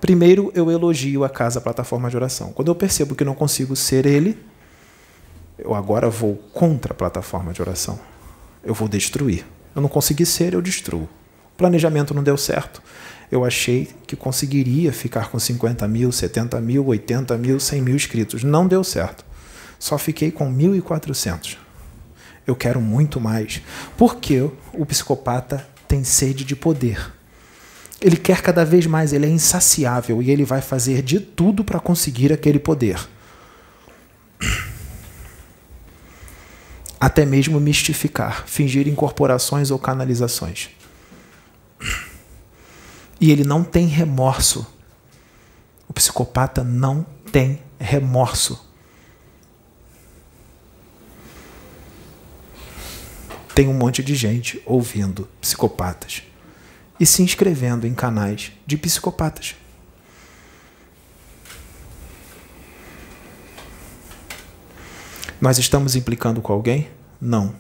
[0.01, 2.53] Primeiro eu elogio a casa plataforma de oração.
[2.53, 4.39] Quando eu percebo que não consigo ser ele,
[5.59, 7.99] eu agora vou contra a plataforma de oração
[8.65, 9.45] eu vou destruir.
[9.75, 11.03] Eu não consegui ser, eu destruo.
[11.03, 12.83] O planejamento não deu certo.
[13.31, 18.43] Eu achei que conseguiria ficar com 50 mil, 70 mil, 80 mil, 100 mil inscritos.
[18.43, 19.25] Não deu certo.
[19.79, 21.57] Só fiquei com 1.400.
[22.47, 23.61] Eu quero muito mais.
[23.97, 27.13] Porque o psicopata tem sede de poder.
[28.01, 31.81] Ele quer cada vez mais, ele é insaciável e ele vai fazer de tudo para
[31.81, 32.99] conseguir aquele poder.
[37.05, 40.71] Até mesmo mistificar, fingir incorporações ou canalizações.
[43.21, 44.67] E ele não tem remorso.
[45.87, 48.67] O psicopata não tem remorso.
[53.55, 56.23] Tem um monte de gente ouvindo psicopatas
[56.99, 59.57] e se inscrevendo em canais de psicopatas.
[65.45, 66.89] Nós estamos implicando com alguém?
[67.21, 67.55] Não.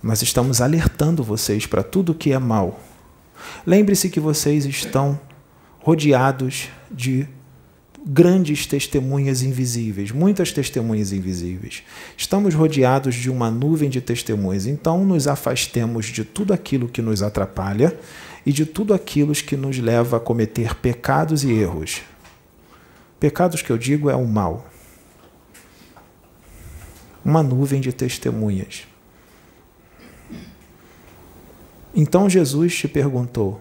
[0.00, 2.78] Nós estamos alertando vocês para tudo que é mal.
[3.66, 5.18] Lembre-se que vocês estão
[5.80, 7.26] rodeados de
[8.06, 11.82] grandes testemunhas invisíveis, muitas testemunhas invisíveis.
[12.16, 17.20] Estamos rodeados de uma nuvem de testemunhas, então nos afastemos de tudo aquilo que nos
[17.20, 17.98] atrapalha
[18.46, 22.00] e de tudo aquilo que nos leva a cometer pecados e erros.
[23.18, 24.67] Pecados que eu digo é o mal.
[27.28, 28.86] Uma nuvem de testemunhas.
[31.94, 33.60] Então Jesus te perguntou: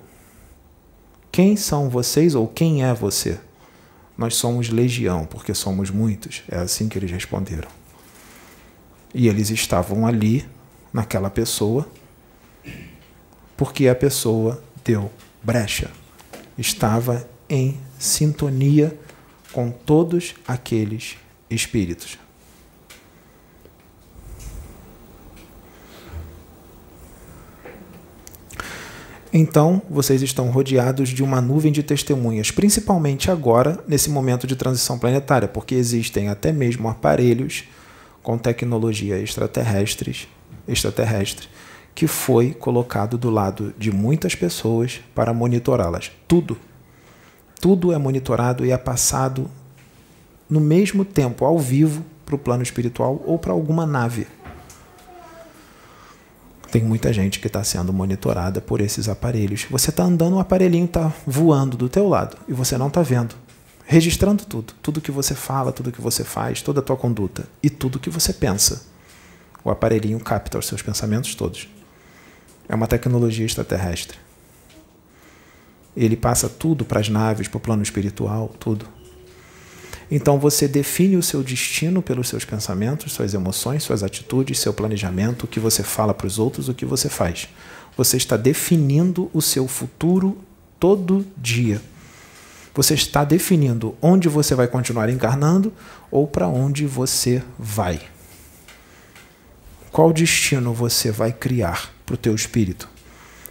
[1.30, 3.38] Quem são vocês ou quem é você?
[4.18, 6.44] Nós somos legião, porque somos muitos.
[6.48, 7.68] É assim que eles responderam.
[9.14, 10.48] E eles estavam ali,
[10.94, 11.86] naquela pessoa,
[13.58, 15.12] porque a pessoa deu
[15.44, 15.92] brecha.
[16.58, 18.98] Estava em sintonia
[19.52, 21.18] com todos aqueles
[21.50, 22.18] espíritos.
[29.32, 34.98] Então, vocês estão rodeados de uma nuvem de testemunhas, principalmente agora, nesse momento de transição
[34.98, 37.66] planetária, porque existem até mesmo aparelhos
[38.24, 40.28] com tecnologia extraterrestres,
[40.68, 41.48] extraterrestre,
[41.94, 46.12] que foi colocado do lado de muitas pessoas para monitorá-las.
[46.28, 46.58] Tudo.
[47.60, 49.50] Tudo é monitorado e é passado
[50.50, 54.28] no mesmo tempo, ao vivo, para o plano espiritual ou para alguma nave
[56.72, 59.66] tem muita gente que está sendo monitorada por esses aparelhos.
[59.70, 63.36] Você está andando, o aparelhinho está voando do teu lado e você não está vendo.
[63.86, 67.70] Registrando tudo, tudo que você fala, tudo que você faz, toda a tua conduta e
[67.70, 68.86] tudo que você pensa.
[69.64, 71.70] O aparelhinho capta os seus pensamentos todos.
[72.68, 74.18] É uma tecnologia extraterrestre.
[75.96, 78.88] Ele passa tudo para as naves, para o plano espiritual, tudo.
[80.10, 85.44] Então você define o seu destino pelos seus pensamentos, suas emoções, suas atitudes, seu planejamento,
[85.44, 87.50] o que você fala para os outros, o que você faz.
[87.98, 90.38] Você está definindo o seu futuro
[90.80, 91.82] todo dia.
[92.74, 95.74] Você está definindo onde você vai continuar encarnando
[96.12, 98.00] ou para onde você vai.
[99.92, 102.88] Qual destino você vai criar para o teu espírito?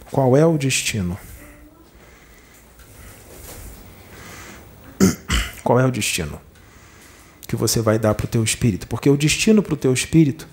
[0.09, 1.17] Qual é o destino?
[5.61, 6.46] Qual é o destino?
[7.47, 10.47] Que você vai dar para o teu espírito, porque o destino para o teu espírito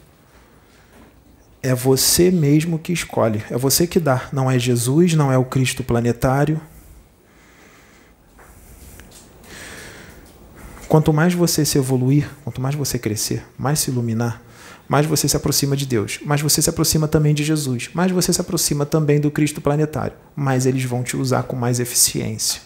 [1.63, 5.45] é você mesmo que escolhe, é você que dá, não é Jesus, não é o
[5.45, 6.61] Cristo planetário.
[10.87, 14.41] Quanto mais você se evoluir, quanto mais você crescer, mais se iluminar,
[14.87, 18.33] mais você se aproxima de Deus, mais você se aproxima também de Jesus, mais você
[18.33, 22.61] se aproxima também do Cristo planetário, mais eles vão te usar com mais eficiência.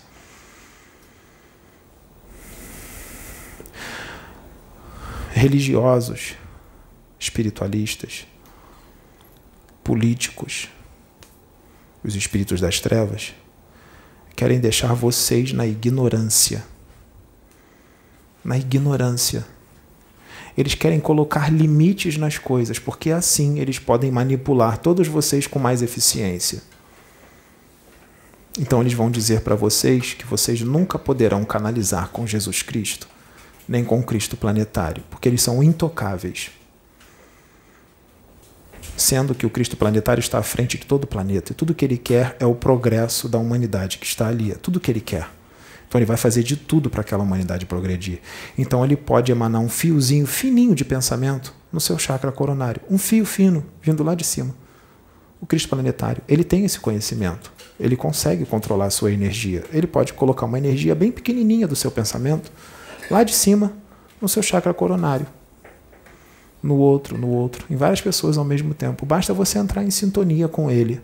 [5.39, 6.35] Religiosos,
[7.19, 8.27] espiritualistas,
[9.83, 10.69] políticos,
[12.05, 13.35] os espíritos das trevas,
[14.37, 16.65] querem deixar vocês na ignorância.
[18.45, 19.47] Na ignorância.
[20.57, 25.83] Eles querem colocar limites nas coisas, porque assim eles podem manipular todos vocês com mais
[25.83, 26.63] eficiência.
[28.59, 33.09] Então eles vão dizer para vocês que vocês nunca poderão canalizar com Jesus Cristo
[33.69, 36.51] nem com Cristo planetário, porque eles são intocáveis.
[38.97, 41.85] Sendo que o Cristo planetário está à frente de todo o planeta, e tudo que
[41.85, 45.29] ele quer é o progresso da humanidade que está ali, é tudo que ele quer.
[45.87, 48.21] Então ele vai fazer de tudo para aquela humanidade progredir.
[48.57, 53.25] Então ele pode emanar um fiozinho fininho de pensamento no seu chakra coronário, um fio
[53.25, 54.55] fino vindo lá de cima.
[55.41, 57.53] O Cristo planetário, ele tem esse conhecimento.
[57.79, 59.65] Ele consegue controlar a sua energia.
[59.73, 62.51] Ele pode colocar uma energia bem pequenininha do seu pensamento
[63.11, 63.73] lá de cima,
[64.21, 65.27] no seu chakra coronário.
[66.63, 69.07] No outro, no outro, em várias pessoas ao mesmo tempo.
[69.07, 71.01] Basta você entrar em sintonia com ele.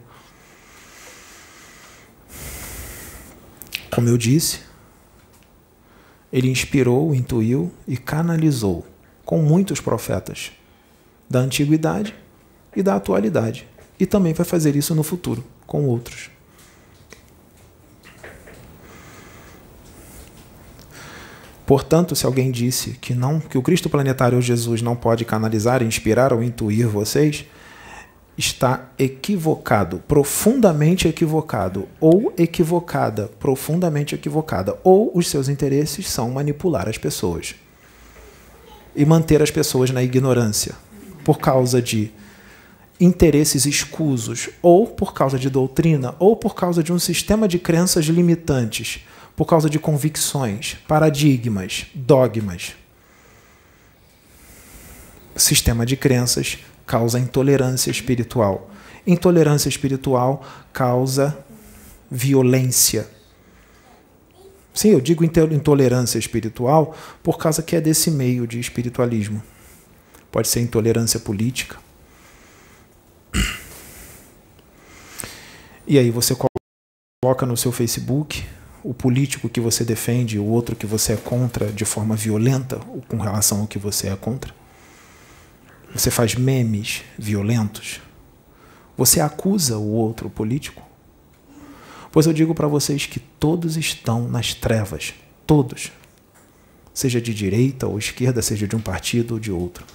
[3.95, 4.61] Como eu disse,
[6.33, 8.85] ele inspirou, intuiu e canalizou
[9.25, 10.51] com muitos profetas
[11.31, 12.13] da antiguidade
[12.75, 13.69] e da atualidade.
[13.99, 16.34] E também vai fazer isso no futuro com outros.
[21.67, 26.33] Portanto, se alguém disse que não, que o Cristo planetário Jesus não pode canalizar, inspirar
[26.33, 27.47] ou intuir vocês,
[28.37, 36.99] está equivocado, profundamente equivocado, ou equivocada, profundamente equivocada, ou os seus interesses são manipular as
[36.99, 37.55] pessoas
[38.95, 40.75] e manter as pessoas na ignorância
[41.25, 42.13] por causa de
[43.01, 48.05] interesses escusos, ou por causa de doutrina, ou por causa de um sistema de crenças
[48.07, 49.05] limitantes
[49.37, 52.75] por causa de convicções, paradigmas, dogmas.
[55.37, 58.71] Sistema de crenças causa intolerância espiritual.
[59.07, 61.37] Intolerância espiritual causa
[62.11, 63.11] violência.
[64.73, 69.43] Sim, eu digo intolerância espiritual por causa que é desse meio de espiritualismo.
[70.31, 71.77] Pode ser intolerância política.
[75.87, 76.35] E aí você
[77.23, 78.45] coloca no seu Facebook
[78.85, 82.79] o político que você defende, o outro que você é contra de forma violenta
[83.09, 84.55] com relação ao que você é contra.
[85.95, 88.03] Você faz memes violentos.
[88.95, 90.83] Você acusa o outro político.
[92.13, 95.15] Pois eu digo para vocês que todos estão nas trevas.
[95.47, 95.91] Todos.
[96.93, 99.87] Seja de direita ou esquerda, seja de um partido ou de outro.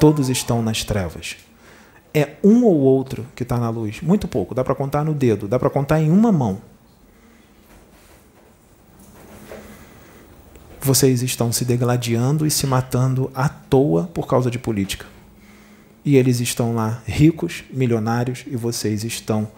[0.00, 1.36] Todos estão nas trevas
[2.14, 4.00] é um ou outro que está na luz.
[4.00, 6.60] Muito pouco, dá para contar no dedo, dá para contar em uma mão.
[10.80, 15.06] Vocês estão se degladiando e se matando à toa por causa de política.
[16.04, 19.48] E eles estão lá ricos, milionários, e vocês estão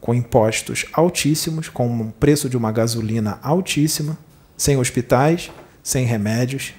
[0.00, 4.18] com impostos altíssimos, com o preço de uma gasolina altíssima,
[4.56, 5.50] sem hospitais,
[5.82, 6.72] sem remédios,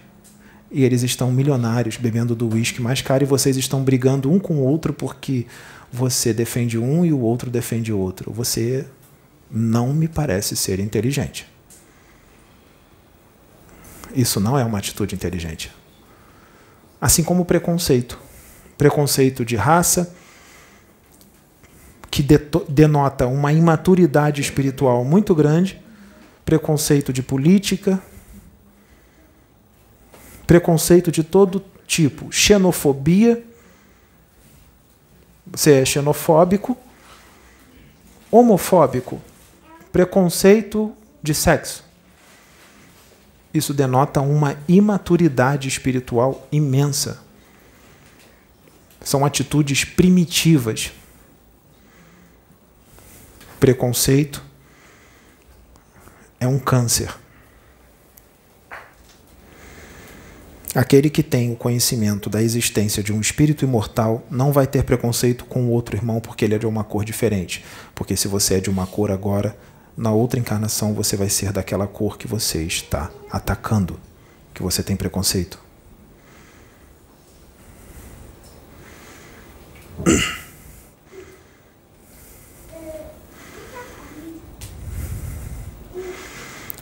[0.71, 4.55] e eles estão milionários bebendo do uísque mais caro e vocês estão brigando um com
[4.55, 5.45] o outro porque
[5.91, 8.31] você defende um e o outro defende o outro.
[8.31, 8.87] Você
[9.49, 11.45] não me parece ser inteligente.
[14.15, 15.71] Isso não é uma atitude inteligente.
[16.99, 18.17] Assim como o preconceito.
[18.77, 20.15] Preconceito de raça,
[22.09, 22.25] que
[22.67, 25.81] denota uma imaturidade espiritual muito grande,
[26.43, 28.01] preconceito de política,
[30.51, 33.41] preconceito de todo tipo, xenofobia,
[35.45, 36.77] você é xenofóbico,
[38.29, 39.21] homofóbico,
[39.93, 41.85] preconceito de sexo.
[43.53, 47.23] Isso denota uma imaturidade espiritual imensa.
[48.99, 50.91] São atitudes primitivas.
[53.57, 54.43] Preconceito
[56.41, 57.20] é um câncer.
[60.73, 65.43] Aquele que tem o conhecimento da existência de um espírito imortal não vai ter preconceito
[65.43, 67.61] com o outro irmão porque ele é de uma cor diferente.
[67.93, 69.53] Porque se você é de uma cor agora,
[69.97, 73.99] na outra encarnação você vai ser daquela cor que você está atacando,
[74.53, 75.59] que você tem preconceito.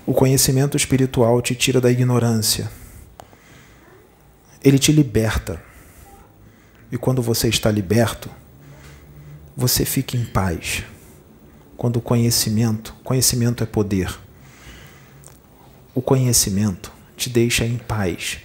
[0.05, 2.69] O conhecimento espiritual te tira da ignorância
[4.63, 5.61] ele te liberta.
[6.91, 8.29] E quando você está liberto,
[9.55, 10.83] você fica em paz.
[11.77, 14.17] Quando o conhecimento, conhecimento é poder.
[15.93, 18.39] O conhecimento te deixa em paz.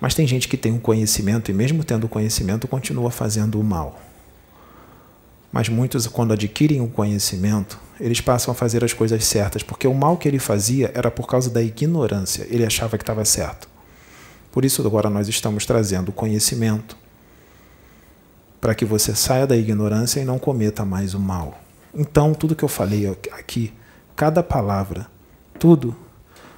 [0.00, 4.00] Mas tem gente que tem um conhecimento e mesmo tendo conhecimento continua fazendo o mal.
[5.52, 9.94] Mas muitos quando adquirem o conhecimento, eles passam a fazer as coisas certas, porque o
[9.94, 12.46] mal que ele fazia era por causa da ignorância.
[12.50, 13.75] Ele achava que estava certo.
[14.56, 16.96] Por isso, agora nós estamos trazendo conhecimento
[18.58, 21.60] para que você saia da ignorância e não cometa mais o mal.
[21.94, 23.70] Então, tudo que eu falei aqui,
[24.16, 25.08] cada palavra,
[25.58, 25.94] tudo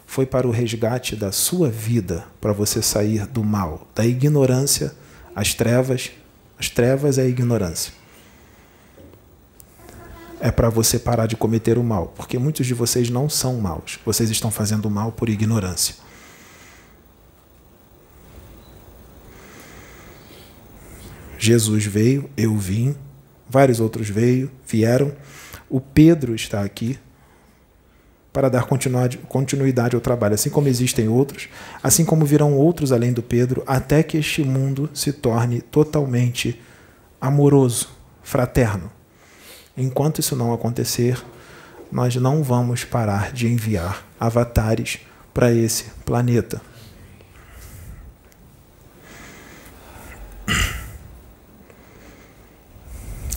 [0.06, 4.94] foi para o resgate da sua vida, para você sair do mal, da ignorância,
[5.34, 6.12] as trevas.
[6.56, 7.92] As trevas é a ignorância.
[10.38, 13.98] É para você parar de cometer o mal, porque muitos de vocês não são maus,
[14.06, 16.06] vocês estão fazendo mal por ignorância.
[21.39, 22.97] Jesus veio, eu vim,
[23.48, 25.12] vários outros veio, vieram.
[25.70, 26.98] O Pedro está aqui
[28.32, 28.66] para dar
[29.28, 31.48] continuidade ao trabalho, assim como existem outros,
[31.82, 36.60] assim como virão outros além do Pedro, até que este mundo se torne totalmente
[37.20, 37.89] amoroso,
[38.23, 38.90] fraterno.
[39.77, 41.23] Enquanto isso não acontecer,
[41.90, 45.01] nós não vamos parar de enviar avatares
[45.32, 46.60] para esse planeta.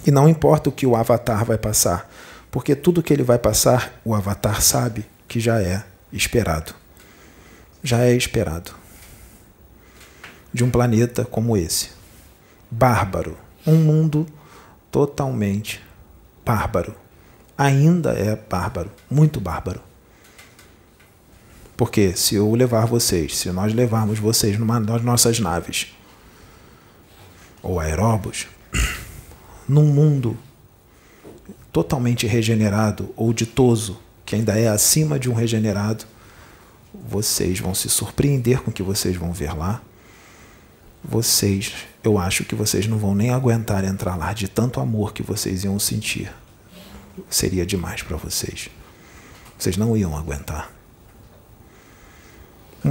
[0.05, 2.09] E não importa o que o avatar vai passar,
[2.49, 6.73] porque tudo que ele vai passar, o avatar sabe que já é esperado.
[7.83, 8.71] Já é esperado.
[10.53, 11.91] De um planeta como esse.
[12.69, 13.37] Bárbaro.
[13.65, 14.25] Um mundo
[14.91, 15.81] totalmente
[16.45, 16.95] bárbaro.
[17.57, 19.81] Ainda é bárbaro, muito bárbaro.
[21.77, 25.87] Porque se eu levar vocês, se nós levarmos vocês numa das nossas naves,
[27.63, 28.47] ou aeróbus,
[29.71, 30.37] num mundo
[31.71, 36.03] totalmente regenerado ou ditoso, que ainda é acima de um regenerado,
[37.07, 39.81] vocês vão se surpreender com o que vocês vão ver lá.
[41.01, 41.71] Vocês,
[42.03, 45.63] eu acho que vocês não vão nem aguentar entrar lá de tanto amor que vocês
[45.63, 46.29] iam sentir.
[47.29, 48.69] seria demais para vocês.
[49.57, 50.69] Vocês não iam aguentar.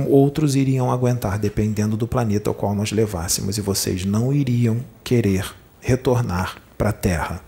[0.09, 5.55] Outros iriam aguentar dependendo do planeta ao qual nós levássemos, e vocês não iriam querer
[5.81, 7.43] retornar para a Terra.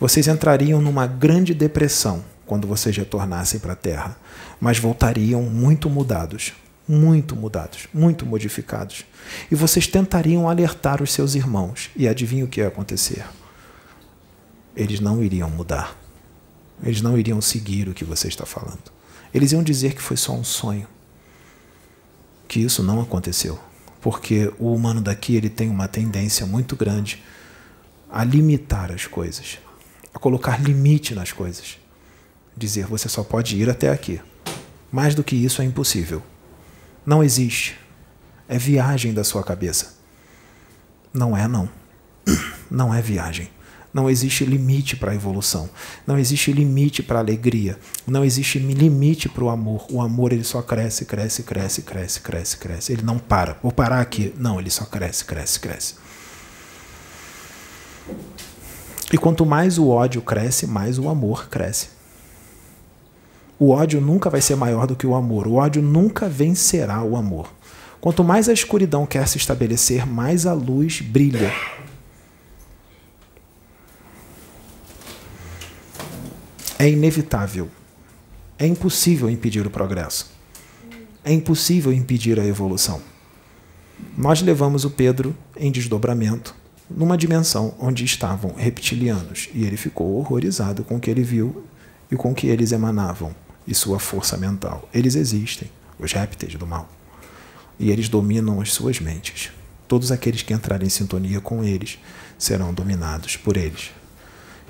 [0.00, 4.16] Vocês entrariam numa grande depressão quando vocês retornassem para a Terra,
[4.58, 6.54] mas voltariam muito mudados,
[6.88, 9.04] muito mudados, muito modificados.
[9.50, 13.26] E vocês tentariam alertar os seus irmãos, e adivinha o que ia acontecer?
[14.74, 15.94] Eles não iriam mudar.
[16.82, 18.90] Eles não iriam seguir o que você está falando.
[19.32, 20.88] Eles iam dizer que foi só um sonho.
[22.48, 23.60] Que isso não aconteceu.
[24.00, 27.22] Porque o humano daqui ele tem uma tendência muito grande
[28.14, 29.58] a limitar as coisas,
[30.14, 31.78] a colocar limite nas coisas.
[32.56, 34.20] Dizer você só pode ir até aqui.
[34.92, 36.22] Mais do que isso é impossível.
[37.04, 37.76] Não existe.
[38.48, 39.96] É viagem da sua cabeça.
[41.12, 41.68] Não é, não.
[42.70, 43.50] Não é viagem.
[43.92, 45.68] Não existe limite para a evolução.
[46.06, 47.78] Não existe limite para a alegria.
[48.06, 49.86] Não existe limite para o amor.
[49.90, 52.92] O amor ele só cresce, cresce, cresce, cresce, cresce, cresce.
[52.92, 53.58] Ele não para.
[53.62, 54.34] Vou parar aqui.
[54.36, 55.94] Não, ele só cresce, cresce, cresce.
[59.12, 61.88] E quanto mais o ódio cresce, mais o amor cresce.
[63.58, 65.46] O ódio nunca vai ser maior do que o amor.
[65.46, 67.48] O ódio nunca vencerá o amor.
[68.00, 71.52] Quanto mais a escuridão quer se estabelecer, mais a luz brilha.
[76.78, 77.70] É inevitável.
[78.58, 80.30] É impossível impedir o progresso.
[81.24, 83.00] É impossível impedir a evolução.
[84.18, 86.54] Nós levamos o Pedro em desdobramento
[86.88, 91.64] numa dimensão onde estavam reptilianos e ele ficou horrorizado com o que ele viu
[92.10, 93.34] e com o que eles emanavam
[93.66, 94.88] e sua força mental.
[94.92, 96.88] Eles existem, os répteis do mal.
[97.78, 99.50] E eles dominam as suas mentes.
[99.88, 101.98] Todos aqueles que entrarem em sintonia com eles
[102.38, 103.90] serão dominados por eles.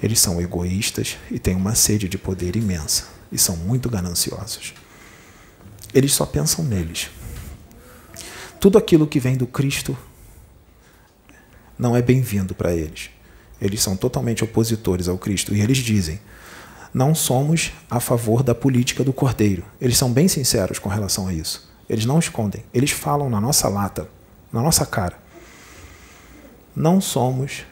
[0.03, 4.75] Eles são egoístas e têm uma sede de poder imensa e são muito gananciosos.
[5.93, 7.11] Eles só pensam neles.
[8.61, 9.97] Tudo aquilo que vem do Cristo
[11.79, 13.11] não é bem-vindo para eles.
[13.61, 16.21] Eles são totalmente opositores ao Cristo e eles dizem:
[16.93, 19.65] não somos a favor da política do cordeiro.
[19.81, 21.69] Eles são bem sinceros com relação a isso.
[21.89, 22.65] Eles não escondem.
[22.73, 24.09] Eles falam na nossa lata,
[24.53, 25.19] na nossa cara.
[26.75, 27.65] Não somos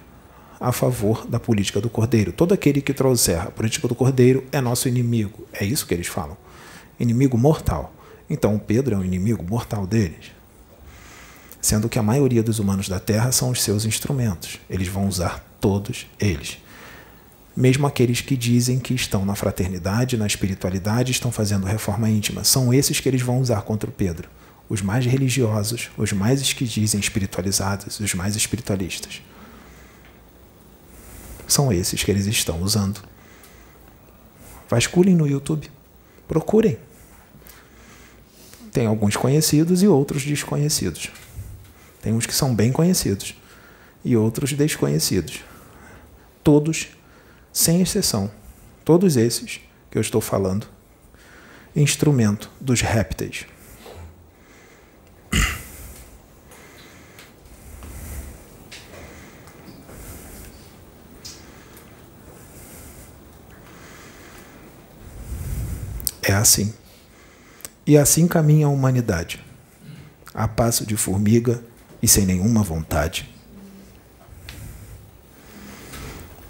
[0.60, 2.32] a favor da política do cordeiro.
[2.32, 5.46] Todo aquele que trouxer a política do cordeiro é nosso inimigo.
[5.52, 6.36] É isso que eles falam.
[6.98, 7.92] Inimigo mortal.
[8.28, 10.32] Então Pedro é um inimigo mortal deles.
[11.62, 14.58] Sendo que a maioria dos humanos da Terra são os seus instrumentos.
[14.68, 16.58] Eles vão usar todos eles.
[17.56, 22.74] Mesmo aqueles que dizem que estão na fraternidade, na espiritualidade, estão fazendo reforma íntima, são
[22.74, 24.28] esses que eles vão usar contra o Pedro.
[24.68, 29.22] Os mais religiosos, os mais que dizem espiritualizados, os mais espiritualistas.
[31.46, 33.00] São esses que eles estão usando.
[34.68, 35.70] Vasculhem no YouTube.
[36.26, 36.78] Procurem.
[38.72, 41.10] Tem alguns conhecidos e outros desconhecidos.
[42.02, 43.34] Tem uns que são bem conhecidos
[44.04, 45.40] e outros desconhecidos.
[46.42, 46.88] Todos
[47.52, 48.28] sem exceção,
[48.84, 50.66] todos esses que eu estou falando,
[51.76, 53.46] instrumento dos répteis.
[66.20, 66.74] É assim.
[67.86, 69.44] E assim caminha a humanidade,
[70.34, 71.62] a passo de formiga
[72.02, 73.30] e sem nenhuma vontade.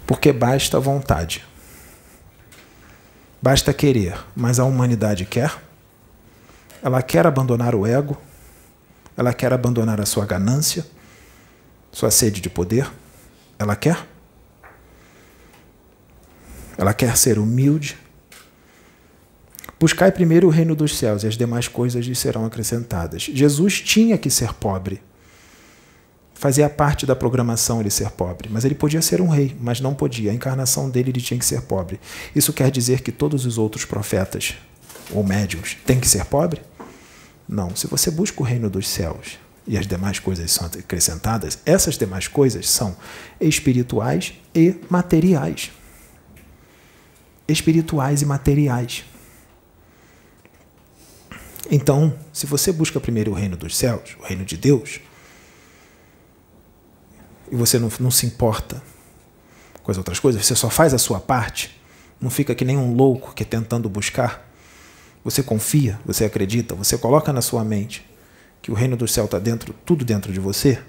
[0.07, 1.45] Porque basta vontade.
[3.41, 5.61] Basta querer, mas a humanidade quer?
[6.81, 8.17] Ela quer abandonar o ego?
[9.15, 10.85] Ela quer abandonar a sua ganância?
[11.91, 12.91] Sua sede de poder?
[13.59, 14.07] Ela quer?
[16.77, 17.97] Ela quer ser humilde?
[19.79, 23.23] Buscai primeiro o reino dos céus e as demais coisas lhe serão acrescentadas.
[23.23, 25.01] Jesus tinha que ser pobre
[26.43, 29.93] fazia parte da programação ele ser pobre, mas ele podia ser um rei, mas não
[29.93, 30.29] podia.
[30.29, 32.01] A encarnação dele ele tinha que ser pobre.
[32.35, 34.55] Isso quer dizer que todos os outros profetas
[35.11, 36.61] ou médiums têm que ser pobre?
[37.47, 37.73] Não.
[37.77, 42.27] Se você busca o reino dos céus e as demais coisas são acrescentadas, essas demais
[42.27, 42.93] coisas são
[43.39, 45.71] espirituais e materiais.
[47.47, 49.05] Espirituais e materiais.
[51.71, 54.99] Então, se você busca primeiro o reino dos céus, o reino de Deus,
[57.53, 58.81] e você não, não se importa
[59.83, 61.79] com as outras coisas, você só faz a sua parte,
[62.19, 64.49] não fica que nem um louco que é tentando buscar.
[65.23, 68.03] Você confia, você acredita, você coloca na sua mente
[68.59, 70.81] que o reino do céu está dentro, tudo dentro de você.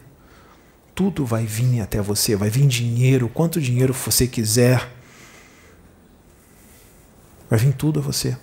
[0.94, 4.90] Tudo vai vir até você, vai vir dinheiro, quanto dinheiro você quiser.
[7.50, 8.38] Vai vir tudo a você.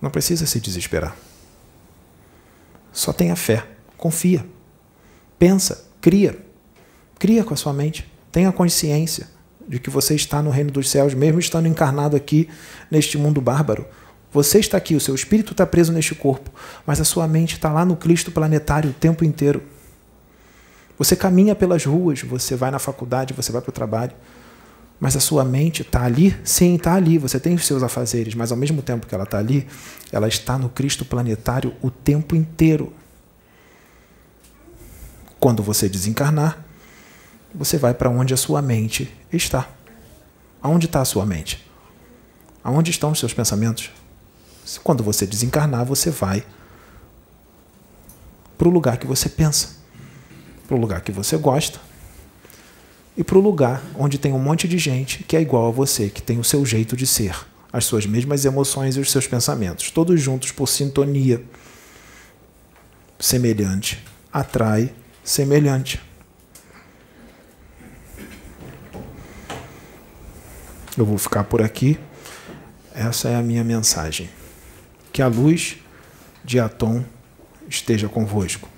[0.00, 1.16] Não precisa se desesperar.
[2.92, 3.66] Só tenha fé,
[3.96, 4.46] confia,
[5.36, 6.46] pensa, cria.
[7.18, 8.10] Cria com a sua mente.
[8.30, 9.28] Tenha consciência
[9.68, 12.48] de que você está no reino dos céus, mesmo estando encarnado aqui
[12.90, 13.86] neste mundo bárbaro.
[14.32, 16.50] Você está aqui, o seu espírito está preso neste corpo,
[16.86, 19.62] mas a sua mente está lá no Cristo planetário o tempo inteiro.
[20.98, 24.12] Você caminha pelas ruas, você vai na faculdade, você vai para o trabalho,
[25.00, 26.36] mas a sua mente está ali?
[26.42, 27.18] Sim, está ali.
[27.18, 29.66] Você tem os seus afazeres, mas ao mesmo tempo que ela está ali,
[30.10, 32.92] ela está no Cristo planetário o tempo inteiro.
[35.38, 36.64] Quando você desencarnar,
[37.54, 39.68] você vai para onde a sua mente está.
[40.60, 41.64] Aonde está a sua mente?
[42.62, 43.90] Aonde estão os seus pensamentos?
[44.82, 46.44] Quando você desencarnar, você vai
[48.58, 49.76] para o lugar que você pensa,
[50.66, 51.78] para o lugar que você gosta
[53.16, 56.10] e para o lugar onde tem um monte de gente que é igual a você,
[56.10, 57.34] que tem o seu jeito de ser,
[57.72, 61.42] as suas mesmas emoções e os seus pensamentos, todos juntos por sintonia.
[63.18, 64.92] Semelhante atrai
[65.24, 66.00] semelhante.
[70.98, 71.96] Eu vou ficar por aqui.
[72.92, 74.28] Essa é a minha mensagem.
[75.12, 75.76] Que a luz
[76.44, 77.04] de Atom
[77.68, 78.68] esteja convosco.